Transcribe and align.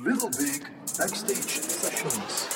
Little 0.00 0.28
Big 0.28 0.62
Backstage 0.96 1.48
Sessions. 1.48 2.46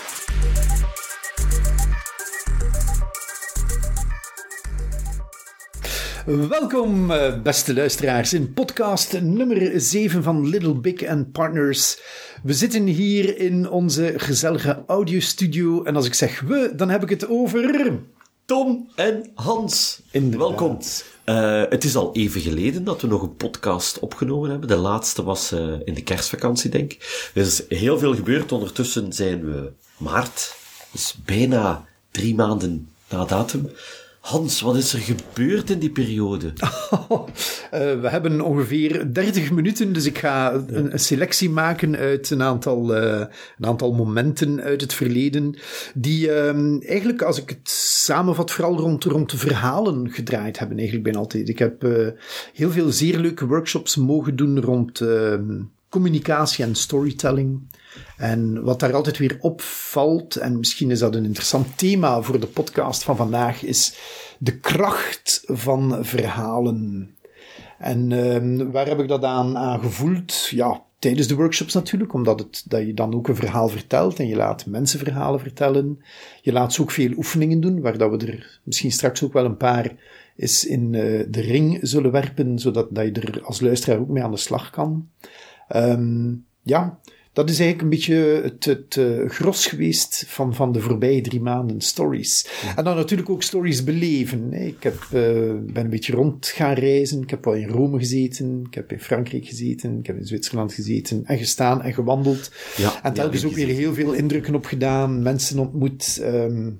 Welkom, 6.48 7.10
eh, 7.10 7.42
beste 7.42 7.74
luisteraars, 7.74 8.32
in 8.32 8.52
podcast 8.52 9.20
nummer 9.20 9.80
7 9.80 10.22
van 10.22 10.48
Little 10.48 10.74
Big 10.74 11.06
and 11.06 11.32
Partners. 11.32 12.00
We 12.42 12.54
zitten 12.54 12.86
hier 12.86 13.38
in 13.38 13.70
onze 13.70 14.12
gezellige 14.16 14.84
audiostudio. 14.86 15.84
En 15.84 15.96
als 15.96 16.06
ik 16.06 16.14
zeg 16.14 16.40
we, 16.40 16.72
dan 16.76 16.90
heb 16.90 17.02
ik 17.02 17.08
het 17.08 17.28
over. 17.28 17.92
Tom 18.44 18.88
en 18.94 19.30
Hans. 19.34 20.02
Inderdaad. 20.10 20.48
Welkom. 20.48 20.78
Eh, 21.26 21.62
het 21.68 21.84
is 21.84 21.96
al 21.96 22.14
even 22.14 22.40
geleden 22.40 22.84
dat 22.84 23.00
we 23.00 23.06
nog 23.06 23.22
een 23.22 23.36
podcast 23.36 23.98
opgenomen 23.98 24.50
hebben. 24.50 24.68
De 24.68 24.76
laatste 24.76 25.22
was 25.22 25.52
eh, 25.52 25.72
in 25.84 25.94
de 25.94 26.02
kerstvakantie, 26.02 26.70
denk 26.70 26.92
ik. 26.92 27.30
Er 27.34 27.42
is 27.42 27.62
heel 27.68 27.98
veel 27.98 28.14
gebeurd. 28.14 28.52
Ondertussen 28.52 29.12
zijn 29.12 29.44
we 29.44 29.72
maart. 29.96 30.56
Dus 30.92 31.14
bijna 31.24 31.84
drie 32.10 32.34
maanden 32.34 32.88
na 33.08 33.24
datum. 33.24 33.70
Hans, 34.26 34.60
wat 34.60 34.76
is 34.76 34.92
er 34.92 34.98
gebeurd 34.98 35.70
in 35.70 35.78
die 35.78 35.90
periode? 35.90 36.52
Eh, 37.70 38.00
we 38.00 38.08
hebben 38.08 38.40
ongeveer 38.40 39.12
30 39.12 39.50
minuten, 39.50 39.92
dus 39.92 40.04
ik 40.04 40.18
ga 40.18 40.52
een, 40.52 40.92
een 40.92 40.98
selectie 40.98 41.50
maken 41.50 41.96
uit 41.96 42.30
een 42.30 42.42
aantal, 42.42 42.94
eh, 42.94 43.26
een 43.58 43.66
aantal 43.66 43.92
momenten 43.92 44.60
uit 44.60 44.80
het 44.80 44.94
verleden, 44.94 45.54
die 45.94 46.32
ehm, 46.32 46.78
eigenlijk, 46.80 47.22
als 47.22 47.40
ik 47.40 47.48
het 47.48 47.70
samenvat, 47.70 48.50
vooral 48.50 48.78
rond, 48.78 49.04
rond 49.04 49.30
de 49.30 49.36
verhalen 49.36 50.10
gedraaid 50.10 50.58
hebben, 50.58 50.76
eigenlijk 50.76 51.04
bijna 51.06 51.18
altijd. 51.18 51.48
Ik 51.48 51.58
heb 51.58 51.84
eh, 51.84 52.08
heel 52.52 52.70
veel 52.70 52.90
zeer 52.90 53.18
leuke 53.18 53.46
workshops 53.46 53.96
mogen 53.96 54.36
doen 54.36 54.60
rond 54.60 55.00
ehm, 55.00 55.60
communicatie 55.88 56.64
en 56.64 56.74
storytelling. 56.74 57.60
En 58.16 58.62
wat 58.62 58.80
daar 58.80 58.94
altijd 58.94 59.18
weer 59.18 59.36
opvalt, 59.40 60.36
en 60.36 60.58
misschien 60.58 60.90
is 60.90 60.98
dat 60.98 61.14
een 61.14 61.24
interessant 61.24 61.78
thema 61.78 62.22
voor 62.22 62.40
de 62.40 62.46
podcast 62.46 63.02
van 63.02 63.16
vandaag, 63.16 63.62
is 63.62 63.96
de 64.38 64.58
kracht 64.58 65.42
van 65.46 66.04
verhalen. 66.04 67.10
En 67.78 68.12
ehm, 68.12 68.70
waar 68.70 68.86
heb 68.86 69.00
ik 69.00 69.08
dat 69.08 69.24
aan, 69.24 69.80
gevoeld? 69.80 70.48
Ja, 70.48 70.82
tijdens 70.98 71.26
de 71.26 71.34
workshops 71.34 71.74
natuurlijk, 71.74 72.12
omdat 72.12 72.38
het, 72.38 72.64
dat 72.68 72.86
je 72.86 72.94
dan 72.94 73.14
ook 73.14 73.28
een 73.28 73.36
verhaal 73.36 73.68
vertelt 73.68 74.18
en 74.18 74.26
je 74.26 74.36
laat 74.36 74.66
mensen 74.66 74.98
verhalen 74.98 75.40
vertellen. 75.40 76.02
Je 76.42 76.52
laat 76.52 76.72
ze 76.72 76.82
ook 76.82 76.90
veel 76.90 77.12
oefeningen 77.16 77.60
doen, 77.60 77.80
waar 77.80 77.98
dat 77.98 78.10
we 78.10 78.26
er 78.26 78.60
misschien 78.62 78.92
straks 78.92 79.24
ook 79.24 79.32
wel 79.32 79.44
een 79.44 79.56
paar 79.56 79.92
is 80.36 80.66
in 80.66 80.94
eh, 80.94 81.24
de 81.28 81.40
ring 81.40 81.78
zullen 81.82 82.10
werpen, 82.10 82.58
zodat 82.58 82.94
dat 82.94 83.04
je 83.04 83.12
er 83.12 83.42
als 83.42 83.60
luisteraar 83.60 83.98
ook 83.98 84.08
mee 84.08 84.22
aan 84.22 84.30
de 84.30 84.36
slag 84.36 84.70
kan. 84.70 85.08
Ehm, 85.68 86.34
ja, 86.62 86.98
dat 87.36 87.50
is 87.50 87.60
eigenlijk 87.60 87.82
een 87.82 87.98
beetje 87.98 88.40
het, 88.42 88.64
het 88.64 88.96
eh, 88.96 89.28
gros 89.30 89.66
geweest 89.66 90.24
van, 90.26 90.54
van 90.54 90.72
de 90.72 90.80
voorbije 90.80 91.20
drie 91.20 91.40
maanden 91.40 91.80
stories. 91.80 92.48
En 92.76 92.84
dan 92.84 92.96
natuurlijk 92.96 93.30
ook 93.30 93.42
stories 93.42 93.84
beleven. 93.84 94.52
hè. 94.52 94.64
Ik 94.64 94.82
heb, 94.82 94.94
eh, 94.94 95.10
ben 95.60 95.84
een 95.84 95.90
beetje 95.90 96.12
rond 96.12 96.46
gaan 96.46 96.74
reizen. 96.74 97.22
Ik 97.22 97.30
heb 97.30 97.46
al 97.46 97.54
in 97.54 97.68
Rome 97.68 97.98
gezeten. 97.98 98.62
Ik 98.66 98.74
heb 98.74 98.92
in 98.92 99.00
Frankrijk 99.00 99.46
gezeten. 99.46 99.98
Ik 99.98 100.06
heb 100.06 100.16
in 100.16 100.26
Zwitserland 100.26 100.72
gezeten. 100.72 101.22
En 101.24 101.38
gestaan 101.38 101.82
en 101.82 101.94
gewandeld. 101.94 102.50
Ja, 102.76 103.02
en 103.02 103.12
telkens 103.12 103.42
ja, 103.42 103.48
ook 103.48 103.54
weer 103.54 103.66
heel 103.66 103.94
veel 103.94 104.12
indrukken 104.12 104.54
opgedaan. 104.54 105.22
Mensen 105.22 105.58
ontmoet. 105.58 106.18
ehm, 106.22 106.70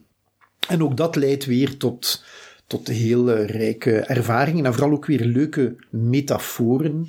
en 0.68 0.82
ook 0.82 0.96
dat 0.96 1.16
leidt 1.16 1.44
weer 1.44 1.76
tot, 1.76 2.24
tot 2.66 2.88
heel 2.88 3.30
eh, 3.30 3.46
rijke 3.46 3.98
ervaringen. 3.98 4.64
En 4.66 4.72
vooral 4.74 4.92
ook 4.92 5.06
weer 5.06 5.24
leuke 5.24 5.76
metaforen. 5.90 7.08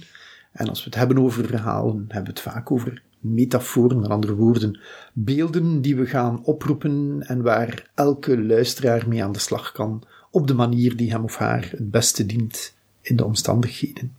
En 0.52 0.70
als 0.70 0.80
we 0.80 0.86
het 0.86 0.95
hebben 0.95 1.20
over 1.20 1.45
verhalen, 1.45 2.06
hebben 2.08 2.34
we 2.34 2.39
het 2.39 2.54
vaak 2.54 2.72
over 2.72 3.06
metaforen, 3.20 4.00
met 4.00 4.10
andere 4.10 4.36
woorden, 4.36 4.80
beelden 5.14 5.82
die 5.82 5.96
we 5.96 6.06
gaan 6.06 6.44
oproepen 6.44 7.23
en 7.28 7.42
waar 7.42 7.90
elke 7.96 8.44
luisteraar 8.44 9.08
mee 9.08 9.23
aan 9.23 9.32
de 9.32 9.40
slag 9.40 9.72
kan, 9.72 10.04
op 10.32 10.48
de 10.48 10.54
manier 10.54 10.95
die 10.95 11.11
hem 11.11 11.23
of 11.23 11.36
haar 11.36 11.67
het 11.72 11.92
beste 11.92 12.26
dient 12.26 12.73
in 13.02 13.16
de 13.16 13.26
omstandigheden. 13.26 14.16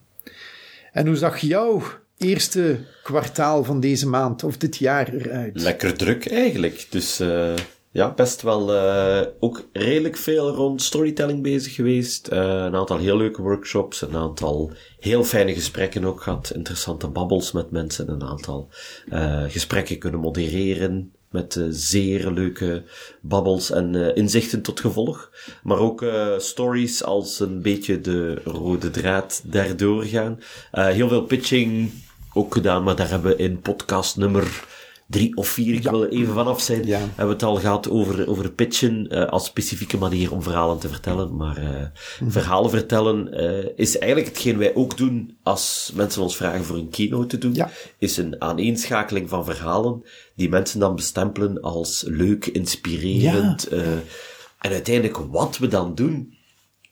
En 0.93 1.07
hoe 1.07 1.17
zag 1.17 1.39
jouw 1.39 1.83
eerste 2.17 2.79
kwartaal 3.03 3.65
van 3.65 3.81
deze 3.81 4.09
maand 4.09 4.45
of 4.45 4.57
dit 4.57 4.77
jaar 4.77 5.15
eruit? 5.15 5.61
Lekker 5.61 5.97
druk 5.97 6.31
eigenlijk. 6.31 6.87
Dus 6.91 7.21
eh, 7.21 7.55
ja, 7.99 8.13
best 8.15 8.43
wel 8.43 8.75
eh, 8.75 9.27
ook 9.39 9.69
redelijk 9.73 10.17
veel 10.17 10.51
rond 10.51 10.83
storytelling 10.83 11.43
bezig 11.43 11.75
geweest. 11.75 12.29
Eh, 12.29 12.39
een 12.39 12.75
aantal 12.75 12.99
heel 12.99 13.17
leuke 13.17 13.43
workshops, 13.43 14.03
een 14.03 14.17
aantal 14.17 14.73
heel 14.99 15.25
fijne 15.25 15.55
gesprekken 15.55 16.05
ook 16.05 16.23
gehad. 16.23 16.53
Interessante 16.55 17.09
babbels 17.09 17.53
met 17.53 17.71
mensen, 17.71 18.11
een 18.11 18.23
aantal 18.23 18.69
eh, 19.09 19.45
gesprekken 19.49 19.99
kunnen 19.99 20.21
modereren. 20.21 21.13
Met 21.31 21.61
zeer 21.71 22.31
leuke 22.31 22.85
babbels 23.21 23.71
en 23.71 24.15
inzichten 24.15 24.63
tot 24.63 24.81
gevolg. 24.81 25.31
Maar 25.63 25.79
ook 25.79 26.05
stories 26.39 27.05
als 27.05 27.41
een 27.41 27.63
beetje 27.63 28.01
de 28.01 28.35
rode 28.45 28.91
draad 28.91 29.43
daardoor 29.45 30.05
gaan. 30.05 30.41
Heel 30.71 31.09
veel 31.09 31.23
pitching 31.23 31.91
ook 32.35 32.55
gedaan, 32.55 32.83
maar 32.83 32.97
daar 32.97 33.09
hebben 33.09 33.37
we 33.37 33.43
in 33.43 33.61
podcast 33.61 34.17
nummer 34.17 34.65
drie 35.11 35.37
of 35.37 35.49
vier, 35.49 35.75
ik 35.75 35.83
wil 35.91 36.03
er 36.03 36.09
even 36.11 36.35
vanaf 36.35 36.61
zijn, 36.61 36.87
Ja. 36.87 36.99
hebben 36.99 37.27
we 37.27 37.33
het 37.33 37.43
al 37.43 37.57
gehad 37.57 37.91
over, 37.91 38.29
over 38.29 38.51
pitchen 38.53 39.07
eh, 39.09 39.27
als 39.27 39.45
specifieke 39.45 39.97
manier 39.99 40.33
om 40.33 40.43
verhalen 40.43 40.79
te 40.79 40.89
vertellen. 40.89 41.37
Maar 41.37 41.93
Mhm. 42.21 42.31
verhalen 42.31 42.71
vertellen 42.71 43.33
eh, 43.33 43.71
is 43.77 43.99
eigenlijk 43.99 44.31
hetgeen 44.35 44.59
wij 44.59 44.75
ook 44.75 44.97
doen 44.97 45.37
als 45.43 45.93
mensen 45.95 46.23
ons 46.23 46.37
vragen 46.37 46.65
voor 46.65 46.77
een 46.77 46.91
keynote 46.91 47.27
te 47.27 47.39
doen. 47.39 47.55
Ja. 47.55 47.71
Is 47.99 48.17
een 48.17 48.41
aaneenschakeling 48.41 49.29
van 49.29 49.45
verhalen 49.45 50.03
die 50.37 50.49
mensen 50.49 50.81
dan 50.81 50.95
bestempelen 50.97 51.61
als 51.61 52.05
leuk, 52.07 52.47
inspirerend. 52.47 53.69
en 53.69 54.73
uiteindelijk 54.73 55.17
wat 55.17 55.59
we 55.59 55.69
dan 55.69 55.95
doen, 55.95 56.35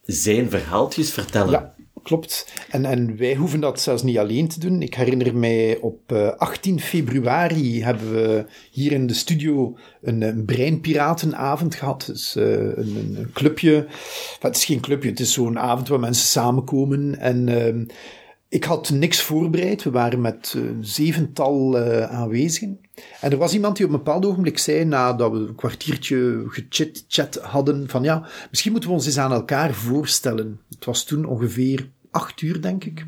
zijn 0.03 0.51
verhaaltjes 0.51 1.11
vertellen. 1.11 1.73
Klopt. 2.07 2.53
En, 2.71 2.85
en 2.85 3.17
wij 3.17 3.35
hoeven 3.35 3.61
dat 3.61 3.81
zelfs 3.81 4.03
niet 4.03 4.19
alleen 4.19 4.49
te 4.49 4.61
doen. 4.61 4.83
Ik 4.83 4.95
herinner 4.95 5.37
mij 5.37 5.79
op 5.81 6.13
eh, 6.13 6.29
18 6.29 6.81
februari 6.81 7.83
hebben 7.83 8.13
we 8.13 8.45
hier 8.71 8.93
in 8.93 9.07
de 9.07 9.15
studio 9.15 9.77
een, 10.03 10.23
een 10.23 10.45
breinpiratenavond 10.45 11.75
gehad. 11.75 12.07
Dus 12.07 12.37
eh, 12.37 12.45
een, 12.53 13.17
een, 13.17 13.31
clubje. 13.33 13.75
Enfin, 13.77 14.39
het 14.41 14.57
is 14.57 14.65
geen 14.65 14.81
clubje, 14.81 15.11
het 15.11 15.21
is 15.21 15.33
zo'n 15.33 15.59
avond 15.59 15.89
waar 15.89 16.01
mensen 16.01 16.27
samenkomen. 16.27 17.19
En 17.19 17.49
ehm, 17.49 17.85
ik 18.49 18.65
had 18.65 18.91
niks 18.91 19.23
voorbereid. 19.23 19.83
We 19.83 19.91
waren 19.91 20.21
met 20.21 20.53
eh, 20.57 20.63
een 20.63 20.85
zevental 20.85 21.79
eh, 21.79 22.03
aanwezigen. 22.03 22.81
En 23.21 23.31
er 23.31 23.37
was 23.39 23.55
iemand 23.55 23.77
die 23.77 23.87
op 23.87 23.93
een 23.93 23.99
bepaald 23.99 24.27
ogenblik 24.27 24.59
zei, 24.59 24.85
nadat 24.85 25.33
we 25.33 25.39
een 25.39 25.55
kwartiertje 25.55 26.45
gechit-chat 26.49 27.39
hadden, 27.43 27.89
van 27.89 28.03
ja, 28.03 28.29
misschien 28.51 28.73
moeten 28.73 28.91
we 28.91 28.97
ons 28.97 29.07
eens 29.07 29.19
aan 29.19 29.33
elkaar 29.33 29.75
voorstellen. 29.75 30.61
Het 30.69 30.85
was 30.85 31.05
toen 31.05 31.25
ongeveer 31.25 31.91
acht 32.17 32.41
uur, 32.41 32.61
denk 32.61 32.85
ik. 32.85 33.07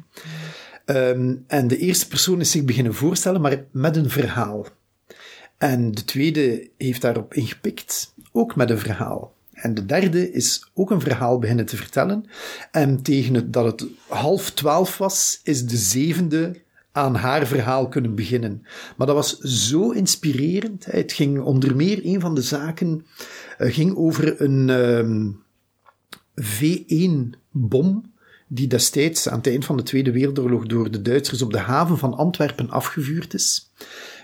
Ehm, 0.84 1.34
en 1.46 1.68
de 1.68 1.78
eerste 1.78 2.08
persoon 2.08 2.40
is 2.40 2.50
zich 2.50 2.64
beginnen 2.64 2.94
voorstellen, 2.94 3.40
maar 3.40 3.64
met 3.70 3.96
een 3.96 4.10
verhaal. 4.10 4.66
En 5.58 5.90
de 5.90 6.04
tweede 6.04 6.70
heeft 6.76 7.00
daarop 7.00 7.34
ingepikt, 7.34 8.14
ook 8.32 8.56
met 8.56 8.70
een 8.70 8.78
verhaal. 8.78 9.34
En 9.52 9.74
de 9.74 9.86
derde 9.86 10.32
is 10.32 10.70
ook 10.74 10.90
een 10.90 11.00
verhaal 11.00 11.38
beginnen 11.38 11.66
te 11.66 11.76
vertellen. 11.76 12.24
En 12.70 13.02
tegen 13.02 13.34
het, 13.34 13.52
dat 13.52 13.64
het 13.64 13.90
half 14.08 14.50
twaalf 14.50 14.98
was, 14.98 15.40
is 15.42 15.66
de 15.66 15.76
zevende 15.76 16.62
aan 16.92 17.14
haar 17.14 17.46
verhaal 17.46 17.88
kunnen 17.88 18.14
beginnen. 18.14 18.62
Maar 18.96 19.06
dat 19.06 19.16
was 19.16 19.38
zo 19.38 19.90
inspirerend. 19.90 20.84
Het 20.84 21.12
ging 21.12 21.40
onder 21.40 21.76
meer, 21.76 22.00
een 22.04 22.20
van 22.20 22.34
de 22.34 22.42
zaken 22.42 23.06
eh, 23.58 23.74
ging 23.74 23.96
over 23.96 24.40
een 24.40 24.70
ehm, 24.70 25.30
V1-bom 26.40 28.16
die 28.48 28.66
destijds 28.66 29.28
aan 29.28 29.36
het 29.36 29.46
eind 29.46 29.64
van 29.64 29.76
de 29.76 29.82
Tweede 29.82 30.12
Wereldoorlog 30.12 30.66
door 30.66 30.90
de 30.90 31.02
Duitsers 31.02 31.42
op 31.42 31.52
de 31.52 31.58
haven 31.58 31.98
van 31.98 32.14
Antwerpen 32.14 32.70
afgevuurd 32.70 33.34
is. 33.34 33.70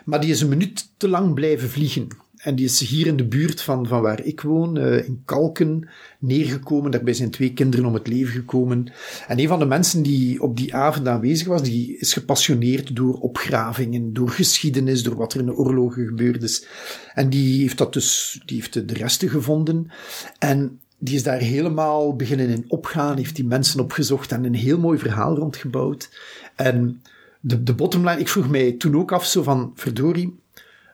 Maar 0.04 0.20
die 0.20 0.30
is 0.30 0.40
een 0.40 0.48
minuut 0.48 0.88
te 0.96 1.08
lang 1.08 1.34
blijven 1.34 1.68
vliegen. 1.70 2.08
En 2.44 2.54
die 2.54 2.64
is 2.64 2.80
hier 2.80 3.06
in 3.06 3.16
de 3.16 3.24
buurt 3.26 3.60
van, 3.60 3.86
van 3.86 4.02
waar 4.02 4.24
ik 4.24 4.40
woon, 4.40 4.78
eh, 4.78 5.06
in 5.06 5.22
Kalken, 5.24 5.88
neergekomen. 6.18 6.90
Daarbij 6.90 7.12
zijn 7.14 7.30
twee 7.30 7.52
kinderen 7.52 7.86
om 7.86 7.94
het 7.94 8.06
leven 8.06 8.32
gekomen. 8.32 8.92
En 9.26 9.38
een 9.38 9.48
van 9.48 9.58
de 9.58 9.64
mensen 9.64 10.02
die 10.02 10.42
op 10.42 10.56
die 10.56 10.74
avond 10.74 11.08
aanwezig 11.08 11.46
was, 11.46 11.62
die 11.62 11.98
is 11.98 12.12
gepassioneerd 12.12 12.96
door 12.96 13.14
opgravingen, 13.14 14.12
door 14.12 14.28
geschiedenis, 14.28 15.02
door 15.02 15.16
wat 15.16 15.32
er 15.32 15.40
in 15.40 15.46
de 15.46 15.56
oorlogen 15.56 16.06
gebeurd 16.06 16.42
is. 16.42 16.66
En 17.14 17.30
die 17.30 17.60
heeft 17.60 17.78
dat 17.78 17.92
dus, 17.92 18.40
die 18.44 18.56
heeft 18.56 18.88
de 18.88 18.94
resten 18.94 19.28
gevonden. 19.28 19.90
En 20.38 20.80
die 21.04 21.14
is 21.14 21.22
daar 21.22 21.38
helemaal 21.38 22.16
beginnen 22.16 22.48
in 22.48 22.64
opgaan, 22.68 23.16
heeft 23.16 23.36
die 23.36 23.46
mensen 23.46 23.80
opgezocht 23.80 24.32
en 24.32 24.44
een 24.44 24.54
heel 24.54 24.78
mooi 24.78 24.98
verhaal 24.98 25.36
rondgebouwd. 25.36 26.10
En 26.54 27.02
de, 27.40 27.62
de 27.62 27.74
bottomline, 27.74 28.20
ik 28.20 28.28
vroeg 28.28 28.48
mij 28.48 28.72
toen 28.72 28.96
ook 28.96 29.12
af, 29.12 29.26
zo 29.26 29.42
van, 29.42 29.72
verdorie, 29.74 30.38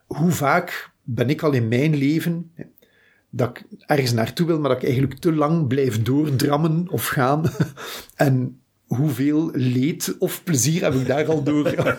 hoe 0.06 0.30
vaak 0.30 0.90
ben 1.02 1.30
ik 1.30 1.42
al 1.42 1.52
in 1.52 1.68
mijn 1.68 1.96
leven 1.96 2.50
dat 3.30 3.48
ik 3.48 3.64
ergens 3.86 4.12
naartoe 4.12 4.46
wil, 4.46 4.60
maar 4.60 4.70
dat 4.70 4.78
ik 4.78 4.88
eigenlijk 4.88 5.20
te 5.20 5.32
lang 5.32 5.66
blijf 5.66 6.02
doordrammen 6.02 6.88
of 6.88 7.06
gaan. 7.06 7.42
En 8.16 8.60
hoeveel 8.96 9.50
leed 9.52 10.16
of 10.18 10.44
plezier 10.44 10.82
heb 10.82 10.94
ik 10.94 11.06
daar 11.06 11.26
al 11.26 11.42
door? 11.42 11.74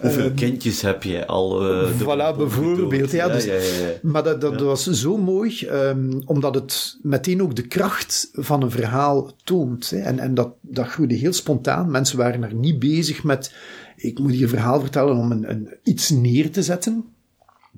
hoeveel 0.00 0.30
kindjes 0.30 0.82
heb 0.82 1.02
je 1.02 1.26
al? 1.26 1.70
Uh, 1.70 1.90
voilà, 2.00 2.36
bijvoorbeeld. 2.36 3.10
Ja, 3.10 3.28
dus, 3.28 3.44
ja, 3.44 3.52
ja, 3.52 3.60
ja, 3.60 3.92
Maar 4.02 4.22
dat, 4.22 4.40
dat 4.40 4.60
was 4.60 4.86
zo 4.86 5.16
mooi, 5.16 5.68
um, 5.68 6.22
omdat 6.24 6.54
het 6.54 6.98
meteen 7.02 7.42
ook 7.42 7.56
de 7.56 7.66
kracht 7.66 8.30
van 8.32 8.62
een 8.62 8.70
verhaal 8.70 9.36
toont. 9.44 9.90
Hè. 9.90 9.98
En, 9.98 10.18
en 10.18 10.34
dat, 10.34 10.54
dat 10.60 10.86
groeide 10.86 11.14
heel 11.14 11.32
spontaan. 11.32 11.90
Mensen 11.90 12.18
waren 12.18 12.42
er 12.42 12.54
niet 12.54 12.78
bezig 12.78 13.24
met, 13.24 13.54
ik 13.96 14.18
moet 14.18 14.32
hier 14.32 14.42
een 14.42 14.48
verhaal 14.48 14.80
vertellen 14.80 15.16
om 15.16 15.30
een, 15.30 15.50
een, 15.50 15.68
iets 15.82 16.10
neer 16.10 16.50
te 16.50 16.62
zetten. 16.62 17.04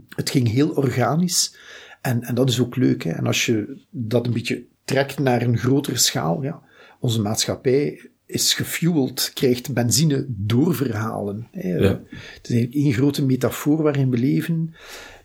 Het 0.08 0.30
ging 0.30 0.50
heel 0.50 0.68
organisch. 0.68 1.56
En, 2.00 2.22
en 2.22 2.34
dat 2.34 2.48
is 2.48 2.60
ook 2.60 2.76
leuk. 2.76 3.04
Hè. 3.04 3.10
En 3.10 3.26
als 3.26 3.46
je 3.46 3.76
dat 3.90 4.26
een 4.26 4.32
beetje 4.32 4.64
trekt 4.84 5.18
naar 5.18 5.42
een 5.42 5.58
grotere 5.58 5.96
schaal, 5.96 6.42
ja, 6.42 6.62
onze 6.98 7.20
maatschappij 7.20 8.10
is 8.28 8.54
gefueld, 8.54 9.30
krijgt 9.34 9.72
benzine 9.72 10.24
door 10.28 10.74
verhalen. 10.74 11.48
Ja. 11.52 12.00
Het 12.34 12.48
is 12.48 12.66
één 12.70 12.92
grote 12.92 13.24
metafoor 13.24 13.82
waarin 13.82 14.10
we 14.10 14.18
leven. 14.18 14.74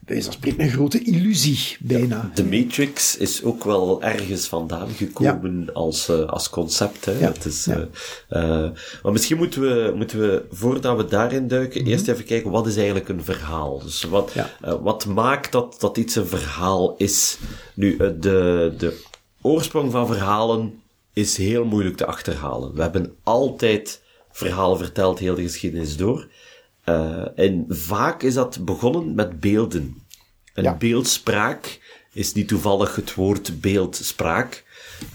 Bij 0.00 0.22
zo'n 0.22 0.32
spreken 0.32 0.60
een 0.60 0.70
grote 0.70 1.02
illusie, 1.02 1.76
bijna. 1.80 2.30
de 2.34 2.44
Matrix 2.44 3.16
is 3.16 3.42
ook 3.42 3.64
wel 3.64 4.02
ergens 4.02 4.48
vandaan 4.48 4.88
gekomen 4.88 5.72
als, 5.72 6.08
uh, 6.08 6.26
als 6.26 6.50
concept. 6.50 7.04
Hè? 7.04 7.12
Het 7.12 7.44
is, 7.44 7.68
uh, 7.68 7.76
uh, 7.76 8.70
maar 9.02 9.12
misschien 9.12 9.36
moeten 9.36 9.60
we, 9.60 9.92
moeten 9.96 10.20
we, 10.20 10.44
voordat 10.50 10.96
we 10.96 11.04
daarin 11.04 11.48
duiken, 11.48 11.80
mhm. 11.80 11.90
eerst 11.90 12.08
even 12.08 12.24
kijken, 12.24 12.50
wat 12.50 12.66
is 12.66 12.76
eigenlijk 12.76 13.08
een 13.08 13.24
verhaal? 13.24 13.78
Dus 13.82 14.02
wat, 14.02 14.32
wat 14.60 15.06
maakt 15.06 15.52
dat, 15.52 15.76
dat 15.78 15.96
iets 15.96 16.14
een 16.14 16.26
verhaal 16.26 16.94
is? 16.96 17.38
Nu, 17.74 17.96
de, 17.96 18.74
de 18.78 19.02
oorsprong 19.40 19.90
van 19.90 20.06
verhalen 20.06 20.82
is 21.14 21.36
heel 21.36 21.64
moeilijk 21.64 21.96
te 21.96 22.06
achterhalen. 22.06 22.74
We 22.74 22.82
hebben 22.82 23.16
altijd 23.22 24.02
verhalen 24.30 24.78
verteld, 24.78 25.18
heel 25.18 25.34
de 25.34 25.42
geschiedenis 25.42 25.96
door. 25.96 26.28
Uh, 26.84 27.38
en 27.38 27.64
vaak 27.68 28.22
is 28.22 28.34
dat 28.34 28.64
begonnen 28.64 29.14
met 29.14 29.40
beelden. 29.40 30.02
Een 30.54 30.78
beeldspraak 30.78 31.80
is 32.12 32.32
niet 32.32 32.48
toevallig 32.48 32.96
het 32.96 33.14
woord 33.14 33.60
beeldspraak. 33.60 34.64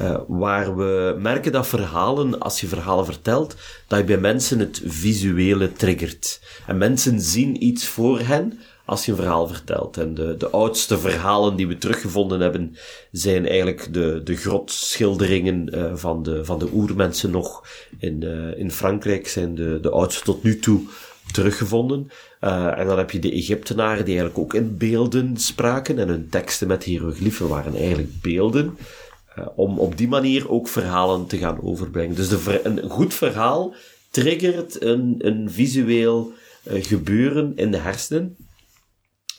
Uh, 0.01 0.19
waar 0.27 0.75
we 0.77 1.17
merken 1.19 1.51
dat 1.51 1.67
verhalen, 1.67 2.39
als 2.39 2.61
je 2.61 2.67
verhalen 2.67 3.05
vertelt, 3.05 3.55
dat 3.87 3.99
je 3.99 4.05
bij 4.05 4.17
mensen 4.17 4.59
het 4.59 4.81
visuele 4.85 5.71
triggert. 5.71 6.41
En 6.67 6.77
mensen 6.77 7.21
zien 7.21 7.63
iets 7.63 7.87
voor 7.87 8.19
hen 8.19 8.59
als 8.89 9.05
je 9.05 9.11
een 9.11 9.17
verhaal 9.17 9.47
vertelt. 9.47 9.97
En 9.97 10.13
de, 10.13 10.35
de 10.37 10.49
oudste 10.49 10.99
verhalen 10.99 11.55
die 11.55 11.67
we 11.67 11.77
teruggevonden 11.77 12.39
hebben, 12.39 12.75
zijn 13.11 13.47
eigenlijk 13.47 13.93
de, 13.93 14.21
de 14.23 14.35
grotschilderingen 14.35 15.75
uh, 15.75 15.95
van, 15.95 16.23
de, 16.23 16.45
van 16.45 16.59
de 16.59 16.69
oermensen 16.73 17.31
nog 17.31 17.67
in, 17.99 18.21
uh, 18.23 18.57
in 18.57 18.71
Frankrijk, 18.71 19.27
zijn 19.27 19.55
de, 19.55 19.79
de 19.81 19.89
oudste 19.89 20.23
tot 20.23 20.43
nu 20.43 20.59
toe 20.59 20.81
teruggevonden. 21.31 22.11
Uh, 22.41 22.79
en 22.79 22.87
dan 22.87 22.97
heb 22.97 23.11
je 23.11 23.19
de 23.19 23.31
Egyptenaren 23.31 24.05
die 24.05 24.17
eigenlijk 24.19 24.37
ook 24.37 24.53
in 24.53 24.77
beelden 24.77 25.37
spraken 25.37 25.99
en 25.99 26.07
hun 26.07 26.29
teksten 26.29 26.67
met 26.67 26.83
hieroglyphen 26.83 27.47
waren 27.47 27.75
eigenlijk 27.75 28.21
beelden. 28.21 28.77
om 29.55 29.79
op 29.79 29.97
die 29.97 30.07
manier 30.07 30.49
ook 30.49 30.67
verhalen 30.67 31.27
te 31.27 31.37
gaan 31.37 31.61
overbrengen. 31.61 32.15
Dus 32.15 32.31
een 32.63 32.89
goed 32.89 33.13
verhaal 33.13 33.73
triggert 34.09 34.81
een, 34.83 35.15
een 35.17 35.51
visueel 35.51 36.31
gebeuren 36.63 37.53
in 37.55 37.71
de 37.71 37.77
hersenen 37.77 38.35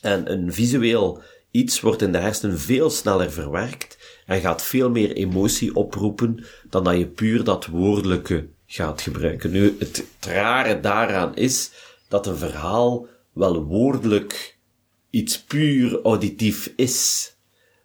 en 0.01 0.31
een 0.31 0.53
visueel 0.53 1.21
iets 1.51 1.79
wordt 1.79 2.01
in 2.01 2.11
de 2.11 2.17
hersenen 2.17 2.59
veel 2.59 2.89
sneller 2.89 3.31
verwerkt 3.31 3.97
en 4.25 4.41
gaat 4.41 4.63
veel 4.63 4.89
meer 4.89 5.11
emotie 5.11 5.75
oproepen 5.75 6.45
dan 6.69 6.83
dat 6.83 6.97
je 6.97 7.07
puur 7.07 7.43
dat 7.43 7.65
woordelijke 7.65 8.47
gaat 8.65 9.01
gebruiken. 9.01 9.51
Nu, 9.51 9.75
het 9.79 10.03
rare 10.19 10.79
daaraan 10.79 11.35
is 11.35 11.71
dat 12.07 12.27
een 12.27 12.37
verhaal 12.37 13.07
wel 13.33 13.63
woordelijk 13.63 14.57
iets 15.09 15.43
puur 15.43 16.01
auditief 16.01 16.73
is. 16.75 17.33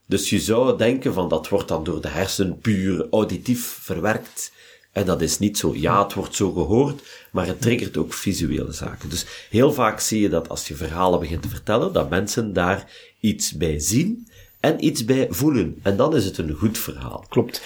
Dus 0.07 0.31
je 0.31 0.41
zou 0.41 0.79
denken 0.79 1.13
van 1.13 1.29
dat 1.29 1.49
wordt 1.49 1.69
dan 1.69 1.85
door 1.85 2.01
de 2.01 2.09
hersen 2.09 2.59
puur 2.59 3.07
auditief 3.11 3.79
verwerkt. 3.83 4.53
En 4.97 5.05
dat 5.05 5.23
is 5.23 5.39
niet 5.39 5.59
zo. 5.59 5.75
Ja, 5.75 6.03
het 6.03 6.15
wordt 6.15 6.35
zo 6.35 6.53
gehoord, 6.53 7.03
maar 7.31 7.47
het 7.47 7.61
triggert 7.61 7.97
ook 7.97 8.13
visuele 8.13 8.73
zaken. 8.73 9.09
Dus 9.09 9.27
heel 9.51 9.73
vaak 9.73 10.01
zie 10.01 10.21
je 10.21 10.29
dat 10.29 10.49
als 10.49 10.69
je 10.69 10.75
verhalen 10.75 11.21
begint 11.21 11.43
te 11.43 11.49
vertellen, 11.49 11.93
dat 11.93 12.11
mensen 12.11 12.53
daar 12.53 12.93
iets 13.21 13.53
bij 13.53 13.79
zien 13.79 14.29
en 14.61 14.85
iets 14.85 15.05
bij 15.05 15.27
voelen. 15.31 15.79
En 15.83 15.97
dan 15.97 16.17
is 16.17 16.25
het 16.25 16.39
een 16.39 16.53
goed 16.53 16.79
verhaal. 16.79 17.25
Klopt. 17.29 17.63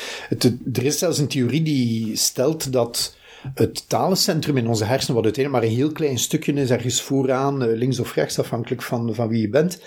Er 0.72 0.84
is 0.84 0.98
zelfs 0.98 1.18
een 1.18 1.28
theorie 1.28 1.62
die 1.62 2.16
stelt 2.16 2.72
dat 2.72 3.16
het 3.54 3.88
talencentrum 3.88 4.56
in 4.56 4.68
onze 4.68 4.84
hersenen, 4.84 5.14
wat 5.14 5.24
uiteindelijk 5.24 5.64
maar 5.64 5.72
een 5.72 5.78
heel 5.78 5.92
klein 5.92 6.18
stukje 6.18 6.52
is, 6.52 6.70
ergens 6.70 7.02
vooraan, 7.02 7.62
eh, 7.62 7.76
links 7.76 8.00
of 8.00 8.14
rechts, 8.14 8.38
afhankelijk 8.38 8.82
van, 8.82 9.14
van 9.14 9.28
wie 9.28 9.40
je 9.40 9.48
bent, 9.48 9.80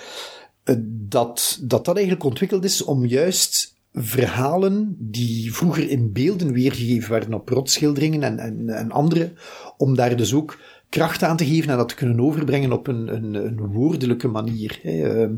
eh, 0.64 0.76
dat, 0.88 1.60
dat 1.62 1.86
dat 1.86 1.96
eigenlijk 1.96 2.26
ontwikkeld 2.26 2.64
is 2.64 2.84
om 2.84 3.06
juist 3.06 3.73
verhalen 3.94 4.96
die 5.00 5.54
vroeger 5.54 5.90
in 5.90 6.12
beelden 6.12 6.54
weergegeven 6.54 7.12
werden 7.12 7.34
op 7.34 7.50
rotschilderingen 7.50 8.24
en, 8.24 8.40
en, 8.40 8.70
en 8.70 8.92
andere, 8.92 9.34
om 9.78 9.96
daar 9.96 10.16
dus 10.16 10.34
ook 10.34 10.58
kracht 10.90 11.24
aan 11.24 11.38
te 11.38 11.46
geven 11.46 11.70
en 11.70 11.78
dat 11.78 11.90
te 11.90 11.96
kunnen 11.96 12.20
overbrengen 12.20 12.72
op 12.72 12.88
een, 12.88 13.14
een, 13.16 13.34
een 13.34 13.72
woordelijke 13.72 14.28
manier. 14.28 14.80
Ehm, 14.84 15.36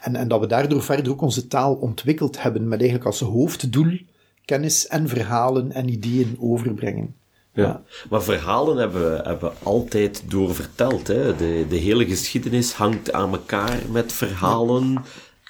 en, 0.00 0.16
en 0.16 0.28
dat 0.28 0.40
we 0.40 0.46
daardoor 0.46 0.82
verder 0.82 1.12
ook 1.12 1.20
onze 1.20 1.46
taal 1.46 1.74
ontwikkeld 1.74 2.42
hebben 2.42 2.68
met 2.68 2.80
eigenlijk 2.80 3.08
als 3.08 3.20
hoofddoel 3.20 3.98
kennis 4.44 4.86
en 4.86 5.08
verhalen 5.08 5.72
en 5.72 5.88
ideeën 5.88 6.36
overbrengen. 6.40 7.14
Ja. 7.54 7.82
Maar 8.10 8.22
verhalen 8.22 8.76
hebben 8.76 9.10
we 9.10 9.28
hebben 9.28 9.52
altijd 9.62 10.22
doorverteld. 10.28 11.06
Hè. 11.06 11.36
De, 11.36 11.66
de 11.68 11.76
hele 11.76 12.06
geschiedenis 12.06 12.72
hangt 12.72 13.12
aan 13.12 13.32
elkaar 13.32 13.78
met 13.90 14.12
verhalen 14.12 15.02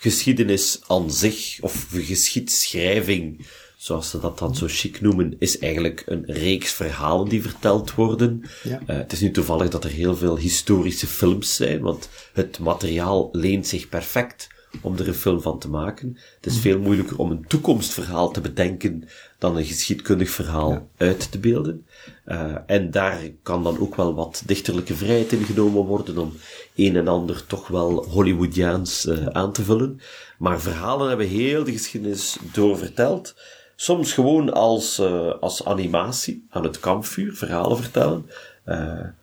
geschiedenis 0.03 0.81
aan 0.87 1.11
zich, 1.11 1.59
of 1.61 1.87
geschiedschrijving, 1.91 3.47
zoals 3.77 4.11
ze 4.11 4.21
dat 4.21 4.39
dan 4.39 4.55
zo 4.55 4.67
chic 4.69 5.01
noemen, 5.01 5.37
is 5.39 5.59
eigenlijk 5.59 6.03
een 6.07 6.25
reeks 6.27 6.73
verhalen 6.73 7.29
die 7.29 7.43
verteld 7.43 7.95
worden. 7.95 8.43
Ja. 8.63 8.81
Uh, 8.81 8.97
het 8.97 9.13
is 9.13 9.21
nu 9.21 9.31
toevallig 9.31 9.69
dat 9.69 9.85
er 9.85 9.91
heel 9.91 10.17
veel 10.17 10.39
historische 10.39 11.07
films 11.07 11.55
zijn, 11.55 11.81
want 11.81 12.09
het 12.33 12.59
materiaal 12.59 13.29
leent 13.33 13.67
zich 13.67 13.89
perfect 13.89 14.49
om 14.81 14.97
er 14.99 15.09
een 15.09 15.15
film 15.15 15.43
van 15.43 15.59
te 15.59 15.69
maken. 15.69 16.17
Het 16.41 16.53
is 16.53 16.59
veel 16.59 16.79
moeilijker 16.79 17.19
om 17.19 17.31
een 17.31 17.47
toekomstverhaal 17.47 18.31
te 18.31 18.41
bedenken 18.41 19.09
dan 19.39 19.57
een 19.57 19.65
geschiedkundig 19.65 20.31
verhaal 20.31 20.89
uit 20.97 21.31
te 21.31 21.39
beelden. 21.39 21.87
Uh, 22.27 22.55
en 22.67 22.91
daar 22.91 23.21
kan 23.43 23.63
dan 23.63 23.79
ook 23.79 23.95
wel 23.95 24.15
wat 24.15 24.43
dichterlijke 24.47 24.95
vrijheid 24.95 25.33
in 25.33 25.45
genomen 25.45 25.85
worden 25.85 26.19
om 26.19 26.33
een 26.77 26.97
en 26.97 27.09
ander 27.09 27.47
toch 27.47 27.69
wel 27.69 28.05
Hollywoodiaans 28.05 29.07
uh, 29.07 29.27
aan 29.27 29.53
te 29.53 29.63
vullen. 29.63 30.01
Maar 30.39 30.61
verhalen 30.61 31.09
hebben 31.09 31.29
heel 31.29 31.65
de 31.65 31.73
geschiedenis 31.73 32.37
doorverteld. 32.53 33.35
Soms 33.77 34.13
gewoon 34.13 34.53
als, 34.53 34.99
uh, 34.99 35.33
als 35.41 35.65
animatie 35.65 36.47
aan 36.51 36.65
het 36.65 36.81
kampvuur, 36.81 37.35
verhalen 37.35 37.77
vertellen. 37.77 38.27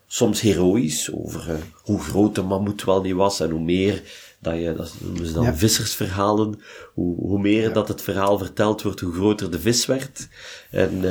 soms 0.08 0.42
heroïs 0.42 1.14
over 1.14 1.58
hoe 1.84 2.00
groot 2.00 2.36
de 2.36 2.42
mammoet 2.42 2.84
wel 2.84 3.02
niet 3.02 3.14
was 3.14 3.40
en 3.40 3.50
hoe 3.50 3.60
meer 3.60 4.02
dat 4.40 4.56
je, 4.56 4.74
dat 4.74 4.94
noemen 5.00 5.26
ze 5.26 5.34
dan 5.34 5.58
vissersverhalen, 5.58 6.62
hoe, 6.94 7.16
hoe 7.16 7.40
meer 7.40 7.74
dat 7.74 7.88
het 7.88 8.02
verhaal 8.02 8.38
verteld 8.38 8.82
wordt, 8.82 9.00
hoe 9.00 9.14
groter 9.14 9.52
de 9.52 9.60
vis 9.60 9.86
werd. 9.86 10.28
En, 10.72 11.06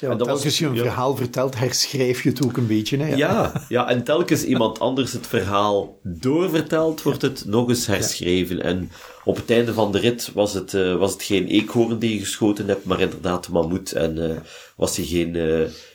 ja, 0.00 0.10
en 0.10 0.16
telkens 0.16 0.44
was, 0.44 0.58
je 0.58 0.66
een 0.66 0.76
verhaal 0.76 1.16
vertelt, 1.16 1.58
herschrijf 1.58 2.22
je 2.22 2.28
het 2.28 2.44
ook 2.44 2.56
een 2.56 2.66
beetje. 2.66 2.96
Hè? 2.96 3.14
Ja. 3.14 3.64
ja, 3.68 3.88
en 3.88 4.04
telkens 4.04 4.44
iemand 4.44 4.80
anders 4.80 5.12
het 5.12 5.26
verhaal 5.26 5.98
doorvertelt, 6.02 7.02
wordt 7.02 7.22
het 7.22 7.44
nog 7.46 7.68
eens 7.68 7.86
herschreven. 7.86 8.62
En 8.62 8.90
op 9.24 9.36
het 9.36 9.50
einde 9.50 9.74
van 9.74 9.92
de 9.92 9.98
rit 9.98 10.30
was 10.34 10.54
het, 10.54 10.72
uh, 10.72 10.96
was 10.96 11.12
het 11.12 11.22
geen 11.22 11.46
eekhoorn 11.46 11.98
die 11.98 12.14
je 12.14 12.20
geschoten 12.20 12.68
hebt, 12.68 12.84
maar 12.84 13.00
inderdaad 13.00 13.44
de 13.44 13.52
mammoet. 13.52 13.92
En 13.92 14.16
uh, 14.16 14.30
was 14.76 14.96
hij 14.96 15.06
geen 15.06 15.36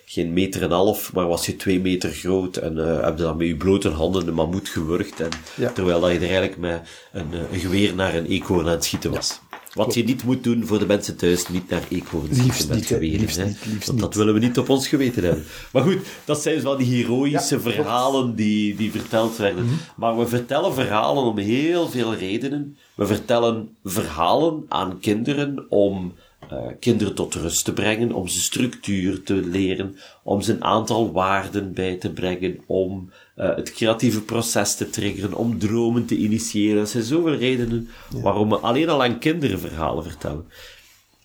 geen 0.05 0.33
meter 0.33 0.61
en 0.61 0.71
half, 0.71 1.13
maar 1.13 1.27
was 1.27 1.45
je 1.45 1.55
twee 1.55 1.79
meter 1.79 2.09
groot 2.09 2.57
en 2.57 2.75
heb 2.75 3.17
je 3.17 3.23
dan 3.23 3.37
met 3.37 3.47
je 3.47 3.55
blote 3.55 3.89
handen 3.89 4.25
de 4.25 4.31
mammoet 4.31 4.69
gewurgd. 4.69 5.19
En, 5.19 5.29
Terwijl 5.73 5.99
dat 5.99 6.11
je 6.11 6.15
er 6.15 6.23
eigenlijk 6.23 6.57
met 6.57 6.81
een, 7.11 7.33
eh, 7.33 7.53
een 7.53 7.59
geweer 7.59 7.95
naar 7.95 8.15
een 8.15 8.25
eekhoorn 8.25 8.65
aan 8.65 8.71
het 8.71 8.83
schieten 8.83 9.11
was. 9.11 9.39
Wat 9.75 9.93
je 9.93 10.03
niet 10.03 10.23
moet 10.23 10.43
doen 10.43 10.65
voor 10.65 10.79
de 10.79 10.85
mensen 10.85 11.15
thuis, 11.15 11.47
niet 11.47 11.69
naar 11.69 11.83
eekhoorns 11.89 12.37
schieten 12.37 12.67
met 12.67 12.85
geweren. 12.85 13.55
Want 13.85 13.99
dat 13.99 14.15
willen 14.15 14.33
we 14.33 14.39
niet 14.39 14.57
op 14.57 14.69
ons 14.69 14.87
geweten 14.87 15.23
hebben. 15.23 15.43
Maar 15.71 15.83
goed, 15.83 15.99
dat 16.25 16.41
zijn 16.41 16.55
dus 16.55 16.63
wel 16.63 16.77
die 16.77 16.95
heroïsche 16.95 17.59
verhalen 17.59 18.35
die, 18.35 18.75
die 18.75 18.91
verteld 18.91 19.37
werden. 19.37 19.65
Mhm. 19.65 19.73
Maar 19.95 20.17
we 20.17 20.27
vertellen 20.27 20.73
verhalen 20.73 21.23
om 21.23 21.37
heel 21.37 21.89
veel 21.89 22.15
redenen. 22.15 22.77
We 22.95 23.05
vertellen 23.05 23.75
verhalen 23.83 24.65
aan 24.67 24.99
kinderen 24.99 25.65
om 25.69 26.13
uh, 26.53 26.59
kinderen 26.79 27.15
tot 27.15 27.33
rust 27.33 27.65
te 27.65 27.73
brengen, 27.73 28.11
om 28.11 28.27
ze 28.27 28.39
structuur 28.39 29.23
te 29.23 29.33
leren, 29.33 29.97
om 30.23 30.41
ze 30.41 30.53
een 30.53 30.63
aantal 30.63 31.11
waarden 31.11 31.73
bij 31.73 31.95
te 31.95 32.09
brengen, 32.09 32.59
om 32.65 33.09
uh, 33.35 33.55
het 33.55 33.71
creatieve 33.71 34.21
proces 34.21 34.75
te 34.75 34.89
triggeren, 34.89 35.33
om 35.33 35.59
dromen 35.59 36.05
te 36.05 36.15
initiëren. 36.15 36.81
Er 36.81 36.87
zijn 36.87 37.03
zoveel 37.03 37.35
redenen 37.35 37.89
waarom 38.11 38.49
we 38.49 38.57
alleen 38.57 38.89
al 38.89 39.03
aan 39.03 39.19
kinderen 39.19 39.59
verhalen 39.59 40.03
vertellen. 40.03 40.45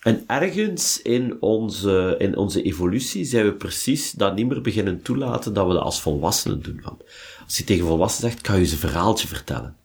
en 0.01 0.25
ergens 0.27 1.03
in 1.03 1.37
onze, 1.41 2.15
in 2.19 2.37
onze 2.37 2.63
evolutie 2.63 3.25
zijn 3.25 3.45
we 3.45 3.53
precies 3.53 4.11
dat 4.11 4.35
niet 4.35 4.49
meer 4.49 4.61
beginnen 4.61 5.03
toelaten 5.03 5.53
dat 5.55 5.67
we 5.67 5.73
dat 5.73 5.83
als 5.83 6.01
volwassenen 6.01 6.63
doen. 6.63 6.81
Van, 6.83 6.99
als 7.45 7.57
je 7.57 7.65
tegen 7.65 7.87
volwassenen 7.87 8.31
zegt, 8.31 8.43
kan 8.43 8.59
je 8.59 8.65
ze 8.65 8.73
een 8.73 8.79
verhaaltje 8.79 9.29
vertellen. 9.29 9.77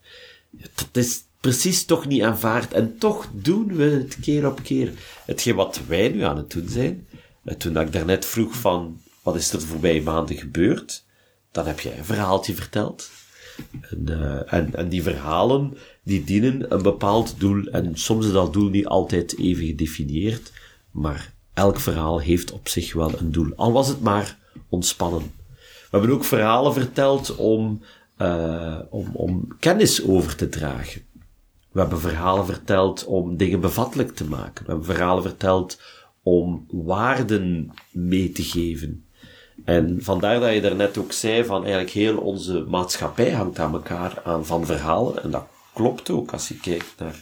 Dat 0.76 0.90
is 0.92 1.24
precies 1.40 1.86
toch 1.86 2.06
niet 2.06 2.22
aanvaard. 2.22 2.74
En 2.74 2.98
toch 2.98 3.28
doen 3.32 3.76
we 3.76 3.84
het 3.84 4.18
keer 4.22 4.48
op 4.48 4.64
keer. 4.64 4.92
Hetgeen 5.26 5.56
wat 5.56 5.82
wij 5.88 6.10
nu 6.10 6.22
aan 6.22 6.38
het 6.38 6.52
doen 6.52 6.70
zijn, 6.70 7.08
eh, 7.44 7.56
toen 7.56 7.78
ik 7.78 7.92
daarnet 7.92 8.26
vroeg 8.26 8.56
van, 8.56 9.02
wat 9.22 9.36
is 9.36 9.52
er 9.52 9.60
de 9.60 9.66
voorbije 9.66 10.02
maanden 10.02 10.38
gebeurd? 10.38 11.06
Dan 11.56 11.68
heb 11.68 11.80
jij 11.80 11.98
een 11.98 12.06
verhaaltje 12.06 12.56
verteld. 12.56 13.10
En, 13.82 14.06
uh, 14.10 14.54
en, 14.54 14.76
en 14.76 14.90
die 14.90 15.04
verhalen, 15.04 15.78
die 16.04 16.24
dienen 16.24 16.74
een 16.74 16.82
bepaald 16.82 17.40
doel. 17.40 17.64
En 17.64 17.98
soms 17.98 18.26
is 18.26 18.32
dat 18.32 18.54
doel 18.54 18.70
niet 18.70 18.86
altijd 18.86 19.38
even 19.38 19.66
gedefinieerd. 19.66 20.52
Maar 20.92 21.34
elk 21.54 21.80
verhaal 21.80 22.20
heeft 22.20 22.52
op 22.52 22.68
zich 22.68 22.94
wel 22.94 23.20
een 23.20 23.32
doel. 23.32 23.52
Al 23.56 23.72
was 23.72 23.88
het 23.88 24.02
maar 24.02 24.38
ontspannen. 24.70 25.32
We 25.60 25.98
hebben 25.98 26.12
ook 26.12 26.24
verhalen 26.24 26.74
verteld 26.74 27.36
om, 27.36 27.82
uh, 28.18 28.80
om, 28.90 29.10
om 29.14 29.48
kennis 29.60 30.04
over 30.04 30.36
te 30.36 30.50
dragen. 30.50 31.02
We 31.72 31.80
hebben 31.80 32.00
verhalen 32.00 32.46
verteld 32.46 33.06
om 33.06 33.38
dingen 33.38 33.60
bevattelijk 33.60 34.16
te 34.16 34.26
maken. 34.26 34.66
We 34.66 34.72
hebben 34.72 34.96
verhalen 34.96 35.24
verteld 35.24 35.82
om 36.24 36.66
waarden 36.70 37.72
mee 37.92 38.32
te 38.32 38.44
geven. 38.44 39.05
En 39.64 40.04
vandaar 40.04 40.40
dat 40.40 40.54
je 40.54 40.62
daarnet 40.62 40.98
ook 40.98 41.12
zei 41.12 41.46
van 41.46 41.62
eigenlijk 41.62 41.94
heel 41.94 42.18
onze 42.18 42.66
maatschappij 42.68 43.32
hangt 43.32 43.60
aan 43.60 43.74
elkaar 43.74 44.22
aan 44.24 44.46
van 44.46 44.66
verhalen. 44.66 45.24
En 45.24 45.32
dat 45.32 45.48
klopt 45.74 46.10
ook 46.10 46.32
als 46.32 46.48
je 46.48 46.60
kijkt 46.60 46.94
naar 46.98 47.22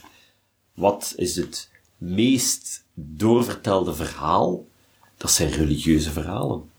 wat 0.74 1.12
is 1.16 1.36
het 1.36 1.70
meest 1.96 2.84
doorvertelde 2.94 3.94
verhaal. 3.94 4.66
Dat 5.16 5.30
zijn 5.30 5.50
religieuze 5.50 6.10
verhalen. 6.10 6.70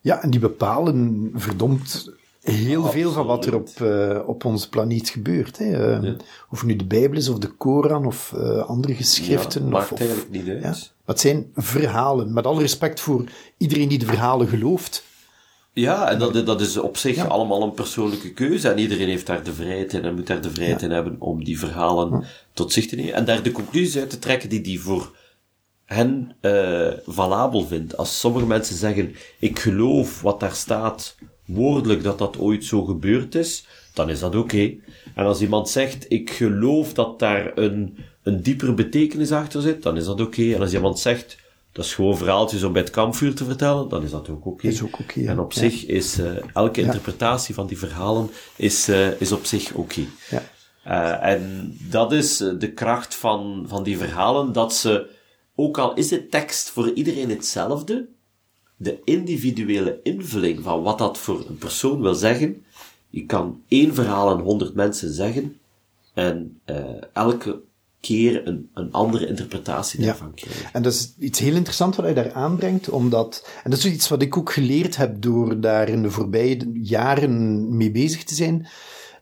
Ja, 0.00 0.22
en 0.22 0.30
die 0.30 0.40
bepalen 0.40 1.30
verdomd 1.34 2.12
heel 2.44 2.84
veel 2.84 3.12
van 3.12 3.26
wat 3.26 3.46
er 3.46 3.54
op, 3.54 3.68
uh, 3.82 4.18
op 4.26 4.44
onze 4.44 4.68
planeet 4.68 5.08
gebeurt. 5.08 5.58
Hè. 5.58 5.98
Uh, 5.98 6.02
ja. 6.02 6.16
Of 6.50 6.64
nu 6.64 6.76
de 6.76 6.84
Bijbel 6.84 7.18
is, 7.18 7.28
of 7.28 7.38
de 7.38 7.48
Koran, 7.48 8.06
of 8.06 8.32
uh, 8.36 8.68
andere 8.68 8.94
geschriften. 8.94 9.62
Ja, 9.62 9.68
maakt 9.68 9.92
of, 9.92 9.98
eigenlijk 9.98 10.30
niet 10.30 10.48
uit. 10.48 10.62
Ja, 10.62 10.74
het 11.04 11.20
zijn 11.20 11.50
verhalen. 11.54 12.32
Met 12.32 12.46
alle 12.46 12.60
respect 12.60 13.00
voor 13.00 13.24
iedereen 13.58 13.88
die 13.88 13.98
de 13.98 14.06
verhalen 14.06 14.48
gelooft. 14.48 15.04
Ja, 15.72 16.10
en 16.10 16.18
dat, 16.18 16.46
dat 16.46 16.60
is 16.60 16.76
op 16.76 16.96
zich 16.96 17.28
allemaal 17.28 17.62
een 17.62 17.74
persoonlijke 17.74 18.32
keuze. 18.32 18.68
En 18.68 18.78
iedereen 18.78 19.08
heeft 19.08 19.26
daar 19.26 19.42
de 19.42 19.52
vrijheid 19.52 19.92
in 19.92 20.04
en 20.04 20.14
moet 20.14 20.26
daar 20.26 20.42
de 20.42 20.50
vrijheid 20.50 20.82
in 20.82 20.90
hebben 20.90 21.16
om 21.18 21.44
die 21.44 21.58
verhalen 21.58 22.24
tot 22.52 22.72
zich 22.72 22.86
te 22.86 22.96
nemen. 22.96 23.14
En 23.14 23.24
daar 23.24 23.42
de 23.42 23.52
conclusies 23.52 23.96
uit 23.96 24.10
te 24.10 24.18
trekken 24.18 24.48
die 24.48 24.60
die 24.60 24.80
voor 24.80 25.16
hen 25.84 26.36
valabel 27.06 27.66
vindt. 27.66 27.96
Als 27.96 28.20
sommige 28.20 28.46
mensen 28.46 28.76
zeggen, 28.76 29.14
ik 29.38 29.58
geloof 29.58 30.22
wat 30.22 30.40
daar 30.40 30.54
staat 30.54 31.16
woordelijk 31.44 32.02
dat 32.02 32.18
dat 32.18 32.38
ooit 32.38 32.64
zo 32.64 32.84
gebeurd 32.84 33.34
is, 33.34 33.66
dan 33.94 34.10
is 34.10 34.20
dat 34.20 34.34
oké. 34.34 34.38
Okay. 34.38 34.80
En 35.14 35.24
als 35.24 35.40
iemand 35.40 35.68
zegt, 35.68 36.06
ik 36.08 36.30
geloof 36.30 36.92
dat 36.92 37.18
daar 37.18 37.52
een, 37.54 37.96
een 38.22 38.42
diepere 38.42 38.74
betekenis 38.74 39.32
achter 39.32 39.62
zit, 39.62 39.82
dan 39.82 39.96
is 39.96 40.04
dat 40.04 40.20
oké. 40.20 40.40
Okay. 40.40 40.54
En 40.54 40.60
als 40.60 40.72
iemand 40.72 40.98
zegt, 40.98 41.36
dat 41.72 41.84
is 41.84 41.94
gewoon 41.94 42.16
verhaaltjes 42.16 42.62
om 42.62 42.72
bij 42.72 42.82
het 42.82 42.90
kampvuur 42.90 43.34
te 43.34 43.44
vertellen, 43.44 43.88
dan 43.88 44.02
is 44.02 44.10
dat 44.10 44.28
ook 44.28 44.36
oké. 44.36 44.48
Okay. 44.48 44.70
Is 44.70 44.82
ook 44.82 44.98
oké. 45.00 45.26
En 45.26 45.38
op 45.38 45.52
ja. 45.52 45.60
zich 45.60 45.86
is 45.86 46.18
uh, 46.18 46.26
elke 46.52 46.80
ja. 46.80 46.86
interpretatie 46.86 47.54
van 47.54 47.66
die 47.66 47.78
verhalen 47.78 48.30
is, 48.56 48.88
uh, 48.88 49.20
is 49.20 49.32
op 49.32 49.44
zich 49.44 49.72
oké. 49.72 50.04
Ja. 50.30 50.42
Uh, 50.86 51.32
en 51.32 51.74
dat 51.90 52.12
is 52.12 52.36
de 52.36 52.72
kracht 52.74 53.14
van, 53.14 53.64
van 53.68 53.82
die 53.82 53.98
verhalen, 53.98 54.52
dat 54.52 54.74
ze, 54.74 55.10
ook 55.54 55.78
al 55.78 55.94
is 55.94 56.08
de 56.08 56.26
tekst 56.26 56.70
voor 56.70 56.92
iedereen 56.92 57.30
hetzelfde, 57.30 58.08
de 58.76 59.00
individuele 59.04 60.00
invulling 60.02 60.62
van 60.62 60.82
wat 60.82 60.98
dat 60.98 61.18
voor 61.18 61.44
een 61.48 61.58
persoon 61.58 62.00
wil 62.00 62.14
zeggen. 62.14 62.64
Je 63.10 63.26
kan 63.26 63.62
één 63.68 63.94
verhaal 63.94 64.30
aan 64.30 64.40
honderd 64.40 64.74
mensen 64.74 65.12
zeggen 65.12 65.56
en 66.14 66.60
uh, 66.66 66.76
elke 67.12 67.60
keer 68.00 68.46
een, 68.46 68.70
een 68.74 68.92
andere 68.92 69.26
interpretatie 69.26 70.04
daarvan 70.04 70.32
ja. 70.34 70.42
krijgen. 70.42 70.72
En 70.72 70.82
dat 70.82 70.92
is 70.92 71.14
iets 71.18 71.38
heel 71.38 71.54
interessants 71.54 71.96
wat 71.96 72.04
hij 72.04 72.14
daar 72.14 72.32
aanbrengt, 72.32 72.88
omdat, 72.88 73.48
en 73.64 73.70
dat 73.70 73.78
is 73.78 73.86
iets 73.86 74.08
wat 74.08 74.22
ik 74.22 74.36
ook 74.36 74.52
geleerd 74.52 74.96
heb 74.96 75.22
door 75.22 75.60
daar 75.60 75.88
in 75.88 76.02
de 76.02 76.10
voorbije 76.10 76.70
jaren 76.72 77.76
mee 77.76 77.90
bezig 77.90 78.24
te 78.24 78.34
zijn, 78.34 78.66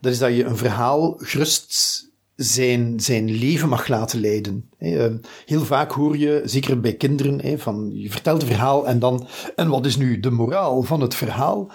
dat 0.01 0.13
is 0.13 0.19
dat 0.19 0.35
je 0.35 0.45
een 0.45 0.57
verhaal 0.57 1.15
gerust 1.19 2.11
zijn, 2.43 3.01
zijn 3.01 3.31
leven 3.31 3.69
mag 3.69 3.89
laten 3.89 4.21
leiden. 4.21 4.71
Ehm, 4.79 5.17
heel 5.47 5.65
vaak 5.65 5.93
hoor 5.93 6.19
je, 6.19 6.43
zeker 6.45 6.81
bij 6.81 6.95
kinderen, 6.95 7.59
van 7.59 7.91
je 7.95 8.11
vertelt 8.11 8.43
een 8.43 8.49
verhaal 8.49 8.87
en 8.87 8.99
dan, 8.99 9.27
en 9.57 9.69
wat 9.69 9.87
is 9.87 9.97
nu 9.97 10.21
de 10.21 10.31
moraal 10.31 10.83
van 10.83 11.01
het 11.01 11.15
verhaal? 11.15 11.71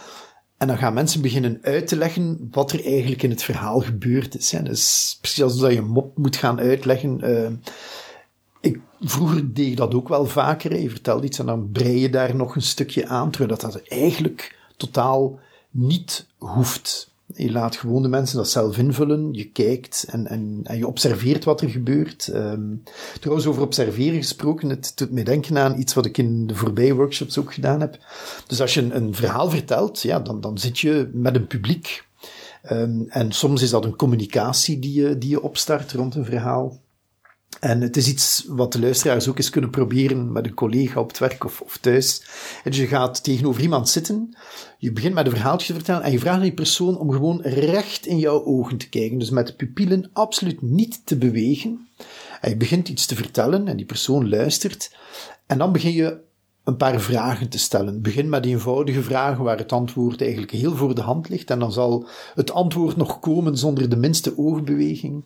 En 0.57 0.67
dan 0.67 0.77
gaan 0.77 0.93
mensen 0.93 1.21
beginnen 1.21 1.59
uit 1.61 1.87
te 1.87 1.97
leggen 1.97 2.47
wat 2.51 2.71
er 2.71 2.85
eigenlijk 2.85 3.23
in 3.23 3.29
het 3.29 3.43
verhaal 3.43 3.79
gebeurd 3.79 4.37
is. 4.37 4.49
Dus 4.49 5.17
precies 5.21 5.43
alsof 5.43 5.71
je 5.71 5.77
een 5.77 5.87
mop 5.87 6.17
moet 6.17 6.35
gaan 6.35 6.59
uitleggen. 6.59 7.21
Ehm, 7.21 7.55
ik, 8.61 8.79
vroeger 8.99 9.53
deed 9.53 9.67
ik 9.67 9.77
dat 9.77 9.93
ook 9.93 10.07
wel 10.07 10.25
vaker. 10.25 10.79
Je 10.79 10.89
vertelt 10.89 11.23
iets 11.23 11.39
en 11.39 11.45
dan 11.45 11.71
brei 11.71 11.99
je 11.99 12.09
daar 12.09 12.35
nog 12.35 12.55
een 12.55 12.61
stukje 12.61 13.07
aan, 13.07 13.31
terwijl 13.31 13.59
dat, 13.59 13.71
dat 13.71 13.87
eigenlijk 13.87 14.57
totaal 14.77 15.39
niet 15.71 16.27
hoeft. 16.37 17.15
Je 17.37 17.51
laat 17.51 17.75
gewoon 17.75 18.01
de 18.01 18.07
mensen 18.07 18.37
dat 18.37 18.49
zelf 18.49 18.77
invullen. 18.77 19.33
Je 19.33 19.51
kijkt 19.51 20.05
en, 20.09 20.27
en, 20.27 20.59
en 20.63 20.77
je 20.77 20.87
observeert 20.87 21.43
wat 21.43 21.61
er 21.61 21.69
gebeurt. 21.69 22.27
Um, 22.33 22.83
trouwens, 23.19 23.47
over 23.47 23.61
observeren 23.61 24.17
gesproken, 24.17 24.69
het 24.69 24.91
doet 24.95 25.11
mij 25.11 25.23
denken 25.23 25.57
aan 25.57 25.79
iets 25.79 25.93
wat 25.93 26.05
ik 26.05 26.17
in 26.17 26.47
de 26.47 26.55
voorbije 26.55 26.95
workshops 26.95 27.37
ook 27.37 27.53
gedaan 27.53 27.79
heb. 27.79 27.97
Dus 28.47 28.61
als 28.61 28.73
je 28.73 28.81
een, 28.81 28.95
een 28.95 29.15
verhaal 29.15 29.49
vertelt, 29.49 30.01
ja, 30.01 30.19
dan, 30.19 30.41
dan 30.41 30.57
zit 30.57 30.79
je 30.79 31.09
met 31.13 31.35
een 31.35 31.47
publiek. 31.47 32.05
Um, 32.71 33.05
en 33.09 33.31
soms 33.31 33.61
is 33.61 33.69
dat 33.69 33.85
een 33.85 33.95
communicatie 33.95 34.79
die 34.79 34.93
je, 35.01 35.17
die 35.17 35.29
je 35.29 35.41
opstart 35.41 35.91
rond 35.91 36.15
een 36.15 36.25
verhaal. 36.25 36.79
En 37.59 37.81
het 37.81 37.97
is 37.97 38.07
iets 38.07 38.45
wat 38.47 38.71
de 38.71 38.79
luisteraars 38.79 39.27
ook 39.27 39.37
eens 39.37 39.49
kunnen 39.49 39.69
proberen 39.69 40.31
met 40.31 40.45
een 40.45 40.53
collega 40.53 40.99
op 40.99 41.07
het 41.07 41.19
werk 41.19 41.43
of, 41.43 41.61
of 41.61 41.77
thuis. 41.77 42.21
En 42.63 42.71
dus 42.71 42.79
je 42.79 42.87
gaat 42.87 43.23
tegenover 43.23 43.61
iemand 43.61 43.89
zitten, 43.89 44.37
je 44.77 44.91
begint 44.91 45.13
met 45.13 45.25
een 45.25 45.31
verhaaltje 45.31 45.67
te 45.67 45.73
vertellen 45.73 46.03
en 46.03 46.11
je 46.11 46.19
vraagt 46.19 46.35
aan 46.35 46.41
die 46.41 46.53
persoon 46.53 46.97
om 46.97 47.11
gewoon 47.11 47.41
recht 47.41 48.05
in 48.05 48.19
jouw 48.19 48.43
ogen 48.43 48.77
te 48.77 48.89
kijken. 48.89 49.17
Dus 49.17 49.29
met 49.29 49.47
de 49.47 49.53
pupillen 49.53 50.09
absoluut 50.13 50.61
niet 50.61 51.01
te 51.05 51.17
bewegen. 51.17 51.87
En 52.41 52.49
je 52.49 52.57
begint 52.57 52.89
iets 52.89 53.05
te 53.05 53.15
vertellen 53.15 53.67
en 53.67 53.77
die 53.77 53.85
persoon 53.85 54.29
luistert. 54.29 54.95
En 55.45 55.57
dan 55.57 55.71
begin 55.71 55.91
je 55.91 56.25
een 56.67 56.77
paar 56.77 56.99
vragen 56.99 57.49
te 57.49 57.59
stellen. 57.59 58.01
Begin 58.01 58.29
met 58.29 58.45
eenvoudige 58.45 59.03
vragen 59.03 59.43
waar 59.43 59.57
het 59.57 59.71
antwoord 59.71 60.21
eigenlijk 60.21 60.51
heel 60.51 60.75
voor 60.75 60.95
de 60.95 61.01
hand 61.01 61.29
ligt. 61.29 61.49
En 61.49 61.59
dan 61.59 61.71
zal 61.71 62.07
het 62.35 62.51
antwoord 62.51 62.95
nog 62.95 63.19
komen 63.19 63.57
zonder 63.57 63.89
de 63.89 63.95
minste 63.95 64.37
oogbeweging. 64.37 65.23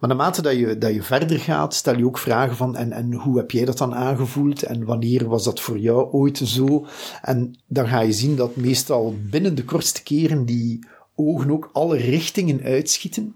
Maar 0.00 0.08
naarmate 0.08 0.42
dat 0.42 0.56
je, 0.56 0.78
dat 0.78 0.94
je 0.94 1.02
verder 1.02 1.38
gaat, 1.38 1.74
stel 1.74 1.96
je 1.96 2.06
ook 2.06 2.18
vragen 2.18 2.56
van 2.56 2.76
en, 2.76 2.92
en 2.92 3.12
hoe 3.12 3.36
heb 3.36 3.50
jij 3.50 3.64
dat 3.64 3.78
dan 3.78 3.94
aangevoeld? 3.94 4.62
En 4.62 4.84
wanneer 4.84 5.28
was 5.28 5.44
dat 5.44 5.60
voor 5.60 5.78
jou 5.78 6.10
ooit 6.10 6.38
zo? 6.44 6.86
En 7.22 7.58
dan 7.66 7.86
ga 7.86 8.00
je 8.00 8.12
zien 8.12 8.36
dat 8.36 8.56
meestal 8.56 9.14
binnen 9.30 9.54
de 9.54 9.64
kortste 9.64 10.02
keren 10.02 10.44
die 10.44 10.86
ogen 11.14 11.50
ook 11.50 11.70
alle 11.72 11.96
richtingen 11.96 12.62
uitschieten. 12.62 13.34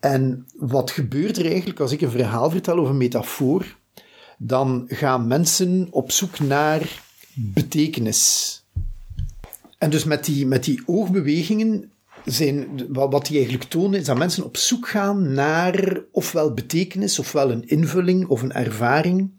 En 0.00 0.46
wat 0.56 0.90
gebeurt 0.90 1.38
er 1.38 1.46
eigenlijk 1.46 1.80
als 1.80 1.92
ik 1.92 2.00
een 2.00 2.10
verhaal 2.10 2.50
vertel 2.50 2.78
of 2.78 2.88
een 2.88 2.96
metafoor? 2.96 3.80
Dan 4.46 4.84
gaan 4.88 5.26
mensen 5.26 5.88
op 5.90 6.10
zoek 6.10 6.38
naar 6.38 7.02
betekenis. 7.34 8.62
En 9.78 9.90
dus 9.90 10.04
met 10.04 10.24
die, 10.24 10.46
met 10.46 10.64
die 10.64 10.82
oogbewegingen 10.86 11.90
zijn, 12.24 12.86
wat 12.92 13.26
die 13.26 13.36
eigenlijk 13.36 13.70
tonen, 13.70 14.00
is 14.00 14.06
dat 14.06 14.18
mensen 14.18 14.44
op 14.44 14.56
zoek 14.56 14.88
gaan 14.88 15.32
naar 15.32 16.00
ofwel 16.12 16.54
betekenis, 16.54 17.18
ofwel 17.18 17.50
een 17.50 17.68
invulling 17.68 18.26
of 18.26 18.42
een 18.42 18.52
ervaring. 18.52 19.30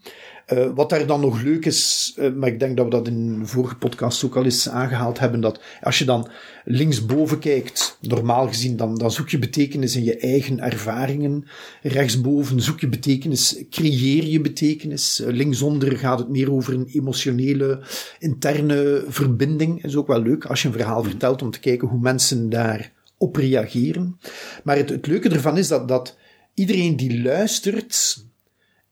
Uh, 0.54 0.70
wat 0.76 0.90
daar 0.90 1.06
dan 1.06 1.22
nog 1.22 1.42
leuk 1.42 1.66
is, 1.66 2.14
uh, 2.20 2.34
maar 2.34 2.50
ik 2.50 2.60
denk 2.60 2.78
dat 2.78 2.86
we 2.86 2.92
dat 2.92 3.08
in 3.08 3.42
vorige 3.44 3.76
podcast 3.76 4.24
ook 4.24 4.36
al 4.36 4.44
eens 4.44 4.70
aangehaald 4.70 5.20
hebben, 5.20 5.42
dat 5.42 5.60
als 5.82 6.00
je 6.00 6.06
dan 6.06 6.28
linksboven 6.66 7.40
kijkt, 7.40 7.98
normaal 8.02 8.48
gezien, 8.48 8.78
dan, 8.78 8.98
dan 8.98 9.12
zoek 9.12 9.30
je 9.30 9.40
betekenis 9.40 9.96
in 9.96 10.04
je 10.04 10.18
eigen 10.18 10.60
ervaringen. 10.60 11.46
Rechtsboven 11.82 12.62
zoek 12.62 12.80
je 12.80 12.88
betekenis, 12.88 13.64
creëer 13.70 14.26
je 14.26 14.42
betekenis. 14.42 15.20
Uh, 15.20 15.28
linksonder 15.28 15.98
gaat 15.98 16.20
het 16.20 16.30
meer 16.30 16.52
over 16.52 16.74
een 16.74 16.88
emotionele, 16.92 17.80
interne 18.20 19.04
verbinding. 19.08 19.82
Dat 19.82 19.92
is 19.92 19.98
ook 19.98 20.08
wel 20.08 20.22
leuk 20.22 20.46
als 20.46 20.62
je 20.62 20.68
een 20.68 20.74
verhaal 20.74 21.04
vertelt 21.04 21.42
om 21.42 21.52
te 21.52 21.60
kijken 21.60 21.88
hoe 21.88 22.00
mensen 22.00 22.50
daarop 22.50 23.36
reageren. 23.36 24.20
Maar 24.64 24.78
het, 24.78 24.90
het 24.90 25.08
leuke 25.08 25.30
ervan 25.30 25.58
is 25.58 25.68
dat, 25.68 25.88
dat 25.88 26.18
iedereen 26.54 26.96
die 26.96 27.22
luistert, 27.22 28.24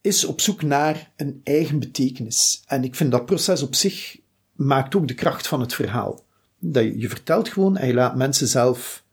is 0.02 0.24
op 0.24 0.40
zoek 0.40 0.62
naar 0.62 1.10
een 1.16 1.40
eigen 1.44 1.78
betekenis. 1.78 2.62
En 2.66 2.84
ik 2.84 2.94
vind 2.94 3.10
dat 3.10 3.26
proces 3.26 3.62
op 3.62 3.74
zich 3.74 4.18
maakt 4.52 4.94
ook 4.94 5.08
de 5.08 5.14
kracht 5.14 5.46
van 5.46 5.60
het 5.60 5.74
verhaal. 5.74 6.24
Dat 6.58 6.82
je, 6.82 6.98
je 6.98 7.08
vertelt 7.08 7.48
gewoon 7.48 7.76
en 7.76 7.86
je 7.86 7.94
laat 7.94 8.16
mensen 8.16 8.46
zelf 8.46 9.04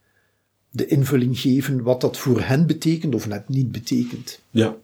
de 0.69 0.87
invulling 0.87 1.39
geven 1.39 1.83
wat 1.83 2.01
dat 2.01 2.17
voor 2.17 2.41
hen 2.41 2.67
betekent 2.67 3.15
of 3.15 3.27
net 3.27 3.49
niet 3.49 3.71
betekent. 3.71 4.39
Ja, 4.49 4.75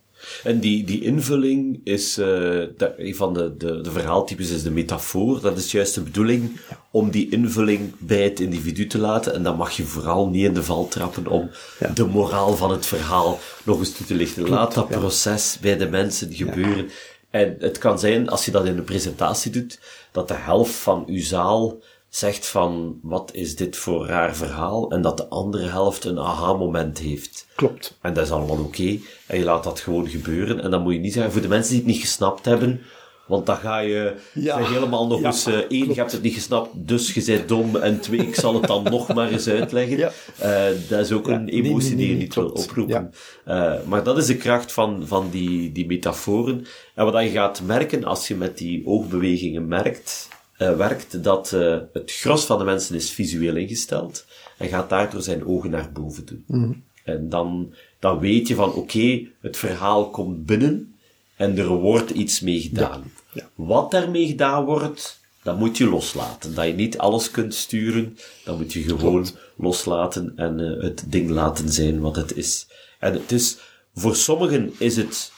En 0.43 0.59
die, 0.59 0.83
die 0.83 1.01
invulling 1.01 1.81
is, 1.83 2.17
uh, 2.17 2.25
de, 2.25 2.93
een 2.97 3.15
van 3.15 3.33
de, 3.33 3.57
de, 3.57 3.81
de 3.81 3.91
verhaaltypes 3.91 4.49
is 4.49 4.63
de 4.63 4.71
metafoor. 4.71 5.41
Dat 5.41 5.57
is 5.57 5.71
juist 5.71 5.93
de 5.95 6.01
bedoeling 6.01 6.59
om 6.91 7.11
die 7.11 7.29
invulling 7.29 7.93
bij 7.97 8.23
het 8.23 8.39
individu 8.39 8.87
te 8.87 8.97
laten. 8.97 9.33
En 9.33 9.43
dan 9.43 9.57
mag 9.57 9.71
je 9.71 9.83
vooral 9.83 10.29
niet 10.29 10.45
in 10.45 10.53
de 10.53 10.63
val 10.63 10.87
trappen 10.87 11.27
om 11.27 11.49
ja. 11.79 11.89
de 11.89 12.05
moraal 12.05 12.55
van 12.55 12.71
het 12.71 12.85
verhaal 12.85 13.39
nog 13.63 13.79
eens 13.79 13.93
toe 13.93 14.05
te 14.05 14.15
lichten. 14.15 14.49
Laat 14.49 14.73
dat 14.73 14.87
proces 14.87 15.57
bij 15.61 15.77
de 15.77 15.89
mensen 15.89 16.33
gebeuren. 16.33 16.89
En 17.29 17.55
het 17.59 17.77
kan 17.77 17.99
zijn, 17.99 18.29
als 18.29 18.45
je 18.45 18.51
dat 18.51 18.65
in 18.65 18.77
een 18.77 18.83
presentatie 18.83 19.51
doet, 19.51 19.79
dat 20.11 20.27
de 20.27 20.33
helft 20.33 20.73
van 20.73 21.03
uw 21.07 21.21
zaal 21.21 21.79
zegt 22.15 22.47
van, 22.47 22.99
wat 23.01 23.29
is 23.33 23.55
dit 23.55 23.77
voor 23.77 24.07
raar 24.07 24.35
verhaal? 24.35 24.91
En 24.91 25.01
dat 25.01 25.17
de 25.17 25.27
andere 25.27 25.67
helft 25.67 26.05
een 26.05 26.19
aha-moment 26.19 26.99
heeft. 26.99 27.47
Klopt. 27.55 27.97
En 28.01 28.13
dat 28.13 28.25
is 28.25 28.31
allemaal 28.31 28.57
oké. 28.57 28.97
En 29.25 29.37
je 29.37 29.43
laat 29.43 29.63
dat 29.63 29.79
gewoon 29.79 30.07
gebeuren. 30.07 30.61
En 30.61 30.71
dan 30.71 30.81
moet 30.81 30.93
je 30.93 30.99
niet 30.99 31.13
zeggen, 31.13 31.31
voor 31.31 31.41
de 31.41 31.47
mensen 31.47 31.71
die 31.71 31.81
het 31.81 31.91
niet 31.91 32.01
gesnapt 32.01 32.45
hebben, 32.45 32.81
want 33.27 33.45
dan 33.45 33.57
ga 33.57 33.79
je 33.79 34.15
helemaal 34.43 35.07
nog 35.07 35.23
eens... 35.23 35.47
Uh, 35.47 35.55
één, 35.55 35.87
je 35.87 35.93
hebt 35.93 36.11
het 36.11 36.21
niet 36.21 36.33
gesnapt, 36.33 36.69
dus 36.73 37.13
je 37.13 37.23
bent 37.25 37.47
dom. 37.47 37.75
En 37.75 37.99
twee, 37.99 38.19
ik 38.19 38.35
zal 38.35 38.53
het 38.53 38.67
dan 38.67 38.83
nog 38.97 39.13
maar 39.13 39.29
eens 39.29 39.47
uitleggen. 39.47 39.97
Ja. 39.97 40.11
Uh, 40.43 40.89
dat 40.89 40.99
is 40.99 41.11
ook 41.11 41.27
een 41.27 41.47
emotie 41.47 41.95
die 41.95 42.09
je 42.09 42.15
niet 42.15 42.35
wil 42.35 42.49
oproepen. 42.49 43.13
Uh, 43.47 43.73
maar 43.85 44.03
dat 44.03 44.17
is 44.17 44.25
de 44.25 44.37
kracht 44.37 44.71
van, 44.71 45.07
van 45.07 45.29
die, 45.29 45.71
die 45.71 45.85
metaforen. 45.85 46.65
En 46.93 47.11
wat 47.11 47.23
je 47.23 47.29
gaat 47.29 47.61
merken 47.61 48.03
als 48.03 48.27
je 48.27 48.35
met 48.35 48.57
die 48.57 48.85
oogbewegingen 48.85 49.67
merkt, 49.67 50.27
werkt, 50.57 51.23
dat 51.23 51.49
het 51.93 52.11
gros 52.11 52.45
van 52.45 52.57
de 52.57 52.63
mensen 52.63 52.95
is 52.95 53.11
visueel 53.11 53.55
ingesteld. 53.55 54.25
En 54.57 54.67
gaat 54.67 54.89
daardoor 54.89 55.21
zijn 55.21 55.45
ogen 55.45 55.69
naar 55.69 55.91
boven 55.91 56.25
doen. 56.25 56.43
Mm 56.47 56.83
En 57.03 57.29
dan, 57.29 57.73
dan 57.99 58.19
weet 58.19 58.47
je 58.47 58.55
van, 58.55 58.73
oké, 58.73 59.27
het 59.41 59.57
verhaal 59.57 60.09
komt 60.09 60.45
binnen 60.45 60.95
en 61.35 61.57
er 61.57 61.67
wordt 61.67 62.09
iets 62.09 62.39
mee 62.39 62.61
gedaan. 62.61 63.11
Ja. 63.33 63.49
Wat 63.55 63.91
daarmee 63.91 64.27
gedaan 64.27 64.65
wordt, 64.65 65.19
dat 65.43 65.57
moet 65.57 65.77
je 65.77 65.89
loslaten. 65.89 66.55
Dat 66.55 66.65
je 66.65 66.73
niet 66.73 66.97
alles 66.97 67.31
kunt 67.31 67.53
sturen, 67.53 68.17
dat 68.43 68.57
moet 68.57 68.73
je 68.73 68.83
gewoon 68.83 69.27
loslaten 69.55 70.33
en 70.35 70.59
uh, 70.59 70.83
het 70.83 71.03
ding 71.07 71.29
laten 71.29 71.69
zijn 71.69 71.99
wat 71.99 72.15
het 72.15 72.37
is. 72.37 72.67
En 72.99 73.13
het 73.13 73.31
is, 73.31 73.57
voor 73.95 74.15
sommigen 74.15 74.73
is 74.77 74.95
het 74.95 75.31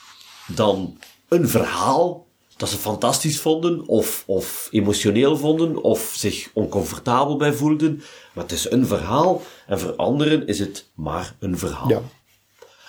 dan 0.55 0.97
een 1.27 1.49
verhaal 1.49 2.26
dat 2.57 2.69
ze 2.69 2.77
fantastisch 2.77 3.39
vonden, 3.39 3.87
of, 3.87 4.23
of 4.25 4.67
emotioneel 4.71 5.37
vonden, 5.37 5.83
of 5.83 6.13
zich 6.17 6.49
oncomfortabel 6.53 7.37
bij 7.37 7.53
voelden. 7.53 8.01
Maar 8.33 8.43
het 8.43 8.53
is 8.53 8.71
een 8.71 8.87
verhaal, 8.87 9.41
en 9.67 9.79
voor 9.79 9.95
anderen 9.95 10.47
is 10.47 10.59
het 10.59 10.89
maar 10.93 11.35
een 11.39 11.57
verhaal. 11.57 11.89
Ja. 11.89 12.01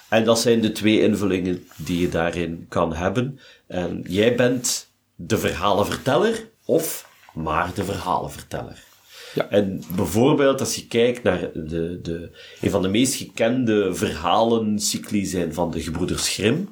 En 0.08 0.24
dat 0.24 0.40
zijn 0.40 0.60
de 0.60 0.72
twee 0.72 1.00
invullingen 1.00 1.68
die 1.76 2.00
je 2.00 2.08
daarin 2.08 2.66
kan 2.68 2.94
hebben. 2.94 3.40
En 3.66 4.04
jij 4.08 4.34
bent 4.34 4.88
de 5.14 5.38
verhalenverteller 5.38 6.48
of 6.64 7.08
maar 7.34 7.74
de 7.74 7.84
verhalenverteller. 7.84 8.86
Ja. 9.34 9.48
En 9.48 9.82
bijvoorbeeld 9.96 10.60
als 10.60 10.74
je 10.74 10.86
kijkt 10.86 11.22
naar 11.22 11.50
de, 11.54 11.98
de, 12.02 12.30
een 12.60 12.70
van 12.70 12.82
de 12.82 12.88
meest 12.88 13.14
gekende 13.14 13.94
verhalencycli 13.94 15.24
zijn 15.24 15.54
van 15.54 15.70
de 15.70 15.80
gebroeders 15.80 16.28
Grimm. 16.28 16.68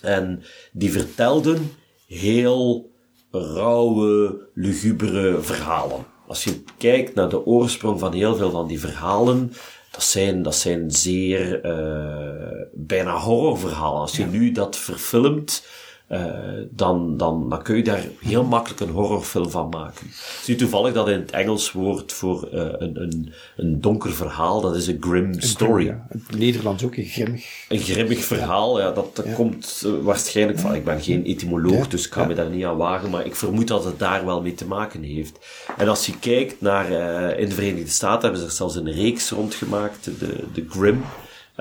En 0.00 0.42
die 0.72 0.92
vertelden 0.92 1.72
heel 2.06 2.90
rauwe, 3.30 4.38
lugubere 4.54 5.40
verhalen. 5.40 6.06
Als 6.26 6.44
je 6.44 6.62
kijkt 6.78 7.14
naar 7.14 7.28
de 7.28 7.46
oorsprong 7.46 7.98
van 8.00 8.12
heel 8.12 8.36
veel 8.36 8.50
van 8.50 8.66
die 8.66 8.80
verhalen, 8.80 9.52
dat 9.90 10.02
zijn, 10.02 10.42
dat 10.42 10.54
zijn 10.54 10.90
zeer 10.90 11.64
uh, 11.64 12.66
bijna 12.72 13.18
horrorverhalen. 13.18 14.00
Als 14.00 14.16
je 14.16 14.24
nu 14.24 14.52
dat 14.52 14.76
verfilmt, 14.76 15.66
uh, 16.08 16.24
dan, 16.70 17.16
dan, 17.16 17.48
dan 17.48 17.62
kun 17.62 17.76
je 17.76 17.84
daar 17.84 18.04
heel 18.20 18.44
makkelijk 18.44 18.80
een 18.80 18.90
horrorfilm 18.90 19.50
van 19.50 19.68
maken. 19.68 20.06
Zie 20.42 20.54
je 20.54 20.60
toevallig 20.60 20.94
dat 20.94 21.08
in 21.08 21.18
het 21.18 21.30
Engels 21.30 21.72
woord 21.72 22.12
voor 22.12 22.48
uh, 22.52 22.60
een, 22.60 23.02
een, 23.02 23.32
een 23.56 23.80
donker 23.80 24.12
verhaal, 24.12 24.60
dat 24.60 24.76
is 24.76 24.86
een 24.86 24.96
grim 25.00 25.40
story. 25.40 25.84
Grim, 25.84 25.96
ja. 25.96 26.06
Het 26.08 26.38
Nederlands 26.38 26.84
ook 26.84 26.96
een 26.96 27.04
grimmig. 27.04 27.64
Een 27.68 27.78
grimmig 27.78 28.24
verhaal, 28.24 28.80
ja, 28.80 28.90
dat, 28.90 29.16
dat 29.16 29.24
ja. 29.24 29.32
komt 29.32 29.82
uh, 29.86 29.92
waarschijnlijk 30.02 30.58
van, 30.58 30.74
ik 30.74 30.84
ben 30.84 31.00
geen 31.00 31.24
etymoloog, 31.24 31.88
dus 31.88 32.04
ik 32.04 32.10
kan 32.10 32.28
me 32.28 32.34
daar 32.34 32.50
niet 32.50 32.64
aan 32.64 32.76
wagen, 32.76 33.10
maar 33.10 33.26
ik 33.26 33.36
vermoed 33.36 33.68
dat 33.68 33.84
het 33.84 33.98
daar 33.98 34.24
wel 34.24 34.42
mee 34.42 34.54
te 34.54 34.66
maken 34.66 35.02
heeft. 35.02 35.38
En 35.76 35.88
als 35.88 36.06
je 36.06 36.18
kijkt 36.18 36.60
naar, 36.60 36.90
in 37.38 37.48
de 37.48 37.54
Verenigde 37.54 37.90
Staten 37.90 38.22
hebben 38.22 38.40
ze 38.40 38.46
er 38.46 38.52
zelfs 38.52 38.76
een 38.76 38.92
reeks 38.92 39.30
rondgemaakt, 39.30 40.04
de, 40.04 40.44
de 40.52 40.66
Grim. 40.68 41.02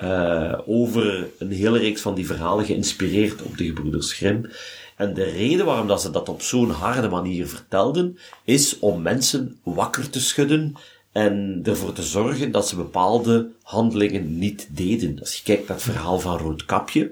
Uh, 0.03 0.59
over 0.65 1.27
een 1.39 1.51
hele 1.51 1.77
reeks 1.77 2.01
van 2.01 2.15
die 2.15 2.25
verhalen 2.25 2.65
geïnspireerd 2.65 3.41
op 3.41 3.57
de 3.57 3.65
gebroeders 3.65 4.13
Grimm. 4.13 4.49
En 4.95 5.13
de 5.13 5.23
reden 5.23 5.65
waarom 5.65 5.87
dat 5.87 6.01
ze 6.01 6.11
dat 6.11 6.29
op 6.29 6.41
zo'n 6.41 6.69
harde 6.69 7.09
manier 7.09 7.47
vertelden, 7.47 8.17
is 8.43 8.79
om 8.79 9.01
mensen 9.01 9.59
wakker 9.63 10.09
te 10.09 10.19
schudden 10.19 10.75
en 11.11 11.61
ervoor 11.63 11.93
te 11.93 12.03
zorgen 12.03 12.51
dat 12.51 12.67
ze 12.67 12.75
bepaalde 12.75 13.49
handelingen 13.63 14.37
niet 14.37 14.67
deden. 14.69 15.19
Als 15.19 15.35
je 15.35 15.43
kijkt 15.43 15.67
naar 15.67 15.77
het 15.77 15.85
verhaal 15.85 16.19
van 16.19 16.37
Roodkapje, 16.37 17.11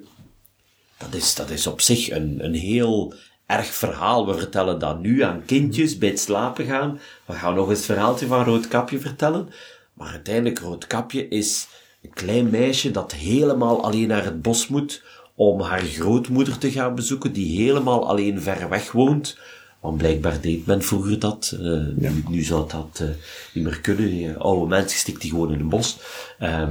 dat 0.98 1.14
is, 1.14 1.36
dat 1.36 1.50
is 1.50 1.68
op 1.68 1.82
zich 1.82 2.10
een, 2.10 2.46
een 2.46 2.54
heel 2.54 3.14
erg 3.46 3.66
verhaal. 3.66 4.28
We 4.28 4.38
vertellen 4.38 4.80
dat 4.80 5.00
nu 5.00 5.22
aan 5.22 5.46
kindjes 5.46 5.98
bij 5.98 6.10
het 6.10 6.20
slapen 6.20 6.66
gaan. 6.66 7.00
We 7.26 7.34
gaan 7.34 7.56
nog 7.56 7.70
eens 7.70 7.78
het 7.78 7.86
verhaaltje 7.86 8.28
van 8.28 8.44
Roodkapje 8.44 9.00
vertellen. 9.00 9.50
Maar 9.94 10.10
uiteindelijk, 10.10 10.60
Roodkapje 10.60 11.28
is 11.28 11.68
een 12.04 12.14
klein 12.14 12.50
meisje 12.50 12.92
dat 12.92 13.12
helemaal 13.12 13.84
alleen 13.84 14.08
naar 14.08 14.24
het 14.24 14.42
bos 14.42 14.68
moet 14.68 15.04
om 15.36 15.62
haar 15.62 15.82
grootmoeder 15.82 16.58
te 16.58 16.72
gaan 16.72 16.96
bezoeken, 16.96 17.34
die 17.34 17.62
helemaal 17.62 18.08
alleen 18.08 18.42
ver 18.42 18.70
weg 18.70 18.92
woont. 18.92 19.38
Want 19.80 19.98
blijkbaar 19.98 20.42
deed 20.42 20.66
men 20.66 20.82
vroeger 20.82 21.20
dat. 21.20 21.58
Uh, 21.60 21.88
nu, 21.96 22.24
nu, 22.30 22.44
zou 22.44 22.70
dat 22.70 23.00
uh, 23.02 23.08
niet 23.54 23.64
meer 23.64 23.82
kunnen. 23.82 24.40
oude 24.40 24.68
mensen 24.68 25.00
stikt 25.00 25.22
die 25.22 25.30
gewoon 25.30 25.54
in 25.54 25.60
een 25.60 25.70
bos. 25.70 25.98
Uh, 26.40 26.68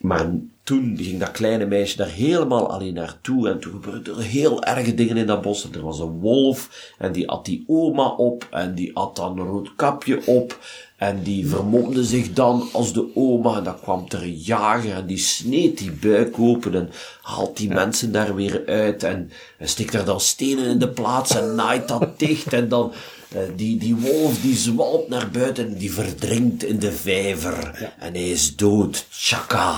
maar 0.00 0.30
toen 0.62 0.96
ging 1.00 1.20
dat 1.20 1.30
kleine 1.30 1.66
meisje 1.66 1.96
daar 1.96 2.08
helemaal 2.08 2.72
alleen 2.72 2.94
naartoe. 2.94 3.48
En 3.48 3.60
toen 3.60 3.72
gebeurden 3.72 4.16
er 4.16 4.22
heel 4.22 4.62
erge 4.62 4.94
dingen 4.94 5.16
in 5.16 5.26
dat 5.26 5.42
bos. 5.42 5.64
En 5.64 5.74
er 5.74 5.82
was 5.82 5.98
een 5.98 6.20
wolf. 6.20 6.92
En 6.98 7.12
die 7.12 7.28
at 7.28 7.44
die 7.44 7.64
oma 7.66 8.08
op. 8.08 8.48
En 8.50 8.74
die 8.74 8.96
at 8.96 9.16
dan 9.16 9.38
een 9.38 9.46
rood 9.46 9.74
kapje 9.74 10.26
op. 10.26 10.58
En 11.02 11.22
die 11.22 11.48
vermomde 11.48 12.04
zich 12.04 12.32
dan 12.32 12.68
als 12.72 12.92
de 12.92 13.10
oma. 13.14 13.56
En 13.56 13.64
dan 13.64 13.80
kwam 13.80 14.04
er 14.08 14.22
een 14.22 14.36
jager 14.36 14.94
en 14.94 15.06
die 15.06 15.18
sneed 15.18 15.78
die 15.78 15.90
buik 15.90 16.38
open 16.38 16.74
en 16.74 16.90
haalt 17.22 17.56
die 17.56 17.68
mensen 17.68 18.12
daar 18.12 18.34
weer 18.34 18.62
uit. 18.66 19.02
En, 19.02 19.30
en 19.58 19.68
stikt 19.68 19.94
er 19.94 20.04
dan 20.04 20.20
stenen 20.20 20.64
in 20.64 20.78
de 20.78 20.88
plaats 20.88 21.36
en 21.36 21.54
naait 21.54 21.88
dat 21.88 22.08
dicht. 22.18 22.52
En 22.52 22.68
dan 22.68 22.92
uh, 23.34 23.40
die, 23.56 23.78
die 23.78 23.94
wolf 23.94 24.40
die 24.40 24.56
zwalpt 24.56 25.08
naar 25.08 25.30
buiten 25.30 25.66
en 25.66 25.78
die 25.78 25.92
verdrinkt 25.92 26.64
in 26.64 26.78
de 26.78 26.92
vijver. 26.92 27.78
Ja. 27.80 27.94
En 27.98 28.12
hij 28.12 28.30
is 28.30 28.56
dood. 28.56 29.06
Tjaka. 29.10 29.74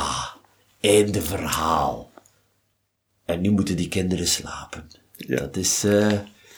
Einde 0.80 1.22
verhaal. 1.22 2.10
En 3.24 3.40
nu 3.40 3.50
moeten 3.50 3.76
die 3.76 3.88
kinderen 3.88 4.28
slapen. 4.28 4.90
Ja. 5.16 5.36
Dat 5.36 5.56
is... 5.56 5.84
Uh, 5.84 6.12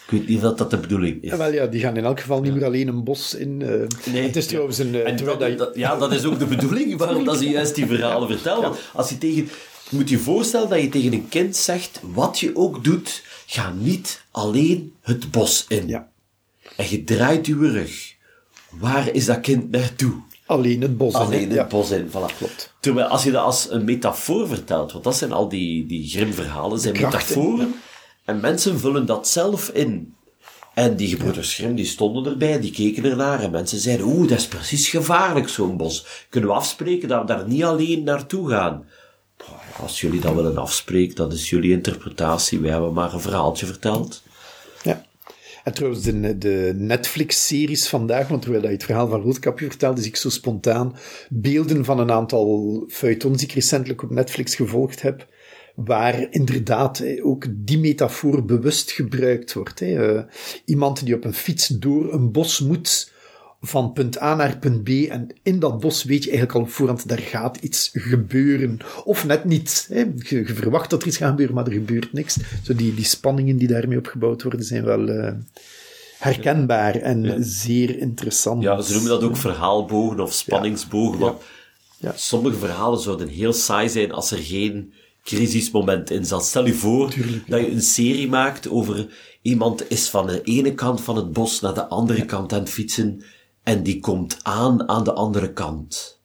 ik 0.06 0.12
weet 0.12 0.28
niet 0.28 0.44
of 0.44 0.54
dat 0.54 0.70
de 0.70 0.78
bedoeling 0.78 1.22
is. 1.22 1.30
Ja, 1.30 1.36
wel, 1.36 1.52
ja, 1.52 1.66
die 1.66 1.80
gaan 1.80 1.96
in 1.96 2.04
elk 2.04 2.20
geval 2.20 2.40
niet 2.40 2.54
meer 2.54 2.64
alleen 2.64 2.88
een 2.88 3.04
bos 3.04 3.34
in. 3.34 3.60
Uh, 3.60 3.68
nee. 4.12 4.22
Het 4.22 4.36
is 4.36 4.46
trouwens 4.46 4.78
een... 4.78 4.94
Uh, 4.94 5.08
en 5.08 5.16
dat, 5.16 5.58
dat, 5.58 5.70
ja, 5.74 5.96
dat 5.96 6.12
is 6.12 6.24
ook 6.24 6.38
de 6.38 6.44
bedoeling 6.44 6.96
waarom 6.98 7.24
dat 7.24 7.38
ze 7.38 7.48
juist 7.48 7.74
die 7.74 7.86
verhalen 7.86 8.28
vertellen. 8.28 8.62
Want 8.62 8.78
als 8.92 9.08
je 9.08 9.18
tegen... 9.18 9.48
Je 9.90 9.96
moet 9.96 10.08
je 10.08 10.18
voorstellen 10.18 10.68
dat 10.68 10.80
je 10.80 10.88
tegen 10.88 11.12
een 11.12 11.28
kind 11.28 11.56
zegt, 11.56 12.00
wat 12.02 12.38
je 12.38 12.56
ook 12.56 12.84
doet, 12.84 13.22
ga 13.46 13.72
niet 13.78 14.22
alleen 14.30 14.94
het 15.00 15.30
bos 15.30 15.64
in. 15.68 15.88
Ja. 15.88 16.08
En 16.76 16.86
je 16.90 17.04
draait 17.04 17.46
je 17.46 17.56
rug. 17.58 18.14
Waar 18.70 19.12
is 19.12 19.24
dat 19.24 19.40
kind 19.40 19.70
naartoe? 19.70 20.12
Alleen 20.46 20.80
het 20.80 20.96
bos 20.96 21.14
in. 21.14 21.20
Alleen 21.20 21.50
het 21.50 21.68
bos 21.68 21.90
in, 21.90 22.08
voilà. 22.08 22.36
Klopt. 22.38 22.74
Terwijl 22.80 23.06
als 23.06 23.24
je 23.24 23.30
dat 23.30 23.44
als 23.44 23.70
een 23.70 23.84
metafoor 23.84 24.48
vertelt, 24.48 24.92
want 24.92 25.04
dat 25.04 25.16
zijn 25.16 25.32
al 25.32 25.48
die, 25.48 25.86
die 25.86 26.08
grimverhalen, 26.08 26.78
zijn 26.78 27.00
metaforen... 27.00 27.74
En 28.26 28.40
mensen 28.40 28.78
vullen 28.78 29.06
dat 29.06 29.28
zelf 29.28 29.68
in. 29.68 30.14
En 30.74 30.96
die 30.96 31.08
gebroeders 31.08 31.54
Grimm, 31.54 31.74
die 31.74 31.84
stonden 31.84 32.32
erbij, 32.32 32.60
die 32.60 32.70
keken 32.70 33.04
ernaar 33.04 33.42
en 33.42 33.50
mensen 33.50 33.78
zeiden, 33.78 34.06
oeh, 34.06 34.28
dat 34.28 34.38
is 34.38 34.46
precies 34.46 34.88
gevaarlijk, 34.88 35.48
zo'n 35.48 35.76
bos. 35.76 36.26
Kunnen 36.28 36.50
we 36.50 36.56
afspreken 36.56 37.08
dat 37.08 37.20
we 37.20 37.26
daar 37.26 37.48
niet 37.48 37.64
alleen 37.64 38.04
naartoe 38.04 38.50
gaan? 38.50 38.86
Als 39.80 40.00
jullie 40.00 40.20
dat 40.20 40.34
willen 40.34 40.56
afspreken, 40.56 41.14
dat 41.14 41.32
is 41.32 41.50
jullie 41.50 41.70
interpretatie. 41.70 42.58
Wij 42.58 42.70
hebben 42.70 42.92
maar 42.92 43.12
een 43.12 43.20
verhaaltje 43.20 43.66
verteld. 43.66 44.22
Ja. 44.82 45.04
En 45.64 45.74
trouwens, 45.74 46.02
de, 46.02 46.38
de 46.38 46.72
Netflix-series 46.76 47.88
vandaag, 47.88 48.28
want 48.28 48.42
terwijl 48.42 48.62
je 48.62 48.68
het 48.68 48.84
verhaal 48.84 49.08
van 49.08 49.22
Roodkapje 49.22 49.66
vertelde, 49.66 50.00
zie 50.00 50.10
ik 50.10 50.16
zo 50.16 50.28
spontaan 50.28 50.96
beelden 51.28 51.84
van 51.84 51.98
een 51.98 52.10
aantal 52.10 52.84
feuilletons 52.88 53.38
die 53.38 53.48
ik 53.48 53.54
recentelijk 53.54 54.02
op 54.02 54.10
Netflix 54.10 54.54
gevolgd 54.54 55.02
heb 55.02 55.26
waar 55.76 56.26
inderdaad 56.30 57.04
ook 57.22 57.46
die 57.50 57.78
metafoor 57.78 58.44
bewust 58.44 58.90
gebruikt 58.90 59.52
wordt. 59.52 59.80
Uh, 59.80 60.20
iemand 60.64 61.04
die 61.04 61.14
op 61.14 61.24
een 61.24 61.34
fiets 61.34 61.66
door 61.68 62.12
een 62.12 62.32
bos 62.32 62.60
moet, 62.60 63.12
van 63.60 63.92
punt 63.92 64.20
A 64.20 64.34
naar 64.34 64.58
punt 64.58 64.84
B. 64.84 64.88
En 64.88 65.28
in 65.42 65.58
dat 65.58 65.80
bos 65.80 66.04
weet 66.04 66.24
je 66.24 66.30
eigenlijk 66.30 66.58
al 66.58 66.64
op 66.64 66.70
voorhand, 66.70 67.08
daar 67.08 67.18
gaat 67.18 67.56
iets 67.56 67.90
gebeuren. 67.92 68.78
Of 69.04 69.26
net 69.26 69.44
niet. 69.44 69.86
Hè. 69.88 69.98
Je, 69.98 70.36
je 70.36 70.54
verwacht 70.54 70.90
dat 70.90 71.02
er 71.02 71.08
iets 71.08 71.16
gaat 71.16 71.30
gebeuren, 71.30 71.54
maar 71.54 71.66
er 71.66 71.72
gebeurt 71.72 72.12
niks. 72.12 72.36
Zo 72.62 72.74
die, 72.74 72.94
die 72.94 73.04
spanningen 73.04 73.56
die 73.56 73.68
daarmee 73.68 73.98
opgebouwd 73.98 74.42
worden, 74.42 74.64
zijn 74.64 74.84
wel 74.84 75.08
uh, 75.08 75.32
herkenbaar 76.18 76.94
en 76.94 77.44
zeer 77.44 77.98
interessant. 77.98 78.62
Ja, 78.62 78.80
ze 78.80 78.92
noemen 78.92 79.10
dat 79.10 79.22
ook 79.22 79.36
verhaalbogen 79.36 80.20
of 80.20 80.32
spanningsbogen. 80.32 81.18
Want 81.18 81.42
ja. 81.98 82.12
sommige 82.16 82.56
verhalen 82.56 83.00
zouden 83.00 83.28
heel 83.28 83.52
saai 83.52 83.88
zijn 83.88 84.12
als 84.12 84.30
er 84.30 84.38
geen 84.38 84.92
crisismoment 85.26 86.10
in 86.10 86.24
zat. 86.24 86.44
Stel 86.44 86.66
je 86.66 86.74
voor 86.74 87.10
Tuurlijk, 87.10 87.50
dat 87.50 87.60
je 87.60 87.70
een 87.70 87.82
serie 87.82 88.28
maakt 88.28 88.68
over 88.68 89.06
iemand 89.42 89.90
is 89.90 90.08
van 90.08 90.26
de 90.26 90.42
ene 90.42 90.74
kant 90.74 91.00
van 91.00 91.16
het 91.16 91.32
bos 91.32 91.60
naar 91.60 91.74
de 91.74 91.86
andere 91.86 92.24
kant 92.24 92.52
aan 92.52 92.58
het 92.58 92.70
fietsen 92.70 93.22
en 93.62 93.82
die 93.82 94.00
komt 94.00 94.38
aan 94.42 94.88
aan 94.88 95.04
de 95.04 95.12
andere 95.12 95.52
kant. 95.52 96.20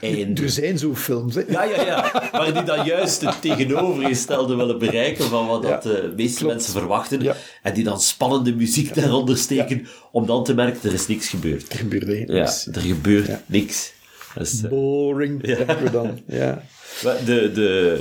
En... 0.00 0.34
Er 0.34 0.50
zijn 0.50 0.78
zo 0.78 0.94
films, 0.94 1.34
hè? 1.34 1.42
Ja, 1.48 1.62
ja, 1.62 1.84
ja. 1.84 2.28
Maar 2.32 2.52
die 2.52 2.62
dan 2.62 2.86
juist 2.86 3.20
het 3.20 3.42
tegenovergestelde 3.42 4.54
willen 4.54 4.78
bereiken 4.78 5.24
van 5.24 5.46
wat 5.46 5.62
dat 5.62 5.82
de 5.82 6.12
meeste 6.16 6.46
mensen 6.46 6.72
verwachten. 6.72 7.36
En 7.62 7.74
die 7.74 7.84
dan 7.84 8.00
spannende 8.00 8.54
muziek 8.54 8.94
daaronder 8.94 9.38
steken, 9.38 9.86
om 10.12 10.26
dan 10.26 10.44
te 10.44 10.54
merken, 10.54 10.88
er 10.88 10.94
is 10.94 11.06
niks 11.06 11.28
gebeurd. 11.28 11.72
Er 11.72 11.78
gebeurt 11.78 12.06
niks. 12.06 12.64
Ja, 12.64 12.72
er 12.72 12.80
gebeurt 12.80 13.30
niks. 13.46 13.92
Dus, 14.34 14.60
Boring, 14.60 15.42
denken 15.42 15.82
we 15.82 15.90
dan. 15.90 16.20
Ja. 16.26 16.64
De, 17.02 17.52
de, 17.54 18.00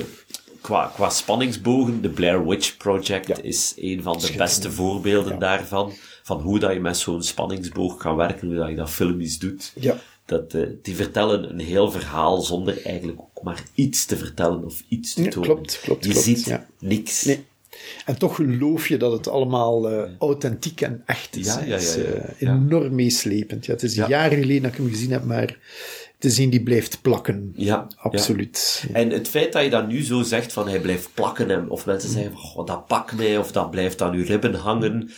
qua, 0.68 0.92
qua 0.94 1.10
spanningsbogen, 1.10 2.02
de 2.02 2.10
Blair 2.10 2.48
Witch 2.48 2.78
Project 2.78 3.44
is 3.44 3.74
een 3.76 4.02
van 4.02 4.20
de 4.20 4.34
beste 4.38 4.72
voorbeelden 4.72 5.40
daarvan. 5.40 5.94
Van 6.24 6.42
hoe 6.42 6.60
dat 6.60 6.74
je 6.74 6.80
met 6.80 6.98
zo'n 6.98 7.24
spanningsboog 7.24 7.98
kan 7.98 8.16
werken, 8.16 8.48
hoe 8.48 8.58
dat 8.58 8.70
je 8.70 8.76
dat 8.76 8.90
filmisch 8.90 9.40
doet. 9.40 9.74
Ja. 9.76 9.98
Dat, 10.26 10.54
uh, 10.54 10.68
die 10.82 10.96
vertellen 10.96 11.50
een 11.50 11.60
heel 11.60 11.92
verhaal 11.92 12.42
zonder 12.42 12.86
eigenlijk 12.86 13.20
ook 13.20 13.44
maar 13.44 13.64
iets 13.74 14.06
te 14.06 14.18
vertellen 14.18 14.66
of 14.66 14.84
iets 14.88 15.14
te 15.14 15.28
tonen. 15.28 15.50
klopt, 15.50 15.80
klopt, 15.84 16.06
je 16.06 16.12
klopt, 16.12 16.26
ziet 16.26 16.46
ja. 16.46 16.68
niks. 16.80 17.24
Nee. 17.24 17.46
En 18.06 18.18
toch 18.18 18.36
geloof 18.36 18.88
je 18.88 18.98
dat 18.98 19.12
het 19.12 19.28
allemaal 19.28 19.92
uh, 19.92 20.04
authentiek 20.20 20.82
en 20.82 21.02
echt 21.06 21.36
is. 21.36 21.46
Ja, 21.46 21.60
ja, 21.60 21.66
ja, 21.66 21.72
Het 21.74 21.82
is 21.82 21.98
uh, 21.98 22.04
ja. 22.38 22.54
enorm 22.54 22.96
meeslepend. 22.96 23.66
Ja, 23.66 23.74
het 23.74 23.84
is 23.84 23.96
Ja. 23.96 24.08
jaren 24.08 24.40
geleden 24.40 24.62
dat 24.62 24.72
ik 24.72 24.78
hem 24.78 24.90
gezien 24.90 25.12
heb, 25.12 25.24
maar 25.24 25.58
te 26.20 26.30
zien 26.30 26.50
die 26.50 26.64
blijft 26.64 27.02
plakken. 27.02 27.54
Ja, 27.56 27.88
Absoluut. 27.98 28.86
Ja. 28.88 28.94
En 28.94 29.10
het 29.10 29.28
feit 29.28 29.54
dat 29.54 29.64
je 29.64 29.70
dat 29.70 29.88
nu 29.88 30.04
zo 30.04 30.22
zegt 30.24 30.54
van 30.54 30.68
hij 30.68 30.80
blijft 30.80 31.10
plakken 31.14 31.50
en, 31.52 31.70
of 31.70 31.86
mensen 31.86 32.10
zeggen 32.10 32.32
van 32.56 32.66
dat 32.66 32.88
pakt 32.88 33.16
mij 33.16 33.38
of 33.38 33.52
dat 33.52 33.72
blijft 33.72 34.02
aan 34.02 34.14
uw 34.14 34.24
ribben 34.26 34.54
hangen. 34.54 35.10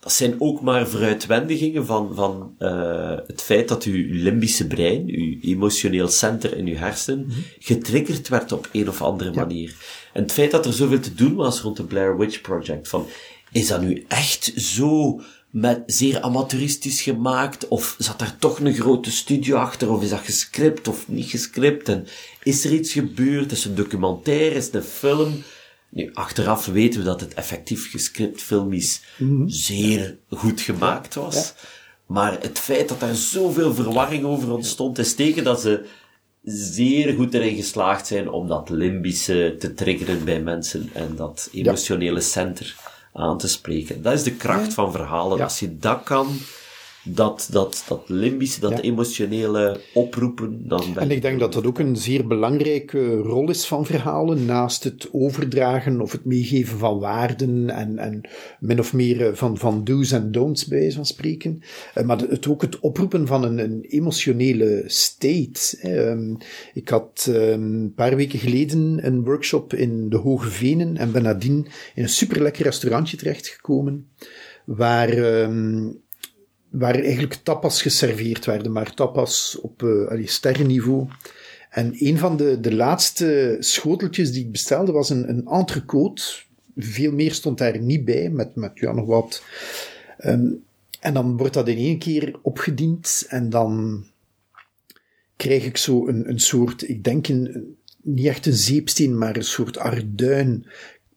Dat 0.00 0.12
zijn 0.14 0.34
ook 0.38 0.60
maar 0.60 0.88
vooruitwendigingen 0.88 1.86
van, 1.86 2.14
van 2.14 2.54
uh, 2.58 3.16
het 3.26 3.42
feit 3.42 3.68
dat 3.68 3.82
uw 3.84 4.06
limbische 4.08 4.66
brein, 4.66 5.02
uw 5.06 5.36
emotioneel 5.40 6.08
center 6.08 6.56
in 6.56 6.66
uw 6.66 6.76
hersenen, 6.76 7.28
getriggerd 7.58 8.28
werd 8.28 8.52
op 8.52 8.68
een 8.72 8.88
of 8.88 9.02
andere 9.02 9.32
manier. 9.32 9.74
En 10.16 10.22
het 10.22 10.32
feit 10.32 10.50
dat 10.50 10.66
er 10.66 10.72
zoveel 10.72 11.00
te 11.00 11.14
doen 11.14 11.34
was 11.34 11.60
rond 11.60 11.76
de 11.76 11.84
Blair 11.84 12.18
Witch 12.18 12.40
Project, 12.40 12.88
van 12.88 13.06
is 13.52 13.66
dat 13.66 13.80
nu 13.80 14.04
echt 14.08 14.52
zo 14.56 15.20
met 15.50 15.82
zeer 15.86 16.20
amateuristisch 16.20 17.02
gemaakt? 17.02 17.68
Of 17.68 17.94
zat 17.98 18.18
daar 18.18 18.36
toch 18.38 18.60
een 18.60 18.74
grote 18.74 19.10
studio 19.10 19.56
achter? 19.56 19.90
Of 19.90 20.02
is 20.02 20.08
dat 20.08 20.20
gescript 20.20 20.88
of 20.88 21.08
niet 21.08 21.30
gescript? 21.30 21.88
En 21.88 22.06
is 22.42 22.64
er 22.64 22.72
iets 22.72 22.92
gebeurd? 22.92 23.52
Is 23.52 23.64
het 23.64 23.68
een 23.68 23.84
documentaire? 23.84 24.54
Is 24.54 24.64
het 24.64 24.74
een 24.74 24.82
film? 24.82 25.42
Nu, 25.88 26.10
achteraf 26.14 26.66
weten 26.66 27.00
we 27.00 27.06
dat 27.06 27.20
het 27.20 27.34
effectief 27.34 27.90
gescript 27.90 28.42
filmisch 28.42 29.00
zeer 29.46 30.16
goed 30.30 30.60
gemaakt 30.60 31.14
was. 31.14 31.54
Maar 32.06 32.38
het 32.40 32.58
feit 32.58 32.88
dat 32.88 33.00
daar 33.00 33.14
zoveel 33.14 33.74
verwarring 33.74 34.24
over 34.24 34.52
ontstond, 34.52 34.98
is 34.98 35.14
teken 35.14 35.44
dat 35.44 35.60
ze 35.60 35.84
zeer 36.46 37.14
goed 37.14 37.34
erin 37.34 37.56
geslaagd 37.56 38.06
zijn 38.06 38.30
om 38.30 38.48
dat 38.48 38.68
limbische 38.68 39.56
te 39.58 39.74
triggeren 39.74 40.24
bij 40.24 40.40
mensen 40.40 40.90
en 40.92 41.16
dat 41.16 41.48
emotionele 41.52 42.20
center 42.20 42.76
aan 43.12 43.38
te 43.38 43.48
spreken. 43.48 44.02
Dat 44.02 44.12
is 44.12 44.22
de 44.22 44.34
kracht 44.34 44.74
van 44.74 44.92
verhalen. 44.92 45.40
Als 45.40 45.58
je 45.58 45.78
dat 45.78 46.02
kan, 46.02 46.26
dat, 47.08 47.48
dat, 47.50 47.84
dat 47.88 48.02
limbische, 48.06 48.60
dat 48.60 48.70
Ja. 48.70 48.80
emotionele 48.80 49.80
oproepen, 49.94 50.68
dan 50.68 50.82
En 50.96 51.10
ik 51.10 51.22
denk 51.22 51.40
dat 51.40 51.52
dat 51.52 51.66
ook 51.66 51.78
een 51.78 51.96
zeer 51.96 52.26
belangrijke 52.26 53.16
rol 53.16 53.50
is 53.50 53.66
van 53.66 53.86
verhalen, 53.86 54.44
naast 54.44 54.84
het 54.84 55.08
overdragen 55.12 56.00
of 56.00 56.12
het 56.12 56.24
meegeven 56.24 56.78
van 56.78 56.98
waarden 56.98 57.70
en, 57.70 57.98
en 57.98 58.28
min 58.60 58.78
of 58.78 58.92
meer 58.92 59.26
eh, 59.26 59.34
van, 59.34 59.58
van 59.58 59.84
do's 59.84 60.12
en 60.12 60.32
don'ts 60.32 60.66
bij 60.66 60.92
van 60.92 61.06
spreken. 61.06 61.60
Eh, 61.94 62.04
Maar 62.04 62.18
het, 62.18 62.48
ook 62.48 62.62
het 62.62 62.80
oproepen 62.80 63.26
van 63.26 63.44
een, 63.44 63.58
een 63.58 63.84
emotionele 63.88 64.82
state. 64.86 65.78
Ehm, 65.80 66.34
Ik 66.74 66.88
had 66.88 67.26
ehm, 67.28 67.62
een 67.62 67.92
paar 67.94 68.16
weken 68.16 68.38
geleden 68.38 69.06
een 69.06 69.24
workshop 69.24 69.74
in 69.74 70.08
de 70.08 70.16
Hoge 70.16 70.48
Venen 70.48 70.96
en 70.96 71.12
ben 71.12 71.22
nadien 71.22 71.66
in 71.94 72.02
een 72.02 72.08
superlekker 72.08 72.64
restaurantje 72.64 73.16
terechtgekomen, 73.16 74.08
waar... 74.64 75.08
ehm, 75.08 75.88
waar 76.78 76.94
eigenlijk 76.94 77.34
tapas 77.34 77.82
geserveerd 77.82 78.44
werden, 78.44 78.72
maar 78.72 78.94
tapas 78.94 79.58
op 79.60 79.82
uh, 79.82 80.26
sterrenniveau. 80.26 81.08
En 81.70 81.94
een 81.98 82.18
van 82.18 82.36
de, 82.36 82.60
de 82.60 82.74
laatste 82.74 83.56
schoteltjes 83.60 84.32
die 84.32 84.44
ik 84.44 84.52
bestelde 84.52 84.92
was 84.92 85.10
een, 85.10 85.28
een 85.28 85.46
entrecote. 85.46 86.22
Veel 86.76 87.12
meer 87.12 87.32
stond 87.32 87.58
daar 87.58 87.80
niet 87.80 88.04
bij, 88.04 88.30
met, 88.30 88.54
met 88.54 88.70
ja, 88.74 88.92
nog 88.92 89.06
wat. 89.06 89.42
Um, 90.24 90.64
en 91.00 91.14
dan 91.14 91.36
wordt 91.36 91.54
dat 91.54 91.68
in 91.68 91.76
één 91.76 91.98
keer 91.98 92.38
opgediend 92.42 93.24
en 93.28 93.50
dan 93.50 94.04
krijg 95.36 95.64
ik 95.64 95.76
zo 95.76 96.08
een, 96.08 96.28
een 96.28 96.40
soort, 96.40 96.88
ik 96.88 97.04
denk 97.04 97.28
een, 97.28 97.76
niet 98.02 98.26
echt 98.26 98.46
een 98.46 98.52
zeepsteen, 98.52 99.18
maar 99.18 99.36
een 99.36 99.44
soort 99.44 99.78
arduin 99.78 100.66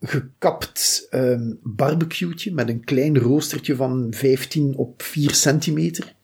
gekapt 0.02 1.08
um, 1.12 1.60
barbecue'tje 1.64 2.54
met 2.54 2.70
een 2.70 2.84
klein 2.84 3.18
roostertje 3.18 3.76
van 3.76 4.08
15 4.10 4.76
op 4.76 5.02
4 5.02 5.34
centimeter. 5.34 6.16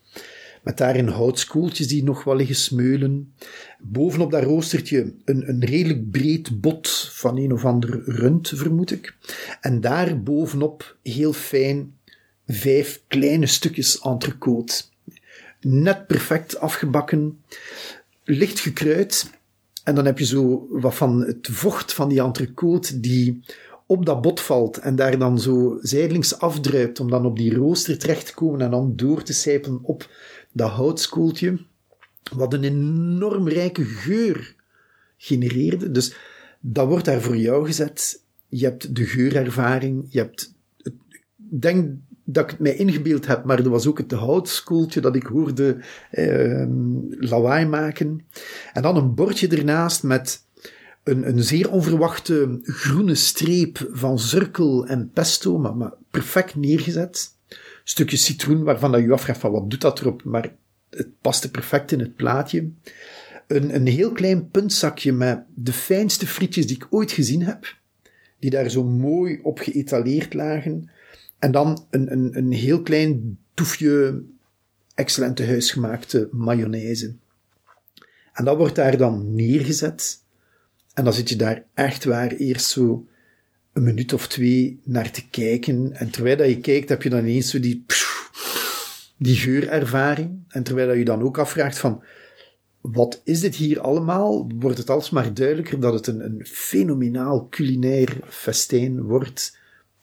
Met 0.63 0.77
daarin 0.77 1.07
houtskooltjes 1.07 1.87
die 1.87 2.03
nog 2.03 2.23
wel 2.23 2.35
liggen 2.35 2.55
smeulen. 2.55 3.33
Bovenop 3.79 4.31
dat 4.31 4.43
roostertje 4.43 5.13
een, 5.25 5.49
een 5.49 5.65
redelijk 5.65 6.11
breed 6.11 6.61
bot 6.61 7.09
van 7.11 7.37
een 7.37 7.53
of 7.53 7.65
ander 7.65 8.03
rund, 8.05 8.51
vermoed 8.55 8.91
ik. 8.91 9.15
En 9.61 9.81
daar 9.81 10.23
bovenop 10.23 10.97
heel 11.03 11.33
fijn 11.33 11.93
vijf 12.47 13.01
kleine 13.07 13.45
stukjes 13.45 13.99
entrecote. 13.99 14.83
Net 15.61 16.07
perfect 16.07 16.59
afgebakken, 16.59 17.39
licht 18.23 18.59
gekruid. 18.59 19.29
En 19.85 19.95
dan 19.95 20.05
heb 20.05 20.19
je 20.19 20.25
zo 20.25 20.67
wat 20.69 20.95
van 20.95 21.21
het 21.21 21.47
vocht 21.51 21.93
van 21.93 22.09
die 22.09 22.21
entrecote 22.21 22.99
die 22.99 23.43
op 23.85 24.05
dat 24.05 24.21
bot 24.21 24.41
valt 24.41 24.77
en 24.77 24.95
daar 24.95 25.17
dan 25.17 25.39
zo 25.39 25.77
zijdelings 25.81 26.39
afdruipt 26.39 26.99
om 26.99 27.09
dan 27.09 27.25
op 27.25 27.37
die 27.37 27.55
rooster 27.55 27.97
terecht 27.97 28.25
te 28.25 28.33
komen 28.33 28.61
en 28.61 28.71
dan 28.71 28.95
door 28.95 29.23
te 29.23 29.33
sijpelen 29.33 29.79
op 29.81 30.09
dat 30.51 30.69
houtskooltje, 30.69 31.57
wat 32.33 32.53
een 32.53 32.63
enorm 32.63 33.47
rijke 33.47 33.83
geur 33.83 34.55
genereerde. 35.17 35.91
Dus 35.91 36.15
dat 36.59 36.87
wordt 36.87 37.05
daar 37.05 37.21
voor 37.21 37.37
jou 37.37 37.65
gezet. 37.65 38.23
Je 38.47 38.65
hebt 38.65 38.95
de 38.95 39.05
geurervaring, 39.05 40.05
je 40.09 40.19
hebt... 40.19 40.53
Denk 41.35 41.97
dat 42.25 42.43
ik 42.43 42.49
het 42.49 42.59
mij 42.59 42.75
ingebeeld 42.75 43.27
heb, 43.27 43.43
maar 43.43 43.59
er 43.59 43.69
was 43.69 43.87
ook 43.87 43.97
het 43.97 44.11
houtskooltje 44.11 45.01
dat 45.01 45.15
ik 45.15 45.23
hoorde 45.23 45.77
eh, 46.11 46.65
lawaai 47.19 47.65
maken. 47.65 48.25
En 48.73 48.81
dan 48.81 48.95
een 48.97 49.13
bordje 49.13 49.47
ernaast 49.47 50.03
met 50.03 50.43
een, 51.03 51.27
een 51.27 51.43
zeer 51.43 51.71
onverwachte 51.71 52.59
groene 52.63 53.15
streep 53.15 53.89
van 53.91 54.19
zirkel 54.19 54.87
en 54.87 55.09
pesto, 55.13 55.57
maar, 55.57 55.75
maar 55.75 55.93
perfect 56.11 56.55
neergezet. 56.55 57.33
Stukje 57.83 58.17
citroen 58.17 58.63
waarvan 58.63 58.91
dat 58.91 59.01
je 59.01 59.11
afvraagt 59.11 59.39
van 59.39 59.51
wat 59.51 59.69
doet 59.69 59.81
dat 59.81 59.99
erop, 59.99 60.23
maar 60.23 60.55
het 60.89 61.07
paste 61.21 61.51
perfect 61.51 61.91
in 61.91 61.99
het 61.99 62.15
plaatje. 62.15 62.69
Een, 63.47 63.75
een 63.75 63.87
heel 63.87 64.11
klein 64.11 64.49
puntzakje 64.49 65.11
met 65.11 65.43
de 65.55 65.73
fijnste 65.73 66.27
frietjes 66.27 66.67
die 66.67 66.75
ik 66.75 66.87
ooit 66.89 67.11
gezien 67.11 67.43
heb, 67.43 67.75
die 68.39 68.49
daar 68.49 68.69
zo 68.69 68.83
mooi 68.83 69.39
op 69.43 69.59
geëtaleerd 69.59 70.33
lagen. 70.33 70.89
En 71.39 71.51
dan 71.51 71.85
een, 71.89 72.11
een, 72.11 72.37
een 72.37 72.51
heel 72.51 72.81
klein 72.81 73.39
toefje 73.53 74.23
excellente 74.95 75.45
huisgemaakte 75.45 76.29
mayonaise. 76.31 77.15
En 78.33 78.45
dat 78.45 78.57
wordt 78.57 78.75
daar 78.75 78.97
dan 78.97 79.35
neergezet. 79.35 80.23
En 80.93 81.03
dan 81.03 81.13
zit 81.13 81.29
je 81.29 81.35
daar 81.35 81.65
echt 81.73 82.03
waar 82.03 82.31
eerst 82.31 82.69
zo 82.69 83.07
een 83.73 83.83
minuut 83.83 84.13
of 84.13 84.27
twee 84.27 84.79
naar 84.83 85.11
te 85.11 85.29
kijken. 85.29 85.93
En 85.93 86.09
terwijl 86.09 86.37
dat 86.37 86.47
je 86.47 86.59
kijkt, 86.59 86.89
heb 86.89 87.01
je 87.01 87.09
dan 87.09 87.19
ineens 87.19 87.49
zo 87.49 87.59
die, 87.59 87.85
die 89.17 89.35
geurervaring. 89.35 90.43
En 90.47 90.63
terwijl 90.63 90.87
dat 90.87 90.97
je 90.97 91.05
dan 91.05 91.21
ook 91.21 91.37
afvraagt 91.37 91.77
van, 91.77 92.03
wat 92.81 93.21
is 93.23 93.39
dit 93.39 93.55
hier 93.55 93.79
allemaal? 93.79 94.51
Wordt 94.55 94.77
het 94.77 94.89
alsmaar 94.89 95.33
duidelijker 95.33 95.79
dat 95.79 95.93
het 95.93 96.07
een, 96.07 96.25
een 96.25 96.45
fenomenaal 96.45 97.47
culinair 97.49 98.17
festijn 98.29 99.01
wordt. 99.01 99.57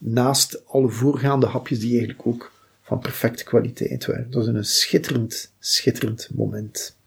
Naast 0.05 0.67
alle 0.67 0.89
voorgaande 0.89 1.45
hapjes 1.45 1.79
die 1.79 1.97
eigenlijk 1.97 2.27
ook 2.27 2.51
van 2.81 2.99
perfecte 2.99 3.43
kwaliteit 3.43 4.05
waren. 4.05 4.31
Dat 4.31 4.45
was 4.45 4.55
een 4.55 4.65
schitterend, 4.65 5.51
schitterend 5.59 6.29
moment. 6.33 6.97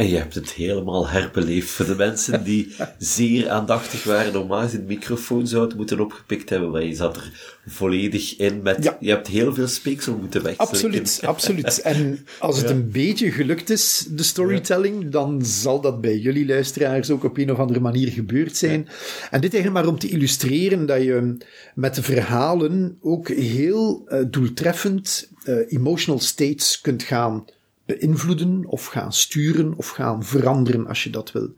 En 0.00 0.08
je 0.08 0.16
hebt 0.16 0.34
het 0.34 0.52
helemaal 0.52 1.08
herbeleefd 1.08 1.70
voor 1.70 1.86
de 1.86 1.94
mensen 1.94 2.44
die 2.44 2.74
zeer 2.98 3.50
aandachtig 3.50 4.04
waren. 4.04 4.32
Normaal 4.32 4.60
gezien 4.60 4.84
microfoon 4.86 5.46
zou 5.46 5.64
het 5.64 5.76
moeten 5.76 6.00
opgepikt 6.00 6.50
hebben, 6.50 6.70
maar 6.70 6.84
je 6.84 6.94
zat 6.94 7.16
er 7.16 7.58
volledig 7.66 8.36
in 8.36 8.62
met... 8.62 8.84
Ja. 8.84 8.96
Je 9.00 9.08
hebt 9.10 9.26
heel 9.26 9.54
veel 9.54 9.66
speeksel 9.68 10.16
moeten 10.16 10.42
wegstrekken. 10.42 10.76
Absoluut, 10.76 11.20
absoluut. 11.34 11.80
En 11.80 12.26
als 12.38 12.60
het 12.60 12.70
een 12.70 12.90
beetje 12.90 13.30
gelukt 13.30 13.70
is, 13.70 14.06
de 14.10 14.22
storytelling, 14.22 15.10
dan 15.10 15.44
zal 15.44 15.80
dat 15.80 16.00
bij 16.00 16.18
jullie 16.18 16.46
luisteraars 16.46 17.10
ook 17.10 17.24
op 17.24 17.38
een 17.38 17.52
of 17.52 17.58
andere 17.58 17.80
manier 17.80 18.08
gebeurd 18.08 18.56
zijn. 18.56 18.88
En 19.30 19.40
dit 19.40 19.54
eigenlijk 19.54 19.84
maar 19.84 19.92
om 19.92 19.98
te 19.98 20.08
illustreren 20.08 20.86
dat 20.86 21.02
je 21.02 21.36
met 21.74 21.94
de 21.94 22.02
verhalen 22.02 22.98
ook 23.00 23.28
heel 23.28 24.02
eh, 24.06 24.20
doeltreffend 24.30 25.28
eh, 25.44 25.54
emotional 25.68 26.20
states 26.20 26.80
kunt 26.80 27.02
gaan 27.02 27.44
beïnvloeden 27.94 28.64
of 28.66 28.86
gaan 28.86 29.12
sturen 29.12 29.74
of 29.76 29.88
gaan 29.88 30.24
veranderen 30.24 30.86
als 30.86 31.04
je 31.04 31.10
dat 31.10 31.32
wil. 31.32 31.50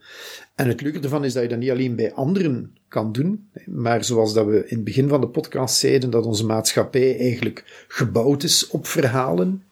En 0.54 0.68
het 0.68 0.80
leuke 0.80 1.00
ervan 1.00 1.24
is 1.24 1.32
dat 1.32 1.42
je 1.42 1.48
dat 1.48 1.58
niet 1.58 1.70
alleen 1.70 1.96
bij 1.96 2.12
anderen 2.12 2.76
kan 2.88 3.12
doen, 3.12 3.48
maar 3.66 4.04
zoals 4.04 4.34
dat 4.34 4.46
we 4.46 4.66
in 4.66 4.76
het 4.76 4.84
begin 4.84 5.08
van 5.08 5.20
de 5.20 5.28
podcast 5.28 5.76
zeiden, 5.76 6.10
dat 6.10 6.24
onze 6.24 6.46
maatschappij 6.46 7.18
eigenlijk 7.18 7.84
gebouwd 7.88 8.42
is 8.42 8.68
op 8.68 8.86
verhalen, 8.86 9.62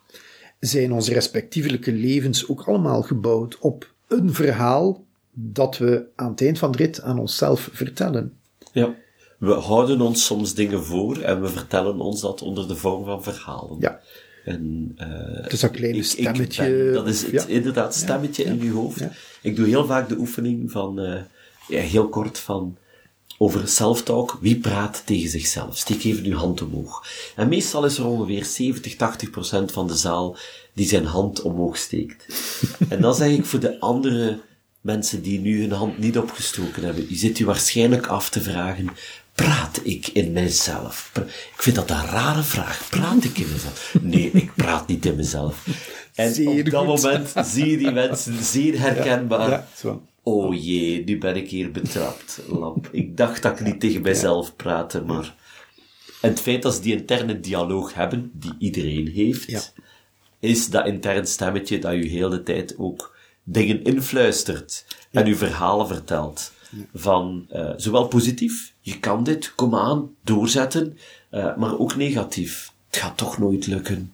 zijn 0.60 0.92
onze 0.92 1.12
respectievelijke 1.12 1.92
levens 1.92 2.48
ook 2.48 2.62
allemaal 2.62 3.02
gebouwd 3.02 3.58
op 3.58 3.92
een 4.08 4.34
verhaal 4.34 5.04
dat 5.32 5.78
we 5.78 6.04
aan 6.16 6.30
het 6.30 6.42
eind 6.42 6.58
van 6.58 6.72
de 6.72 6.78
rit 6.78 7.00
aan 7.00 7.18
onszelf 7.18 7.68
vertellen. 7.72 8.32
Ja. 8.72 8.94
We 9.38 9.52
houden 9.52 10.00
ons 10.00 10.24
soms 10.24 10.54
dingen 10.54 10.84
voor 10.84 11.18
en 11.18 11.40
we 11.40 11.48
vertellen 11.48 12.00
ons 12.00 12.20
dat 12.20 12.42
onder 12.42 12.68
de 12.68 12.76
vorm 12.76 13.04
van 13.04 13.22
verhalen. 13.22 13.76
Ja. 13.80 14.00
En, 14.44 14.96
uh, 15.00 15.48
dus 15.48 15.60
dat 15.60 15.70
kleine 15.70 15.98
ik, 15.98 16.04
ik 16.04 16.10
stemmetje. 16.10 16.62
ben- 16.70 16.92
dat 16.92 17.06
is 17.08 17.22
het, 17.22 17.30
ja. 17.30 17.46
inderdaad, 17.46 17.94
stemmetje 17.94 18.44
in 18.44 18.62
je 18.62 18.70
hoofd. 18.70 19.00
Ik 19.42 19.56
doe 19.56 19.66
heel 19.66 19.86
vaak 19.86 20.08
de 20.08 20.18
oefening 20.18 20.70
van, 20.70 21.00
eh, 21.00 21.20
ja, 21.68 21.80
heel 21.80 22.08
kort 22.08 22.38
van, 22.38 22.76
over 23.38 23.68
self-talk. 23.68 24.38
Wie 24.40 24.56
praat 24.56 25.02
tegen 25.04 25.30
zichzelf? 25.30 25.78
Steek 25.78 26.04
even 26.04 26.24
uw 26.24 26.36
hand 26.36 26.62
omhoog. 26.62 27.06
En 27.36 27.48
meestal 27.48 27.84
is 27.84 27.98
er 27.98 28.06
ongeveer 28.06 28.44
70, 28.44 28.96
80 28.96 29.30
procent 29.30 29.72
van 29.72 29.86
de 29.86 29.96
zaal 29.96 30.36
die 30.74 30.88
zijn 30.88 31.04
hand 31.04 31.42
omhoog 31.42 31.76
steekt. 31.76 32.26
en 32.88 33.00
dan 33.00 33.14
zeg 33.14 33.30
ik 33.30 33.44
voor 33.44 33.60
de 33.60 33.80
andere 33.80 34.38
mensen 34.80 35.22
die 35.22 35.40
nu 35.40 35.60
hun 35.60 35.72
hand 35.72 35.98
niet 35.98 36.18
opgestoken 36.18 36.84
hebben, 36.84 37.06
je 37.08 37.16
zit 37.16 37.38
u 37.38 37.44
waarschijnlijk 37.44 38.06
af 38.06 38.30
te 38.30 38.40
vragen, 38.40 38.88
praat 39.44 39.80
ik 39.82 40.06
in 40.08 40.32
mijzelf? 40.32 41.10
Ik 41.56 41.62
vind 41.62 41.76
dat 41.76 41.90
een 41.90 42.06
rare 42.06 42.42
vraag. 42.42 42.86
Praat 42.90 43.24
ik 43.24 43.38
in 43.38 43.46
mezelf? 43.52 43.94
Nee, 44.00 44.30
ik 44.32 44.54
praat 44.54 44.86
niet 44.88 45.06
in 45.06 45.16
mezelf. 45.16 45.66
En 46.14 46.34
Zeer 46.34 46.48
op 46.64 46.70
dat 46.70 46.86
goed. 46.86 47.02
moment 47.02 47.32
zie 47.46 47.70
je 47.70 47.76
die 47.76 47.90
mensen 47.90 48.44
zeer 48.44 48.78
herkenbaar. 48.80 49.48
Ja. 49.82 49.98
Oh 50.22 50.54
jee, 50.64 51.04
nu 51.04 51.18
ben 51.18 51.36
ik 51.36 51.48
hier 51.50 51.70
betrapt, 51.70 52.40
lamp. 52.48 52.88
Ik 52.92 53.16
dacht 53.16 53.42
dat 53.42 53.60
ik 53.60 53.66
niet 53.66 53.80
tegen 53.80 54.02
mijzelf 54.02 54.56
praatte, 54.56 55.00
maar... 55.02 55.34
En 56.20 56.30
het 56.30 56.40
feit 56.40 56.62
dat 56.62 56.74
ze 56.74 56.80
die 56.80 56.96
interne 56.96 57.40
dialoog 57.40 57.94
hebben, 57.94 58.30
die 58.34 58.54
iedereen 58.58 59.08
heeft, 59.08 59.50
Ja. 59.50 59.60
is 60.40 60.68
dat 60.70 60.86
intern 60.86 61.26
stemmetje 61.26 61.78
dat 61.78 61.92
je 61.92 62.06
heel 62.08 62.28
de 62.28 62.42
tijd 62.42 62.74
ook 62.78 63.16
dingen 63.44 63.84
influistert 63.84 64.86
en 65.10 65.26
je 65.26 65.36
verhalen 65.36 65.86
vertelt. 65.86 66.52
Van, 66.94 67.46
eh, 67.48 67.72
zowel 67.76 68.06
positief, 68.06 68.74
je 68.80 68.98
kan 68.98 69.24
dit, 69.24 69.54
kom 69.54 69.74
aan, 69.74 70.10
doorzetten, 70.24 70.98
eh, 71.30 71.56
maar 71.56 71.78
ook 71.78 71.96
negatief. 71.96 72.72
Het 72.86 72.96
gaat 72.96 73.16
toch 73.16 73.38
nooit 73.38 73.66
lukken. 73.66 74.12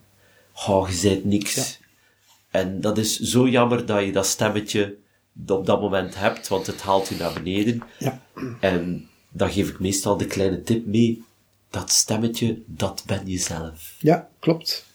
Oh, 0.66 0.88
je 0.88 0.94
zijt 0.94 1.24
niks. 1.24 1.80
En 2.50 2.80
dat 2.80 2.98
is 2.98 3.18
zo 3.18 3.48
jammer 3.48 3.86
dat 3.86 4.04
je 4.04 4.12
dat 4.12 4.26
stemmetje 4.26 4.96
op 5.46 5.66
dat 5.66 5.80
moment 5.80 6.14
hebt, 6.14 6.48
want 6.48 6.66
het 6.66 6.82
haalt 6.82 7.08
je 7.08 7.16
naar 7.16 7.32
beneden. 7.32 7.82
Ja. 7.98 8.20
En 8.60 9.08
dan 9.30 9.50
geef 9.50 9.68
ik 9.68 9.80
meestal 9.80 10.16
de 10.16 10.26
kleine 10.26 10.62
tip 10.62 10.86
mee. 10.86 11.24
Dat 11.70 11.90
stemmetje, 11.90 12.62
dat 12.66 13.02
ben 13.06 13.20
je 13.24 13.38
zelf. 13.38 13.94
Ja, 13.98 14.28
klopt. 14.38 14.86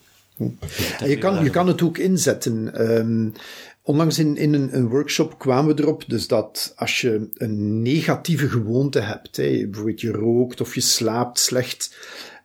En 0.98 1.08
je, 1.08 1.18
kan, 1.18 1.44
je 1.44 1.50
kan 1.50 1.66
het 1.66 1.82
ook 1.82 1.98
inzetten. 1.98 2.74
Ehm, 2.74 3.28
onlangs 3.82 4.18
in, 4.18 4.36
in 4.36 4.54
een, 4.54 4.88
workshop 4.88 5.38
kwamen 5.38 5.76
we 5.76 5.82
erop, 5.82 6.04
dus 6.06 6.26
dat 6.26 6.72
als 6.76 7.00
je 7.00 7.28
een 7.34 7.82
negatieve 7.82 8.48
gewoonte 8.48 9.00
hebt, 9.00 9.36
hè, 9.36 9.66
bijvoorbeeld 9.66 10.00
je 10.00 10.10
rookt 10.10 10.60
of 10.60 10.74
je 10.74 10.80
slaapt 10.80 11.38
slecht, 11.38 11.96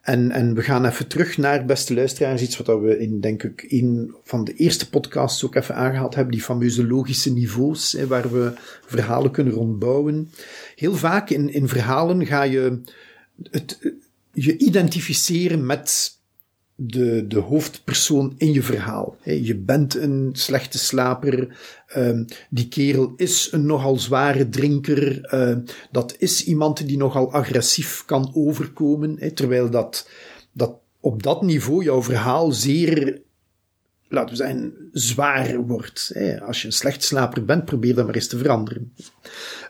en, 0.08 0.30
en 0.30 0.54
we 0.54 0.62
gaan 0.62 0.86
even 0.86 1.06
terug 1.06 1.36
naar, 1.36 1.64
beste 1.64 1.94
luisteraars, 1.94 2.42
iets 2.42 2.56
wat 2.56 2.80
we 2.80 2.98
in, 2.98 3.20
denk 3.20 3.42
ik, 3.42 3.66
een 3.68 4.14
van 4.24 4.44
de 4.44 4.54
eerste 4.54 4.88
podcasts 4.88 5.44
ook 5.44 5.54
even 5.54 5.74
aangehaald 5.74 6.14
hebben, 6.14 6.32
die 6.32 6.42
fameuze 6.42 6.86
logische 6.86 7.32
niveaus, 7.32 7.92
hè, 7.92 8.06
waar 8.06 8.32
we 8.32 8.52
verhalen 8.86 9.30
kunnen 9.30 9.52
rondbouwen. 9.52 10.30
Heel 10.74 10.94
vaak 10.94 11.30
in, 11.30 11.52
in 11.52 11.68
verhalen 11.68 12.26
ga 12.26 12.42
je 12.42 12.80
het, 13.50 13.78
je 14.32 14.56
identificeren 14.56 15.66
met 15.66 16.17
de, 16.80 17.26
de 17.26 17.38
hoofdpersoon 17.38 18.34
in 18.36 18.52
je 18.52 18.62
verhaal. 18.62 19.16
Je 19.22 19.56
bent 19.56 19.94
een 19.94 20.30
slechte 20.32 20.78
slaper. 20.78 21.56
ehm, 21.86 22.24
die 22.50 22.68
kerel 22.68 23.12
is 23.16 23.48
een 23.52 23.66
nogal 23.66 23.96
zware 23.96 24.48
drinker. 24.48 25.24
ehm, 25.24 25.60
dat 25.90 26.14
is 26.18 26.44
iemand 26.44 26.86
die 26.86 26.96
nogal 26.96 27.32
agressief 27.32 28.04
kan 28.06 28.30
overkomen. 28.34 29.34
Terwijl 29.34 29.70
dat, 29.70 30.08
dat 30.52 30.78
op 31.00 31.22
dat 31.22 31.42
niveau 31.42 31.84
jouw 31.84 32.02
verhaal 32.02 32.52
zeer, 32.52 33.20
laten 34.08 34.30
we 34.30 34.36
zeggen, 34.36 34.74
zwaar 34.92 35.60
wordt. 35.60 36.12
Als 36.46 36.60
je 36.60 36.66
een 36.66 36.72
slecht 36.72 37.04
slaper 37.04 37.44
bent, 37.44 37.64
probeer 37.64 37.94
dat 37.94 38.06
maar 38.06 38.14
eens 38.14 38.26
te 38.26 38.38
veranderen. 38.38 38.92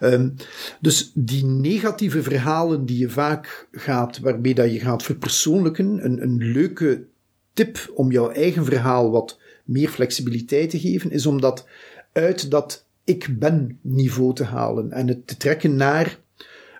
Ehm, 0.00 0.30
dus 0.80 1.10
die 1.14 1.44
negatieve 1.44 2.22
verhalen 2.22 2.84
die 2.84 2.98
je 2.98 3.10
vaak 3.10 3.68
gaat, 3.72 4.18
waarmee 4.18 4.54
dat 4.54 4.72
je 4.72 4.80
gaat 4.80 5.02
verpersoonlijken, 5.02 6.04
een, 6.04 6.22
een 6.22 6.36
leuke 6.36 7.04
tip 7.52 7.92
om 7.94 8.10
jouw 8.10 8.30
eigen 8.30 8.64
verhaal 8.64 9.10
wat 9.10 9.38
meer 9.64 9.88
flexibiliteit 9.88 10.70
te 10.70 10.80
geven, 10.80 11.10
is 11.10 11.26
om 11.26 11.40
dat 11.40 11.66
uit 12.12 12.50
dat 12.50 12.86
ik 13.04 13.38
ben 13.38 13.78
niveau 13.80 14.34
te 14.34 14.44
halen 14.44 14.92
en 14.92 15.08
het 15.08 15.26
te 15.26 15.36
trekken 15.36 15.76
naar, 15.76 16.18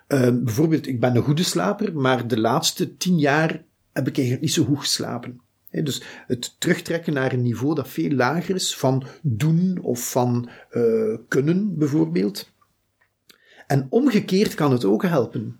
ehm, 0.07 0.43
bijvoorbeeld, 0.43 0.87
ik 0.87 0.99
ben 0.99 1.15
een 1.15 1.23
goede 1.23 1.43
slaper, 1.43 1.95
maar 1.95 2.27
de 2.27 2.39
laatste 2.39 2.97
tien 2.97 3.19
jaar 3.19 3.63
heb 3.93 4.07
ik 4.07 4.17
eigenlijk 4.17 4.41
niet 4.41 4.53
zo 4.53 4.63
goed 4.63 4.79
geslapen. 4.79 5.41
Dus 5.71 6.01
het 6.27 6.55
terugtrekken 6.59 7.13
naar 7.13 7.33
een 7.33 7.41
niveau 7.41 7.75
dat 7.75 7.87
veel 7.87 8.11
lager 8.11 8.55
is, 8.55 8.75
van 8.75 9.03
doen 9.21 9.79
of 9.81 10.11
van 10.11 10.49
eh, 10.69 10.83
kunnen 11.27 11.77
bijvoorbeeld. 11.77 12.51
En 13.67 13.87
omgekeerd 13.89 14.53
kan 14.53 14.71
het 14.71 14.85
ook 14.85 15.03
helpen. 15.03 15.59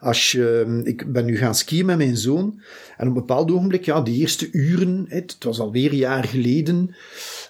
Als 0.00 0.32
je, 0.32 0.80
ik 0.84 1.12
ben 1.12 1.24
nu 1.24 1.36
gaan 1.36 1.54
skiën 1.54 1.86
met 1.86 1.96
mijn 1.96 2.16
zoon. 2.16 2.60
En 2.96 3.08
op 3.08 3.14
een 3.16 3.26
bepaald 3.26 3.50
ogenblik, 3.50 3.84
ja, 3.84 4.00
de 4.00 4.12
eerste 4.12 4.48
uren, 4.52 5.04
het 5.08 5.36
was 5.40 5.60
alweer 5.60 5.90
een 5.90 5.96
jaar 5.96 6.24
geleden, 6.24 6.94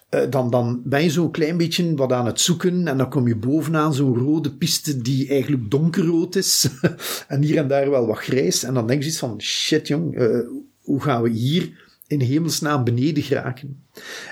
eh, 0.08 0.30
dan, 0.30 0.50
dan 0.50 0.82
ben 0.84 1.02
je 1.02 1.10
zo'n 1.10 1.30
klein 1.30 1.56
beetje 1.56 1.94
wat 1.94 2.12
aan 2.12 2.26
het 2.26 2.40
zoeken. 2.40 2.88
En 2.88 2.98
dan 2.98 3.10
kom 3.10 3.28
je 3.28 3.36
bovenaan 3.36 3.94
zo'n 3.94 4.18
rode 4.18 4.54
piste 4.54 5.02
die 5.02 5.28
eigenlijk 5.28 5.70
donkerrood 5.70 6.36
is. 6.36 6.68
en 7.28 7.42
hier 7.42 7.56
en 7.56 7.68
daar 7.68 7.90
wel 7.90 8.06
wat 8.06 8.18
grijs. 8.18 8.62
En 8.62 8.74
dan 8.74 8.86
denk 8.86 9.02
je 9.02 9.08
iets 9.08 9.18
van, 9.18 9.40
shit 9.40 9.88
jong, 9.88 10.16
eh, 10.16 10.38
hoe 10.80 11.02
gaan 11.02 11.22
we 11.22 11.30
hier 11.30 11.86
in 12.08 12.20
hemelsnaam 12.20 12.84
beneden 12.84 13.22
geraken? 13.22 13.82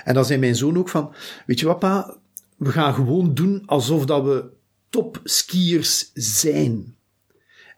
En 0.03 0.13
dan 0.13 0.25
zei 0.25 0.39
mijn 0.39 0.55
zoon 0.55 0.77
ook 0.77 0.89
van, 0.89 1.13
weet 1.45 1.59
je 1.59 1.65
wat 1.65 1.79
pa, 1.79 2.17
we 2.57 2.71
gaan 2.71 2.93
gewoon 2.93 3.33
doen 3.33 3.63
alsof 3.65 4.05
dat 4.05 4.23
we 4.23 4.45
topskiers 4.89 6.11
zijn. 6.13 6.95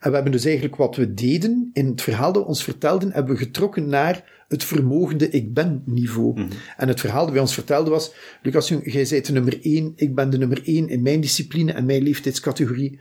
En 0.00 0.08
we 0.08 0.14
hebben 0.14 0.32
dus 0.32 0.44
eigenlijk 0.44 0.76
wat 0.76 0.96
we 0.96 1.14
deden, 1.14 1.70
in 1.72 1.86
het 1.86 2.02
verhaal 2.02 2.32
dat 2.32 2.42
we 2.42 2.48
ons 2.48 2.64
vertelden, 2.64 3.12
hebben 3.12 3.32
we 3.34 3.44
getrokken 3.44 3.88
naar 3.88 4.44
het 4.48 4.64
vermogende 4.64 5.30
ik 5.30 5.54
ben 5.54 5.82
niveau. 5.86 6.48
En 6.76 6.88
het 6.88 7.00
verhaal 7.00 7.24
dat 7.24 7.32
wij 7.32 7.40
ons 7.40 7.54
vertelden 7.54 7.92
was, 7.92 8.12
Lucas, 8.42 8.68
jong, 8.68 8.92
jij 8.92 9.06
bent 9.10 9.26
de 9.26 9.32
nummer 9.32 9.60
één, 9.62 9.92
ik 9.96 10.14
ben 10.14 10.30
de 10.30 10.38
nummer 10.38 10.62
één 10.64 10.88
in 10.88 11.02
mijn 11.02 11.20
discipline 11.20 11.72
en 11.72 11.84
mijn 11.84 12.02
leeftijdscategorie. 12.02 12.98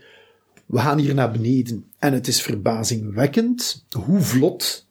We 0.66 0.80
gaan 0.80 0.98
hier 0.98 1.14
naar 1.14 1.32
beneden. 1.32 1.86
En 2.00 2.14
het 2.14 2.28
is 2.28 2.42
verbazingwekkend 2.42 3.86
hoe 3.92 4.20
vlot 4.20 4.88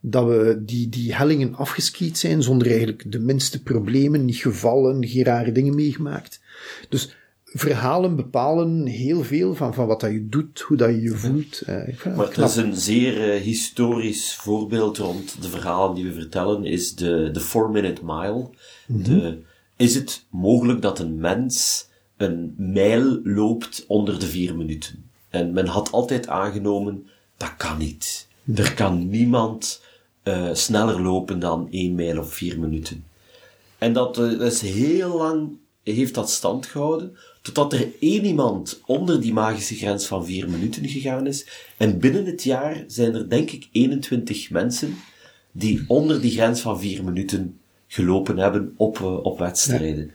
dat 0.00 0.26
we 0.26 0.62
die, 0.64 0.88
die 0.88 1.14
hellingen 1.14 1.54
afgeskiet 1.54 2.18
zijn, 2.18 2.42
zonder 2.42 2.66
eigenlijk 2.66 3.12
de 3.12 3.18
minste 3.18 3.62
problemen, 3.62 4.24
niet 4.24 4.36
gevallen, 4.36 5.06
geen 5.06 5.24
rare 5.24 5.52
dingen 5.52 5.74
meegemaakt. 5.74 6.40
Dus 6.88 7.16
verhalen 7.58 8.16
bepalen 8.16 8.86
heel 8.86 9.22
veel 9.22 9.54
van, 9.54 9.74
van 9.74 9.86
wat 9.86 10.00
dat 10.00 10.10
je 10.10 10.28
doet, 10.28 10.60
hoe 10.60 10.76
dat 10.76 10.88
je 10.88 11.00
je 11.00 11.14
voelt. 11.14 11.60
Eh, 11.60 11.88
ik 11.88 12.04
Maar 12.16 12.26
het 12.26 12.38
is 12.38 12.56
een 12.56 12.76
zeer 12.76 13.32
eh, 13.32 13.40
historisch 13.40 14.34
voorbeeld 14.34 14.98
rond 14.98 15.42
de 15.42 15.48
verhalen 15.48 15.94
die 15.94 16.04
we 16.04 16.12
vertellen, 16.12 16.64
is 16.64 16.94
de, 16.94 17.30
de 17.32 17.40
Four 17.40 17.70
Minute 17.70 18.04
Mile. 18.04 18.50
de, 18.86 19.38
is 19.76 19.94
het 19.94 20.26
mogelijk 20.30 20.82
dat 20.82 20.98
een 20.98 21.18
mens 21.18 21.86
een 22.16 22.54
mijl 22.56 23.20
loopt 23.22 23.84
onder 23.86 24.18
de 24.18 24.26
vier 24.26 24.56
minuten? 24.56 25.04
En 25.28 25.52
men 25.52 25.66
had 25.66 25.92
altijd 25.92 26.28
aangenomen, 26.28 27.06
dat 27.36 27.54
kan 27.56 27.78
niet. 27.78 28.28
Er 28.54 28.74
kan 28.74 29.08
niemand 29.08 29.82
uh, 30.24 30.48
sneller 30.52 31.02
lopen 31.02 31.38
dan 31.38 31.68
1 31.70 31.94
mijl 31.94 32.18
of 32.18 32.32
4 32.32 32.58
minuten. 32.58 33.04
En 33.78 33.92
dat, 33.92 34.18
uh, 34.18 34.40
is 34.40 34.60
heel 34.60 35.16
lang, 35.16 35.56
heeft 35.82 36.14
dat 36.14 36.30
stand 36.30 36.66
gehouden, 36.66 37.16
totdat 37.42 37.72
er 37.72 37.88
één 38.00 38.24
iemand 38.24 38.80
onder 38.86 39.20
die 39.20 39.32
magische 39.32 39.74
grens 39.74 40.06
van 40.06 40.26
4 40.26 40.50
minuten 40.50 40.88
gegaan 40.88 41.26
is. 41.26 41.46
En 41.76 41.98
binnen 41.98 42.24
het 42.24 42.42
jaar 42.42 42.84
zijn 42.86 43.14
er 43.14 43.28
denk 43.28 43.50
ik 43.50 43.68
21 43.72 44.50
mensen 44.50 44.96
die 45.52 45.84
onder 45.88 46.20
die 46.20 46.30
grens 46.30 46.60
van 46.60 46.80
4 46.80 47.04
minuten 47.04 47.60
gelopen 47.86 48.38
hebben 48.38 48.74
op, 48.76 48.98
uh, 48.98 49.24
op 49.24 49.38
wedstrijden. 49.38 50.06
Ja. 50.06 50.12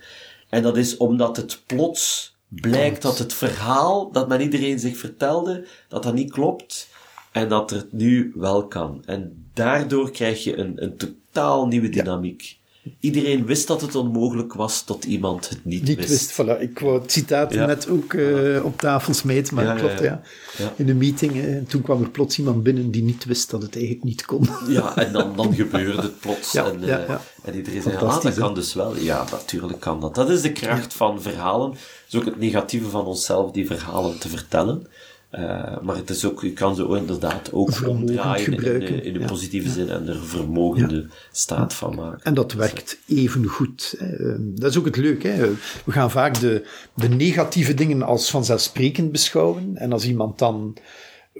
En 0.49 0.63
dat 0.63 0.77
is 0.77 0.97
omdat 0.97 1.37
het 1.37 1.61
plots 1.65 2.35
blijkt 2.47 3.01
dat 3.01 3.17
het 3.17 3.33
verhaal 3.33 4.11
dat 4.11 4.27
men 4.27 4.41
iedereen 4.41 4.79
zich 4.79 4.97
vertelde, 4.97 5.67
dat 5.87 6.03
dat 6.03 6.13
niet 6.13 6.31
klopt. 6.31 6.89
En 7.31 7.49
dat 7.49 7.69
het 7.69 7.91
nu 7.91 8.31
wel 8.35 8.67
kan. 8.67 9.03
En 9.05 9.45
daardoor 9.53 10.11
krijg 10.11 10.43
je 10.43 10.57
een, 10.57 10.83
een 10.83 10.97
totaal 10.97 11.67
nieuwe 11.67 11.89
dynamiek. 11.89 12.59
Iedereen 12.99 13.45
wist 13.45 13.67
dat 13.67 13.81
het 13.81 13.95
onmogelijk 13.95 14.53
was 14.53 14.83
tot 14.83 15.03
iemand 15.03 15.49
het 15.49 15.65
niet, 15.65 15.83
niet 15.83 15.97
wist. 15.97 16.09
wist. 16.09 16.31
Voilà. 16.31 16.61
Ik 16.61 16.79
wou 16.79 17.01
het 17.01 17.11
citaat 17.11 17.53
ja. 17.53 17.65
net 17.65 17.89
ook 17.89 18.13
uh, 18.13 18.65
op 18.65 18.77
tafel 18.77 19.13
smeten, 19.13 19.55
maar 19.55 19.63
ja, 19.63 19.75
klopt, 19.75 19.99
ja. 19.99 20.21
ja. 20.57 20.73
In 20.75 20.85
de 20.85 20.93
meeting, 20.93 21.35
uh, 21.35 21.61
toen 21.67 21.81
kwam 21.81 22.01
er 22.01 22.09
plots 22.09 22.37
iemand 22.37 22.63
binnen 22.63 22.91
die 22.91 23.03
niet 23.03 23.25
wist 23.25 23.49
dat 23.49 23.61
het 23.61 23.75
eigenlijk 23.75 24.05
niet 24.05 24.25
kon. 24.25 24.49
Ja, 24.67 24.95
en 24.95 25.13
dan, 25.13 25.35
dan 25.35 25.53
gebeurde 25.55 26.01
het 26.01 26.19
plots. 26.19 26.55
en, 26.55 26.83
uh, 26.83 27.09
en 27.43 27.55
iedereen 27.55 27.81
zei, 27.81 27.95
ah, 27.95 28.21
dat 28.21 28.33
kan 28.33 28.53
dus 28.53 28.73
wel. 28.73 28.97
Ja, 28.97 29.25
natuurlijk 29.31 29.79
kan 29.79 29.99
dat. 29.99 30.15
Dat 30.15 30.29
is 30.29 30.41
de 30.41 30.51
kracht 30.51 30.93
van 30.93 31.21
verhalen. 31.21 31.69
Dat 31.69 31.79
is 32.07 32.15
ook 32.15 32.25
het 32.25 32.39
negatieve 32.39 32.89
van 32.89 33.05
onszelf, 33.05 33.51
die 33.51 33.65
verhalen 33.65 34.19
te 34.19 34.29
vertellen. 34.29 34.87
Uh, 35.31 35.81
maar 35.81 35.95
het 35.95 36.09
is 36.09 36.25
ook, 36.25 36.41
je 36.41 36.53
kan 36.53 36.75
ze 36.75 36.95
inderdaad 36.97 37.51
ook 37.53 37.87
omdraaien 37.87 38.53
in 38.53 38.57
de, 38.59 39.01
in 39.01 39.13
de 39.13 39.25
positieve 39.25 39.67
ja. 39.67 39.73
zin 39.73 39.89
en 39.89 40.07
er 40.07 40.25
vermogende 40.25 40.95
ja. 40.95 41.07
staat 41.31 41.73
van 41.73 41.95
maken. 41.95 42.23
En 42.23 42.33
dat 42.33 42.53
werkt 42.53 42.97
even 43.07 43.45
goed. 43.45 43.95
Dat 44.39 44.71
is 44.71 44.77
ook 44.77 44.85
het 44.85 44.97
leuke. 44.97 45.27
Hè. 45.27 45.49
We 45.85 45.91
gaan 45.91 46.11
vaak 46.11 46.39
de, 46.39 46.67
de 46.93 47.09
negatieve 47.09 47.73
dingen 47.73 48.01
als 48.01 48.29
vanzelfsprekend 48.29 49.11
beschouwen. 49.11 49.77
En 49.77 49.91
als 49.91 50.07
iemand 50.07 50.39
dan 50.39 50.77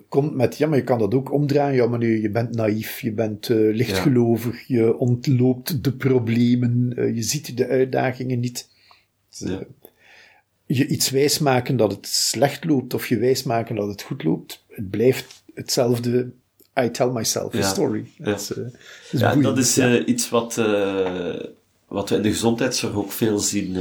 komt 0.10 0.36
met, 0.36 0.58
ja, 0.58 0.67
maar 0.67 0.77
je 0.77 0.84
kan 0.84 0.99
dat 0.99 1.13
ook 1.13 1.32
omdraaien. 1.32 1.75
Ja, 1.75 1.88
maar 1.88 1.99
nu, 1.99 2.21
je 2.21 2.30
bent 2.30 2.56
naïef, 2.56 2.99
je 2.99 3.13
bent 3.13 3.49
uh, 3.49 3.75
lichtgelovig, 3.75 4.67
je 4.67 4.97
ontloopt 4.97 5.84
de 5.84 5.91
problemen, 5.91 6.93
uh, 6.95 7.15
je 7.15 7.21
ziet 7.21 7.58
de 7.58 7.67
uitdagingen 7.67 8.39
niet. 8.39 8.69
Dus, 9.39 9.49
je 10.75 10.88
iets 10.88 11.10
wijsmaken 11.10 11.77
dat 11.77 11.91
het 11.91 12.07
slecht 12.07 12.63
loopt 12.63 12.93
of 12.93 13.07
je 13.07 13.17
wijsmaken 13.17 13.75
dat 13.75 13.88
het 13.88 14.01
goed 14.01 14.23
loopt, 14.23 14.65
het 14.67 14.89
blijft 14.89 15.43
hetzelfde. 15.53 16.31
I 16.79 16.91
tell 16.91 17.07
myself 17.07 17.55
a 17.55 17.62
story. 17.62 18.12
Ja, 18.17 18.25
dat 18.25 18.39
is, 18.39 18.51
uh, 18.57 18.65
is 19.12 19.19
ja 19.19 19.36
dat 19.36 19.57
is 19.57 19.77
uh, 19.77 20.07
iets 20.07 20.29
wat, 20.29 20.57
uh, 20.60 21.39
wat 21.88 22.10
we 22.10 22.15
in 22.15 22.21
de 22.21 22.29
gezondheidszorg 22.29 22.95
ook 22.95 23.12
veel 23.12 23.39
zien. 23.39 23.75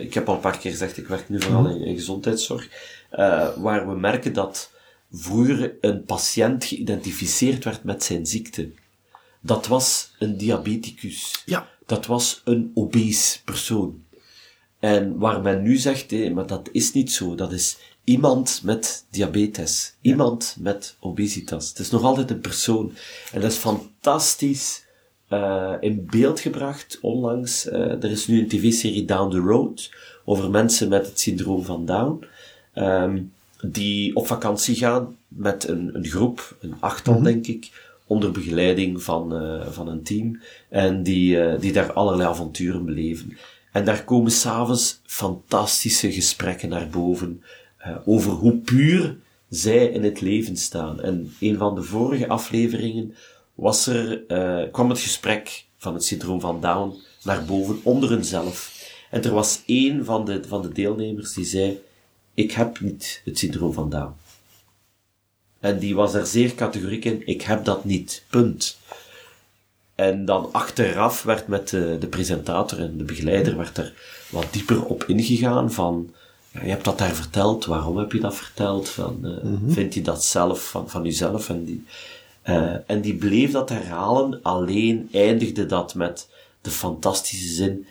ik 0.00 0.14
heb 0.14 0.28
al 0.28 0.34
een 0.34 0.40
paar 0.40 0.58
keer 0.58 0.70
gezegd, 0.70 0.96
ik 0.96 1.06
werk 1.06 1.28
nu 1.28 1.40
vooral 1.40 1.60
mm 1.60 1.66
-hmm. 1.66 1.76
in, 1.76 1.86
in, 1.86 1.94
gezondheidszorg, 1.94 2.68
waar 3.56 3.88
we 3.88 3.94
merken 3.94 4.32
dat 4.32 4.70
vroeger 5.12 5.74
een 5.80 6.04
patiënt 6.04 6.64
geïdentificeerd 6.64 7.64
werd 7.64 7.84
met 7.84 8.04
zijn 8.04 8.26
ziekte. 8.26 8.70
Dat 9.40 9.66
was 9.66 10.14
een 10.18 10.36
diabeticus. 10.36 11.42
Ja. 11.44 11.68
Dat 11.86 12.06
was 12.06 12.40
een 12.44 12.70
obese 12.74 13.44
persoon. 13.44 14.04
En 14.86 15.18
waar 15.18 15.42
men 15.42 15.62
nu 15.62 15.76
zegt, 15.76 16.10
hé, 16.10 16.30
maar 16.30 16.46
dat 16.46 16.68
is 16.72 16.92
niet 16.92 17.12
zo. 17.12 17.34
Dat 17.34 17.52
is 17.52 17.78
iemand 18.04 18.60
met 18.64 19.06
diabetes. 19.10 19.94
Iemand 20.00 20.56
met 20.58 20.96
obesitas. 21.00 21.68
Het 21.68 21.78
is 21.78 21.90
nog 21.90 22.02
altijd 22.02 22.30
een 22.30 22.40
persoon. 22.40 22.92
En 23.32 23.40
dat 23.40 23.50
is 23.50 23.56
fantastisch 23.56 24.84
uh, 25.30 25.72
in 25.80 26.06
beeld 26.10 26.40
gebracht 26.40 26.98
onlangs. 27.00 27.66
Uh, 27.66 27.74
er 27.74 28.10
is 28.10 28.26
nu 28.26 28.40
een 28.40 28.48
tv-serie 28.48 29.04
Down 29.04 29.30
the 29.30 29.38
Road 29.38 29.90
over 30.24 30.50
mensen 30.50 30.88
met 30.88 31.06
het 31.06 31.20
syndroom 31.20 31.64
van 31.64 31.86
Down. 31.86 32.24
Um, 32.74 33.32
die 33.60 34.16
op 34.16 34.26
vakantie 34.26 34.74
gaan 34.74 35.16
met 35.28 35.68
een, 35.68 35.90
een 35.94 36.06
groep, 36.06 36.56
een 36.60 36.74
achttal 36.80 37.12
mm 37.14 37.24
-hmm. 37.24 37.32
denk 37.32 37.46
ik, 37.46 37.70
onder 38.06 38.30
begeleiding 38.30 39.02
van, 39.02 39.42
uh, 39.42 39.66
van 39.66 39.88
een 39.88 40.02
team. 40.02 40.40
En 40.68 41.02
die, 41.02 41.58
die 41.58 41.72
daar 41.72 41.92
allerlei 41.92 42.28
avonturen 42.28 42.84
beleven. 42.84 43.36
En 43.76 43.84
daar 43.84 44.04
komen 44.04 44.30
s'avonds 44.30 45.00
fantastische 45.04 46.12
gesprekken 46.12 46.68
naar 46.68 46.88
boven 46.88 47.42
uh, 47.86 47.96
over 48.04 48.30
hoe 48.30 48.56
puur 48.56 49.16
zij 49.48 49.86
in 49.86 50.04
het 50.04 50.20
leven 50.20 50.56
staan. 50.56 51.00
En 51.00 51.34
een 51.40 51.56
van 51.56 51.74
de 51.74 51.82
vorige 51.82 52.28
afleveringen 52.28 53.14
was 53.54 53.86
er, 53.86 54.24
uh, 54.28 54.72
kwam 54.72 54.88
het 54.88 54.98
gesprek 54.98 55.64
van 55.76 55.94
het 55.94 56.04
syndroom 56.04 56.40
van 56.40 56.60
Down 56.60 56.94
naar 57.22 57.44
boven 57.44 57.80
onder 57.82 58.10
hunzelf. 58.10 58.88
En 59.10 59.24
er 59.24 59.32
was 59.32 59.62
één 59.66 60.04
van 60.04 60.24
de, 60.24 60.44
van 60.48 60.62
de 60.62 60.72
deelnemers 60.72 61.32
die 61.32 61.44
zei, 61.44 61.78
ik 62.34 62.52
heb 62.52 62.80
niet 62.80 63.22
het 63.24 63.38
syndroom 63.38 63.72
van 63.72 63.90
Down. 63.90 64.14
En 65.60 65.78
die 65.78 65.94
was 65.94 66.14
er 66.14 66.26
zeer 66.26 66.54
categoriek 66.54 67.04
in, 67.04 67.26
ik 67.26 67.42
heb 67.42 67.64
dat 67.64 67.84
niet, 67.84 68.24
punt. 68.30 68.78
En 69.96 70.24
dan 70.24 70.48
achteraf 70.52 71.22
werd 71.22 71.46
met 71.46 71.68
de, 71.68 71.96
de 72.00 72.06
presentator 72.06 72.80
en 72.80 72.98
de 72.98 73.04
begeleider 73.04 73.56
werd 73.56 73.78
er 73.78 73.94
wat 74.30 74.46
dieper 74.50 74.84
op 74.84 75.04
ingegaan 75.04 75.72
van, 75.72 76.14
ja, 76.50 76.62
je 76.62 76.68
hebt 76.68 76.84
dat 76.84 76.98
daar 76.98 77.14
verteld, 77.14 77.64
waarom 77.64 77.96
heb 77.96 78.12
je 78.12 78.20
dat 78.20 78.34
verteld? 78.36 78.88
Van, 78.88 79.18
uh, 79.22 79.42
mm 79.42 79.56
-hmm. 79.56 79.70
Vind 79.70 79.94
je 79.94 80.02
dat 80.02 80.24
zelf 80.24 80.68
van, 80.68 80.90
van 80.90 81.04
jezelf? 81.04 81.48
En 81.48 81.64
die, 81.64 81.84
uh, 82.44 82.76
en 82.86 83.00
die 83.00 83.14
bleef 83.14 83.50
dat 83.50 83.68
herhalen, 83.68 84.40
alleen 84.42 85.08
eindigde 85.12 85.66
dat 85.66 85.94
met 85.94 86.28
de 86.60 86.70
fantastische 86.70 87.48
zin, 87.48 87.86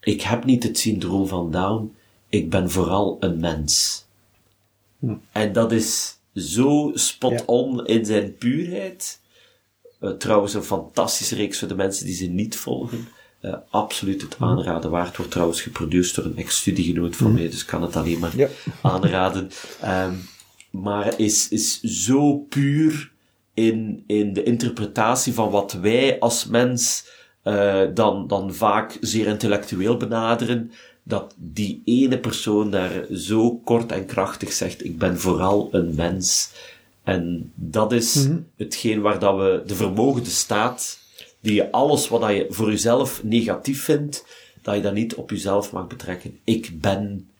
ik 0.00 0.22
heb 0.22 0.44
niet 0.44 0.62
het 0.62 0.78
syndroom 0.78 1.26
van 1.26 1.50
Down, 1.50 1.94
ik 2.28 2.50
ben 2.50 2.70
vooral 2.70 3.16
een 3.20 3.40
mens. 3.40 4.04
Hm. 4.98 5.14
En 5.32 5.52
dat 5.52 5.72
is 5.72 6.18
zo 6.34 6.90
spot 6.94 7.44
on 7.44 7.76
ja. 7.76 7.86
in 7.86 8.04
zijn 8.04 8.36
puurheid, 8.36 9.19
uh, 10.00 10.10
trouwens 10.10 10.54
een 10.54 10.62
fantastische 10.62 11.34
reeks 11.34 11.58
voor 11.58 11.68
de 11.68 11.74
mensen 11.74 12.06
die 12.06 12.14
ze 12.14 12.26
niet 12.26 12.56
volgen. 12.56 13.08
Uh, 13.42 13.54
absoluut 13.70 14.22
het 14.22 14.36
aanraden 14.38 14.90
waard. 14.90 15.16
Wordt 15.16 15.32
trouwens 15.32 15.62
geproduceerd 15.62 16.14
door 16.14 16.24
een 16.24 16.36
ex-studiegenoot 16.36 17.16
van 17.16 17.26
mm. 17.26 17.34
mij, 17.34 17.48
dus 17.50 17.64
kan 17.64 17.82
het 17.82 17.96
alleen 17.96 18.18
maar 18.18 18.36
ja. 18.36 18.48
aanraden. 18.82 19.50
Um, 19.84 20.28
maar 20.70 21.18
is, 21.18 21.48
is 21.48 21.80
zo 21.80 22.36
puur 22.36 23.10
in, 23.54 24.04
in 24.06 24.32
de 24.32 24.42
interpretatie 24.42 25.34
van 25.34 25.50
wat 25.50 25.72
wij 25.72 26.18
als 26.18 26.46
mens 26.46 27.08
uh, 27.44 27.82
dan, 27.94 28.26
dan 28.26 28.54
vaak 28.54 28.96
zeer 29.00 29.26
intellectueel 29.26 29.96
benaderen, 29.96 30.72
dat 31.02 31.34
die 31.38 31.82
ene 31.84 32.18
persoon 32.18 32.70
daar 32.70 33.06
zo 33.12 33.56
kort 33.56 33.92
en 33.92 34.06
krachtig 34.06 34.52
zegt, 34.52 34.84
ik 34.84 34.98
ben 34.98 35.18
vooral 35.18 35.68
een 35.72 35.94
mens. 35.94 36.52
En 37.02 37.52
dat 37.54 37.92
is 37.92 38.14
mm 38.14 38.26
-hmm. 38.26 38.46
hetgeen 38.56 39.00
waar 39.00 39.18
dat 39.18 39.36
we 39.36 39.62
de 39.66 39.74
vermogende 39.74 40.30
staat, 40.30 40.98
die 41.40 41.54
je 41.54 41.70
alles 41.70 42.08
wat 42.08 42.30
je 42.30 42.46
voor 42.48 42.70
jezelf 42.70 43.24
negatief 43.24 43.84
vindt, 43.84 44.26
dat 44.62 44.74
je 44.74 44.80
dat 44.80 44.94
niet 44.94 45.14
op 45.14 45.30
jezelf 45.30 45.72
mag 45.72 45.86
betrekken. 45.86 46.38
Ik 46.44 46.80
ben 46.80 47.30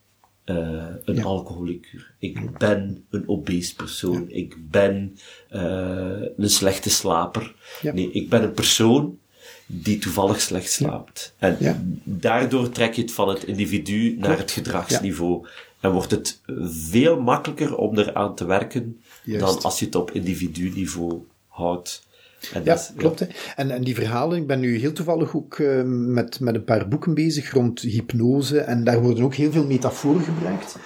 uh, 0.46 0.84
een 1.04 1.14
ja. 1.14 1.22
alcoholicur. 1.22 2.14
Ik 2.18 2.58
ben 2.58 3.04
een 3.10 3.28
obese 3.28 3.74
persoon. 3.74 4.24
Ja. 4.28 4.36
Ik 4.36 4.70
ben 4.70 5.18
uh, 5.52 6.22
een 6.36 6.50
slechte 6.50 6.90
slaper. 6.90 7.54
Ja. 7.82 7.92
Nee, 7.92 8.10
ik 8.12 8.28
ben 8.28 8.42
een 8.42 8.52
persoon 8.52 9.18
die 9.66 9.98
toevallig 9.98 10.40
slecht 10.40 10.70
slaapt. 10.70 11.34
En 11.38 12.02
daardoor 12.04 12.70
trek 12.70 12.94
je 12.94 13.02
het 13.02 13.12
van 13.12 13.28
het 13.28 13.44
individu 13.44 14.16
naar 14.18 14.38
het 14.38 14.50
gedragsniveau. 14.50 15.46
En 15.80 15.90
wordt 15.90 16.10
het 16.10 16.40
veel 16.64 17.20
makkelijker 17.20 17.76
om 17.76 17.98
eraan 17.98 18.34
te 18.34 18.44
werken 18.44 19.00
Juist. 19.24 19.44
dan 19.44 19.62
als 19.62 19.78
je 19.78 19.84
het 19.84 19.94
op 19.94 20.10
individu-niveau 20.10 21.22
houdt. 21.48 22.08
En 22.52 22.64
ja, 22.64 22.74
dat, 22.74 22.92
klopt. 22.96 23.18
Ja. 23.18 23.26
En, 23.56 23.70
en 23.70 23.84
die 23.84 23.94
verhalen, 23.94 24.38
ik 24.38 24.46
ben 24.46 24.60
nu 24.60 24.78
heel 24.78 24.92
toevallig 24.92 25.36
ook 25.36 25.58
uh, 25.58 25.82
met, 25.84 26.40
met 26.40 26.54
een 26.54 26.64
paar 26.64 26.88
boeken 26.88 27.14
bezig 27.14 27.52
rond 27.52 27.80
hypnose. 27.80 28.60
En 28.60 28.84
daar 28.84 29.02
worden 29.02 29.24
ook 29.24 29.34
heel 29.34 29.52
veel 29.52 29.64
metaforen 29.64 30.22
gebruikt. 30.22 30.76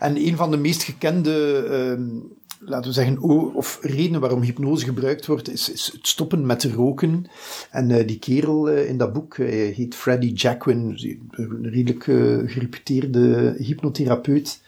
En 0.00 0.16
een 0.16 0.36
van 0.36 0.50
de 0.50 0.56
meest 0.56 0.82
gekende, 0.82 1.64
uh, 1.98 2.68
laten 2.68 2.88
we 2.88 2.94
zeggen, 2.94 3.20
of 3.54 3.78
redenen 3.82 4.20
waarom 4.20 4.42
hypnose 4.42 4.84
gebruikt 4.84 5.26
wordt, 5.26 5.50
is, 5.50 5.72
is 5.72 5.90
het 5.92 6.06
stoppen 6.06 6.46
met 6.46 6.64
roken. 6.64 7.26
En 7.70 7.90
uh, 7.90 8.06
die 8.06 8.18
kerel 8.18 8.68
in 8.68 8.98
dat 8.98 9.12
boek 9.12 9.36
heet 9.36 9.94
Freddie 9.94 10.32
Jacquin, 10.32 10.98
een 11.30 11.70
redelijk 11.70 12.04
gereputeerde 12.50 13.54
hypnotherapeut. 13.58 14.60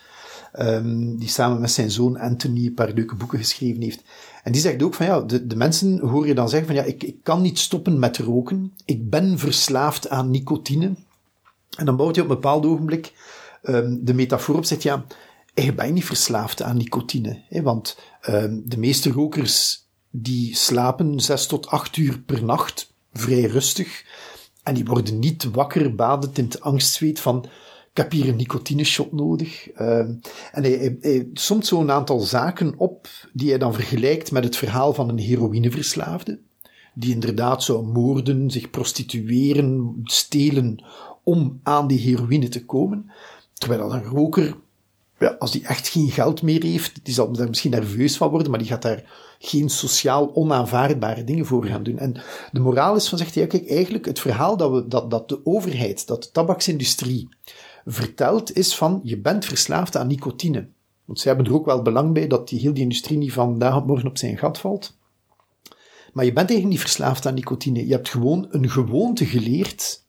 Um, 0.59 1.17
die 1.19 1.29
samen 1.29 1.61
met 1.61 1.71
zijn 1.71 1.91
zoon 1.91 2.19
Anthony 2.19 2.67
een 2.67 2.75
paar 2.75 2.93
leuke 2.93 3.15
boeken 3.15 3.39
geschreven 3.39 3.83
heeft. 3.83 4.03
En 4.43 4.53
die 4.53 4.61
zegt 4.61 4.83
ook 4.83 4.95
van 4.95 5.07
ja, 5.07 5.21
de, 5.21 5.47
de 5.47 5.57
mensen 5.57 6.01
hoor 6.01 6.27
je 6.27 6.35
dan 6.35 6.49
zeggen 6.49 6.67
van 6.67 6.77
ja, 6.77 6.83
ik, 6.83 7.03
ik 7.03 7.17
kan 7.23 7.43
niet 7.43 7.59
stoppen 7.59 7.99
met 7.99 8.19
roken. 8.19 8.73
Ik 8.85 9.11
ben 9.11 9.39
verslaafd 9.39 10.09
aan 10.09 10.31
nicotine. 10.31 10.95
En 11.77 11.85
dan 11.85 11.97
bouwt 11.97 12.15
hij 12.15 12.25
op 12.25 12.31
een 12.31 12.37
bepaald 12.37 12.67
ogenblik 12.67 13.13
um, 13.63 14.05
de 14.05 14.15
metafoor 14.15 14.57
op, 14.57 14.65
zegt 14.65 14.83
ja, 14.83 15.05
ik 15.55 15.77
ben 15.77 15.95
niet 15.95 16.05
verslaafd 16.05 16.63
aan 16.63 16.77
nicotine. 16.77 17.43
Hè, 17.49 17.63
want 17.63 17.99
um, 18.29 18.63
de 18.67 18.79
meeste 18.79 19.11
rokers 19.11 19.87
die 20.11 20.57
slapen 20.57 21.21
zes 21.21 21.47
tot 21.47 21.67
acht 21.67 21.97
uur 21.97 22.19
per 22.19 22.45
nacht, 22.45 22.93
vrij 23.13 23.45
rustig. 23.45 24.05
En 24.63 24.75
die 24.75 24.85
worden 24.85 25.19
niet 25.19 25.45
wakker 25.45 25.95
badend 25.95 26.39
in 26.39 26.45
het 26.45 26.61
angstzweet 26.61 27.21
van 27.21 27.47
ik 27.93 27.99
heb 27.99 28.13
hier 28.13 28.29
een 28.29 28.37
nicotineshot 28.37 29.13
nodig. 29.13 29.73
Uh, 29.81 29.99
en 29.99 30.21
hij, 30.53 30.71
hij, 30.71 30.97
hij 31.01 31.29
somt 31.33 31.67
zo'n 31.67 31.91
aantal 31.91 32.21
zaken 32.21 32.75
op 32.77 33.09
die 33.33 33.49
hij 33.49 33.59
dan 33.59 33.75
vergelijkt 33.75 34.31
met 34.31 34.45
het 34.45 34.57
verhaal 34.57 34.95
van 34.95 35.09
een 35.09 35.19
heroïneverslaafde. 35.19 36.39
Die 36.95 37.13
inderdaad 37.13 37.63
zou 37.63 37.87
moorden, 37.87 38.51
zich 38.51 38.71
prostitueren, 38.71 40.01
stelen 40.05 40.85
om 41.23 41.61
aan 41.63 41.87
die 41.87 41.99
heroïne 41.99 42.49
te 42.49 42.65
komen. 42.65 43.11
Terwijl 43.55 43.93
een 43.93 44.05
roker, 44.05 44.57
ja, 45.19 45.37
als 45.39 45.51
die 45.51 45.67
echt 45.67 45.89
geen 45.89 46.11
geld 46.11 46.43
meer 46.43 46.63
heeft, 46.63 47.01
die 47.03 47.15
zal 47.15 47.33
daar 47.33 47.49
misschien 47.49 47.71
nerveus 47.71 48.17
van 48.17 48.31
worden, 48.31 48.51
maar 48.51 48.59
die 48.59 48.69
gaat 48.69 48.83
daar 48.83 49.35
geen 49.39 49.69
sociaal 49.69 50.35
onaanvaardbare 50.35 51.25
dingen 51.25 51.47
voor 51.47 51.65
gaan 51.65 51.83
doen. 51.83 51.99
En 51.99 52.23
de 52.53 52.61
moraal 52.61 52.97
is 52.97 53.09
van, 53.09 53.19
zegt 53.19 53.35
hij, 53.35 53.67
eigenlijk 53.69 54.05
het 54.05 54.21
verhaal 54.21 54.57
dat, 54.57 54.71
we, 54.71 54.89
dat, 54.89 55.11
dat 55.11 55.29
de 55.29 55.41
overheid, 55.47 56.07
dat 56.07 56.23
de 56.23 56.31
tabaksindustrie 56.31 57.29
vertelt, 57.85 58.57
is 58.57 58.77
van, 58.77 59.01
je 59.03 59.19
bent 59.19 59.45
verslaafd 59.45 59.97
aan 59.97 60.07
nicotine. 60.07 60.69
Want 61.05 61.21
ze 61.21 61.29
hebben 61.29 61.47
er 61.47 61.55
ook 61.55 61.67
wel 61.67 61.83
belang 61.83 62.13
bij 62.13 62.27
dat 62.27 62.49
die, 62.49 62.61
heel 62.61 62.75
die 62.75 62.83
industrie 62.83 63.19
niet 63.19 63.33
vandaag 63.33 63.77
op 63.77 63.87
morgen 63.87 64.09
op 64.09 64.19
zijn 64.19 64.39
gat 64.39 64.59
valt. 64.59 64.97
Maar 66.13 66.25
je 66.25 66.33
bent 66.33 66.49
eigenlijk 66.49 66.69
niet 66.69 66.91
verslaafd 66.91 67.27
aan 67.27 67.35
nicotine. 67.35 67.87
Je 67.87 67.93
hebt 67.93 68.09
gewoon 68.09 68.47
een 68.51 68.71
gewoonte 68.71 69.27
geleerd. 69.27 70.05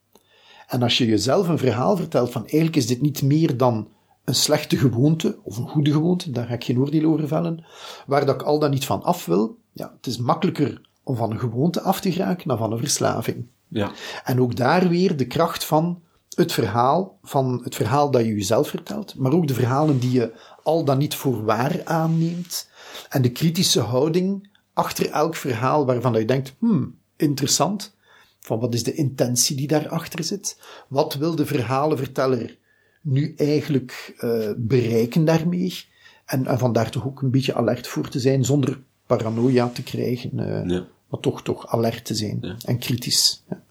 En 0.67 0.83
als 0.83 0.97
je 0.97 1.05
jezelf 1.05 1.47
een 1.47 1.57
verhaal 1.57 1.97
vertelt 1.97 2.31
van 2.31 2.41
eigenlijk 2.41 2.75
is 2.75 2.87
dit 2.87 3.01
niet 3.01 3.21
meer 3.21 3.57
dan 3.57 3.87
een 4.23 4.35
slechte 4.35 4.77
gewoonte, 4.77 5.37
of 5.43 5.57
een 5.57 5.69
goede 5.69 5.91
gewoonte, 5.91 6.31
daar 6.31 6.45
ga 6.45 6.53
ik 6.53 6.63
geen 6.63 6.79
oordeel 6.79 7.11
over 7.11 7.27
vellen, 7.27 7.65
waar 8.05 8.25
dat 8.25 8.35
ik 8.35 8.41
al 8.41 8.59
dan 8.59 8.69
niet 8.69 8.85
van 8.85 9.03
af 9.03 9.25
wil, 9.25 9.57
ja, 9.71 9.93
het 9.95 10.07
is 10.07 10.17
makkelijker 10.17 10.81
om 11.03 11.15
van 11.15 11.31
een 11.31 11.39
gewoonte 11.39 11.81
af 11.81 12.01
te 12.01 12.11
geraken 12.11 12.47
dan 12.47 12.57
van 12.57 12.71
een 12.71 12.77
verslaving. 12.77 13.45
Ja. 13.67 13.91
En 14.23 14.41
ook 14.41 14.55
daar 14.55 14.87
weer 14.87 15.17
de 15.17 15.27
kracht 15.27 15.65
van 15.65 16.01
het 16.35 16.51
verhaal, 16.51 17.17
van 17.23 17.61
het 17.63 17.75
verhaal 17.75 18.11
dat 18.11 18.21
je 18.21 18.27
jezelf 18.33 18.67
vertelt, 18.67 19.15
maar 19.15 19.33
ook 19.33 19.47
de 19.47 19.53
verhalen 19.53 19.99
die 19.99 20.11
je 20.11 20.31
al 20.63 20.83
dan 20.85 20.97
niet 20.97 21.15
voor 21.15 21.43
waar 21.43 21.81
aanneemt, 21.85 22.69
en 23.09 23.21
de 23.21 23.31
kritische 23.31 23.79
houding 23.79 24.49
achter 24.73 25.09
elk 25.09 25.35
verhaal 25.35 25.85
waarvan 25.85 26.13
je 26.13 26.25
denkt, 26.25 26.53
hmm, 26.59 26.95
interessant, 27.17 27.95
van 28.39 28.59
wat 28.59 28.73
is 28.73 28.83
de 28.83 28.93
intentie 28.93 29.55
die 29.55 29.67
daarachter 29.67 30.23
zit? 30.23 30.59
Wat 30.87 31.13
wil 31.13 31.35
de 31.35 31.45
verhalenverteller 31.45 32.57
nu 33.01 33.33
eigenlijk 33.37 34.15
uh, 34.19 34.49
bereiken 34.57 35.25
daarmee? 35.25 35.85
En, 36.25 36.45
en 36.47 36.57
vandaar 36.59 36.89
toch 36.89 37.05
ook 37.05 37.21
een 37.21 37.31
beetje 37.31 37.55
alert 37.55 37.87
voor 37.87 38.09
te 38.09 38.19
zijn, 38.19 38.45
zonder 38.45 38.79
paranoia 39.05 39.67
te 39.69 39.83
krijgen, 39.83 40.31
uh, 40.39 40.69
Ja. 40.69 40.85
maar 41.09 41.19
toch, 41.19 41.41
toch 41.43 41.67
alert 41.67 42.05
te 42.05 42.15
zijn 42.15 42.37
Ja. 42.41 42.55
en 42.65 42.77
kritisch. 42.77 43.43
Ja. 43.49 43.61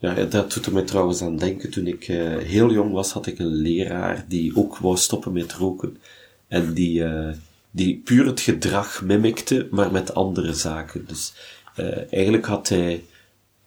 Ja, 0.00 0.14
dat 0.24 0.52
doet 0.52 0.66
er 0.66 0.72
mij 0.72 0.82
trouwens 0.82 1.22
aan 1.22 1.36
denken. 1.36 1.70
Toen 1.70 1.86
ik 1.86 2.08
eh, 2.08 2.36
heel 2.36 2.72
jong 2.72 2.92
was, 2.92 3.12
had 3.12 3.26
ik 3.26 3.38
een 3.38 3.54
leraar 3.54 4.24
die 4.28 4.56
ook 4.56 4.76
wou 4.76 4.96
stoppen 4.96 5.32
met 5.32 5.52
roken. 5.52 5.96
En 6.48 6.72
die, 6.74 7.04
eh, 7.04 7.28
die 7.70 8.00
puur 8.04 8.26
het 8.26 8.40
gedrag 8.40 9.02
mimikte, 9.02 9.68
maar 9.70 9.92
met 9.92 10.14
andere 10.14 10.52
zaken. 10.52 11.04
Dus 11.06 11.32
eh, 11.76 12.12
eigenlijk 12.12 12.46
had 12.46 12.68
hij, 12.68 13.04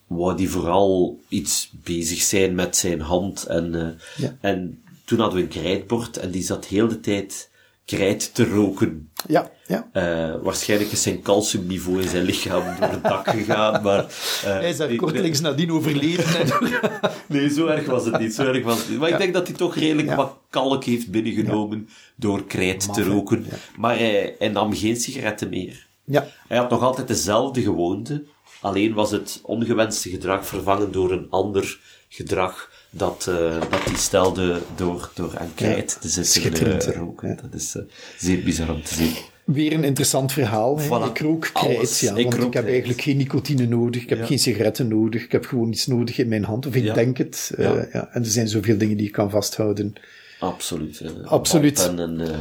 wou 0.07 0.37
die 0.37 0.49
vooral 0.49 1.19
iets 1.27 1.71
bezig 1.83 2.21
zijn 2.21 2.55
met 2.55 2.75
zijn 2.75 3.01
hand. 3.01 3.43
En, 3.45 3.75
eh, 3.75 3.87
Ja. 4.23 4.37
en 4.41 4.81
toen 5.05 5.19
hadden 5.19 5.37
we 5.37 5.43
een 5.43 5.61
krijtbord 5.61 6.17
en 6.17 6.31
die 6.31 6.43
zat 6.43 6.65
heel 6.65 6.87
de 6.87 6.99
tijd 6.99 7.49
krijt 7.85 8.33
te 8.35 8.45
roken. 8.49 9.09
Ja, 9.27 9.51
ja. 9.67 9.89
Eh, 9.93 10.41
waarschijnlijk 10.41 10.91
is 10.91 11.01
zijn 11.01 11.21
calciumniveau 11.21 12.01
in 12.01 12.07
zijn 12.09 12.23
lichaam 12.23 12.63
door 12.79 12.89
het 12.89 13.03
dak 13.03 13.27
gegaan, 13.29 13.83
maar... 13.83 13.99
eh, 13.99 14.41
Hij 14.43 14.69
is 14.69 14.77
daar 14.77 14.95
kortelings 14.95 15.39
nadien 15.39 15.71
overleden. 15.71 16.25
en- 16.25 16.49
Nee, 17.27 17.49
zo 17.49 17.65
erg 17.67 17.85
was 17.85 18.05
het 18.05 18.19
niet. 18.19 18.33
Zo 18.35 18.43
erg 18.43 18.63
was 18.63 18.77
het 18.77 18.89
niet. 18.89 18.99
Maar 18.99 19.09
ik 19.09 19.17
denk 19.17 19.33
dat 19.33 19.47
hij 19.47 19.55
toch 19.55 19.75
redelijk 19.75 20.07
Ja. 20.07 20.15
wat 20.15 20.37
kalk 20.49 20.83
heeft 20.83 21.11
binnengenomen 21.11 21.89
door 22.15 22.43
krijt 22.45 22.87
Maf, 22.87 22.95
te 22.95 23.03
roken. 23.03 23.45
Maar 23.77 23.97
hij, 23.97 24.35
hij 24.39 24.47
nam 24.49 24.73
geen 24.75 24.95
sigaretten 24.95 25.49
meer. 25.49 25.87
ja, 26.03 26.27
Hij 26.47 26.57
had 26.57 26.69
nog 26.69 26.81
altijd 26.81 27.07
dezelfde 27.07 27.61
gewoonte, 27.61 28.23
alleen 28.61 28.93
was 28.93 29.11
het 29.11 29.39
ongewenste 29.43 30.09
gedrag 30.09 30.47
vervangen 30.47 30.91
door 30.91 31.11
een 31.11 31.27
ander 31.29 31.79
gedrag 32.15 32.69
dat, 32.89 33.25
eh, 33.29 33.59
dat 33.69 33.83
hij 33.83 33.95
stelde 33.97 34.61
door, 34.75 35.11
door 35.13 35.37
aan 35.37 35.51
krijt 35.55 35.97
te 36.01 36.07
zitten 36.23 36.53
eh, 36.79 36.85
hè. 36.85 36.91
roken. 36.93 37.27
Ja. 37.29 37.35
Dat 37.41 37.53
is 37.61 37.75
eh, 37.75 37.81
zeer 38.17 38.43
bizar 38.43 38.69
om 38.69 38.83
te 38.83 38.93
zien. 38.93 39.13
weer 39.43 39.73
een 39.73 39.83
interessant 39.83 40.31
verhaal. 40.31 40.77
Hè. 40.79 40.85
Voilà. 40.85 41.09
Ik 41.09 41.19
rook 41.19 41.49
krijt, 41.53 41.77
Alles. 41.77 41.99
ja, 41.99 42.15
Ik 42.15 42.23
want 42.23 42.33
ik 42.33 42.41
heb 42.41 42.51
krijt. 42.51 42.67
eigenlijk 42.67 43.01
geen 43.01 43.17
nicotine 43.17 43.65
nodig, 43.67 44.01
ik 44.01 44.09
heb 44.09 44.19
Ja. 44.19 44.25
geen 44.25 44.39
sigaretten 44.39 44.87
nodig, 44.87 45.23
ik 45.23 45.31
heb 45.31 45.45
gewoon 45.45 45.69
iets 45.69 45.87
nodig 45.87 46.17
in 46.17 46.27
mijn 46.27 46.43
hand, 46.43 46.65
of 46.65 46.75
ik 46.75 46.83
Ja. 46.83 46.93
denk 46.93 47.17
het. 47.17 47.51
Ja. 47.57 47.87
ja. 47.93 48.09
En 48.11 48.21
er 48.23 48.29
zijn 48.29 48.47
zoveel 48.47 48.77
dingen 48.77 48.97
die 48.97 49.05
je 49.05 49.11
kan 49.11 49.29
vasthouden. 49.29 49.93
Absoluut. 50.39 51.01
Absoluut. 51.25 51.87
En 51.87 51.97
een 51.97 52.19
uh, 52.19 52.37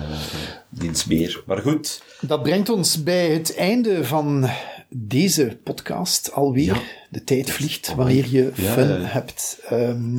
dienst 0.68 1.06
meer. 1.08 1.42
Maar 1.46 1.58
goed. 1.58 2.02
Dat 2.20 2.42
brengt 2.42 2.68
ons 2.68 3.02
bij 3.02 3.28
het 3.30 3.54
einde 3.56 4.04
van 4.04 4.48
deze 4.94 5.58
podcast 5.64 6.32
alweer. 6.32 6.74
Ja. 6.74 6.80
De 7.10 7.24
tijd 7.24 7.50
vliegt 7.50 7.94
wanneer 7.94 8.26
je 8.30 8.52
Ja, 8.54 8.72
fun 8.72 8.88
ja. 8.88 9.06
hebt. 9.06 9.60
Ehm, 9.68 10.16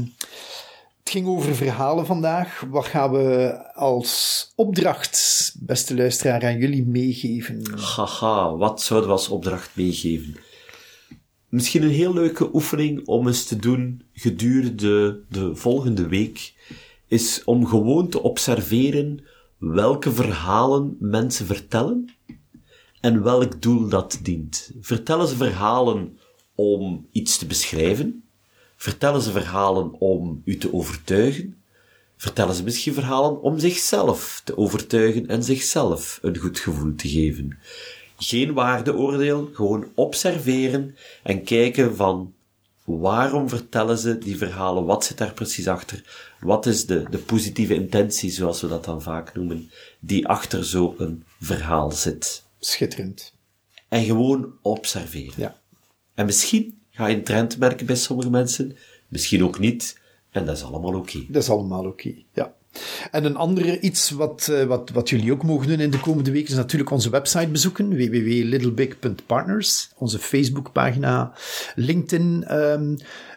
het 0.99 1.11
ging 1.11 1.27
over 1.27 1.55
verhalen 1.55 2.05
vandaag. 2.05 2.65
Wat 2.69 2.85
gaan 2.85 3.11
we 3.11 3.57
als 3.73 4.51
opdracht, 4.55 5.55
beste 5.59 5.95
luisteraar, 5.95 6.43
aan 6.43 6.57
jullie 6.57 6.85
meegeven? 6.85 7.61
Haha, 7.95 8.55
wat 8.55 8.81
zouden 8.81 9.09
we 9.09 9.15
als 9.15 9.29
opdracht 9.29 9.69
meegeven? 9.73 10.35
Misschien 11.49 11.83
een 11.83 11.89
heel 11.89 12.13
leuke 12.13 12.49
oefening 12.53 13.07
om 13.07 13.27
eens 13.27 13.43
te 13.43 13.55
doen 13.55 14.03
gedurende 14.13 15.19
de 15.29 15.55
volgende 15.55 16.07
week, 16.07 16.53
is 17.07 17.41
om 17.43 17.65
gewoon 17.65 18.09
te 18.09 18.21
observeren 18.21 19.23
welke 19.57 20.11
verhalen 20.11 20.95
mensen 20.99 21.45
vertellen 21.45 22.09
en 23.03 23.23
welk 23.23 23.61
doel 23.61 23.89
dat 23.89 24.19
dient. 24.21 24.71
Vertellen 24.81 25.27
ze 25.27 25.35
verhalen 25.35 26.17
om 26.55 27.07
iets 27.11 27.37
te 27.37 27.45
beschrijven? 27.45 28.23
Vertellen 28.75 29.21
ze 29.21 29.31
verhalen 29.31 29.93
om 29.99 30.41
u 30.45 30.57
te 30.57 30.73
overtuigen? 30.73 31.57
Vertellen 32.17 32.55
ze 32.55 32.63
misschien 32.63 32.93
verhalen 32.93 33.41
om 33.41 33.59
zichzelf 33.59 34.41
te 34.43 34.57
overtuigen 34.57 35.27
en 35.27 35.43
zichzelf 35.43 36.19
een 36.21 36.37
goed 36.37 36.59
gevoel 36.59 36.95
te 36.95 37.09
geven? 37.09 37.57
Geen 38.17 38.53
waardeoordeel, 38.53 39.49
gewoon 39.53 39.87
observeren 39.95 40.95
en 41.23 41.43
kijken 41.43 41.95
van 41.95 42.33
waarom 42.83 43.49
vertellen 43.49 43.97
ze 43.97 44.17
die 44.17 44.37
verhalen? 44.37 44.85
Wat 44.85 45.05
zit 45.05 45.17
daar 45.17 45.33
precies 45.33 45.67
achter? 45.67 46.03
Wat 46.39 46.65
is 46.65 46.85
de, 46.85 47.05
de 47.09 47.17
positieve 47.17 47.73
intentie, 47.73 48.31
zoals 48.31 48.61
we 48.61 48.67
dat 48.67 48.85
dan 48.85 49.01
vaak 49.01 49.35
noemen, 49.35 49.71
die 49.99 50.27
achter 50.27 50.65
zo'n 50.65 51.23
verhaal 51.39 51.91
zit? 51.91 52.42
Schitterend. 52.65 53.33
En 53.87 54.03
gewoon 54.03 54.53
observeren. 54.61 55.33
Ja. 55.37 55.61
En 56.13 56.25
misschien 56.25 56.81
ga 56.89 57.07
je 57.07 57.15
een 57.15 57.23
trend 57.23 57.57
merken 57.57 57.85
bij 57.85 57.95
sommige 57.95 58.29
mensen, 58.29 58.77
misschien 59.07 59.43
ook 59.43 59.59
niet, 59.59 59.99
en 60.29 60.45
dat 60.45 60.57
is 60.57 60.63
allemaal 60.63 60.95
oké. 60.95 61.25
Dat 61.27 61.43
is 61.43 61.49
allemaal 61.49 61.85
oké, 61.85 62.13
ja. 62.33 62.55
En 63.11 63.25
een 63.25 63.35
andere 63.35 63.79
iets 63.79 64.09
wat, 64.09 64.47
eh, 64.47 64.63
wat, 64.63 64.89
wat 64.89 65.09
jullie 65.09 65.31
ook 65.31 65.43
mogen 65.43 65.67
doen 65.67 65.79
in 65.79 65.91
de 65.91 65.99
komende 65.99 66.31
weken 66.31 66.49
is 66.49 66.55
natuurlijk 66.55 66.91
onze 66.91 67.09
website 67.09 67.47
bezoeken, 67.47 67.89
www.littlebig.partners, 67.89 69.91
onze 69.97 70.19
Facebookpagina, 70.19 71.33
LinkedIn. 71.75 72.43
ehm, 72.47 72.95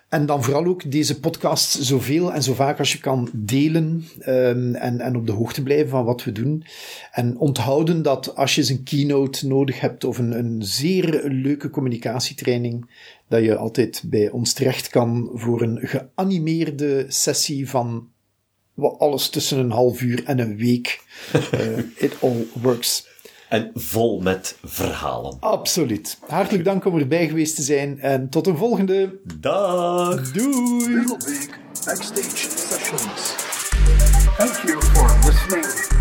en 0.09 0.27
dan 0.27 0.45
vooral 0.45 0.65
ook 0.65 0.91
deze 0.91 1.21
podcast 1.21 1.73
zoveel 1.73 2.33
en 2.33 2.43
zo 2.43 2.55
vaak 2.55 2.79
als 2.79 2.93
je 2.93 3.01
kan 3.01 3.31
delen 3.33 4.05
ehm, 4.19 4.75
en, 4.75 5.01
en 5.01 5.17
op 5.17 5.27
de 5.27 5.33
hoogte 5.33 5.63
blijven 5.63 5.89
van 5.89 6.05
wat 6.05 6.25
we 6.25 6.33
doen. 6.33 6.65
En 7.13 7.39
onthouden 7.39 8.03
dat 8.03 8.37
als 8.37 8.55
je 8.55 8.61
eens 8.61 8.71
een 8.71 8.83
keynote 8.83 9.47
nodig 9.47 9.81
hebt 9.81 10.05
of 10.05 10.19
een, 10.19 10.39
een 10.39 10.63
zeer 10.63 11.29
leuke 11.29 11.71
communicatietraining, 11.71 12.91
dat 13.29 13.43
je 13.43 13.57
altijd 13.57 14.03
bij 14.07 14.31
ons 14.31 14.53
terecht 14.53 14.89
kan 14.89 15.31
voor 15.35 15.63
een 15.63 15.79
geanimeerde 15.83 17.05
sessie 17.09 17.69
van 17.69 18.09
alles 18.99 19.29
tussen 19.29 19.59
een 19.59 19.71
half 19.71 20.01
uur 20.01 20.25
en 20.25 20.39
een 20.39 20.57
week. 20.57 21.03
Eh, 21.51 21.79
it 22.05 22.17
all 22.21 22.47
works. 22.53 23.07
En 23.49 23.71
vol 23.75 24.21
met 24.21 24.57
verhalen. 24.65 25.37
Absoluut. 25.41 26.19
Hartelijk 26.27 26.65
dank 26.65 26.85
om 26.85 26.99
erbij 26.99 27.29
geweest 27.29 27.57
te 27.57 27.63
zijn 27.63 28.01
en 28.01 28.29
tot 28.29 28.47
een 28.47 28.57
volgende. 28.57 29.19
Dag! 29.41 30.33
Doei! 30.33 30.95
Little 30.95 31.17
Big 31.17 31.49
Backstage 31.85 32.51
Sessions. 32.57 33.35
Thank 34.37 34.69
you 34.69 34.83
for 34.83 35.19
listening 35.25 35.96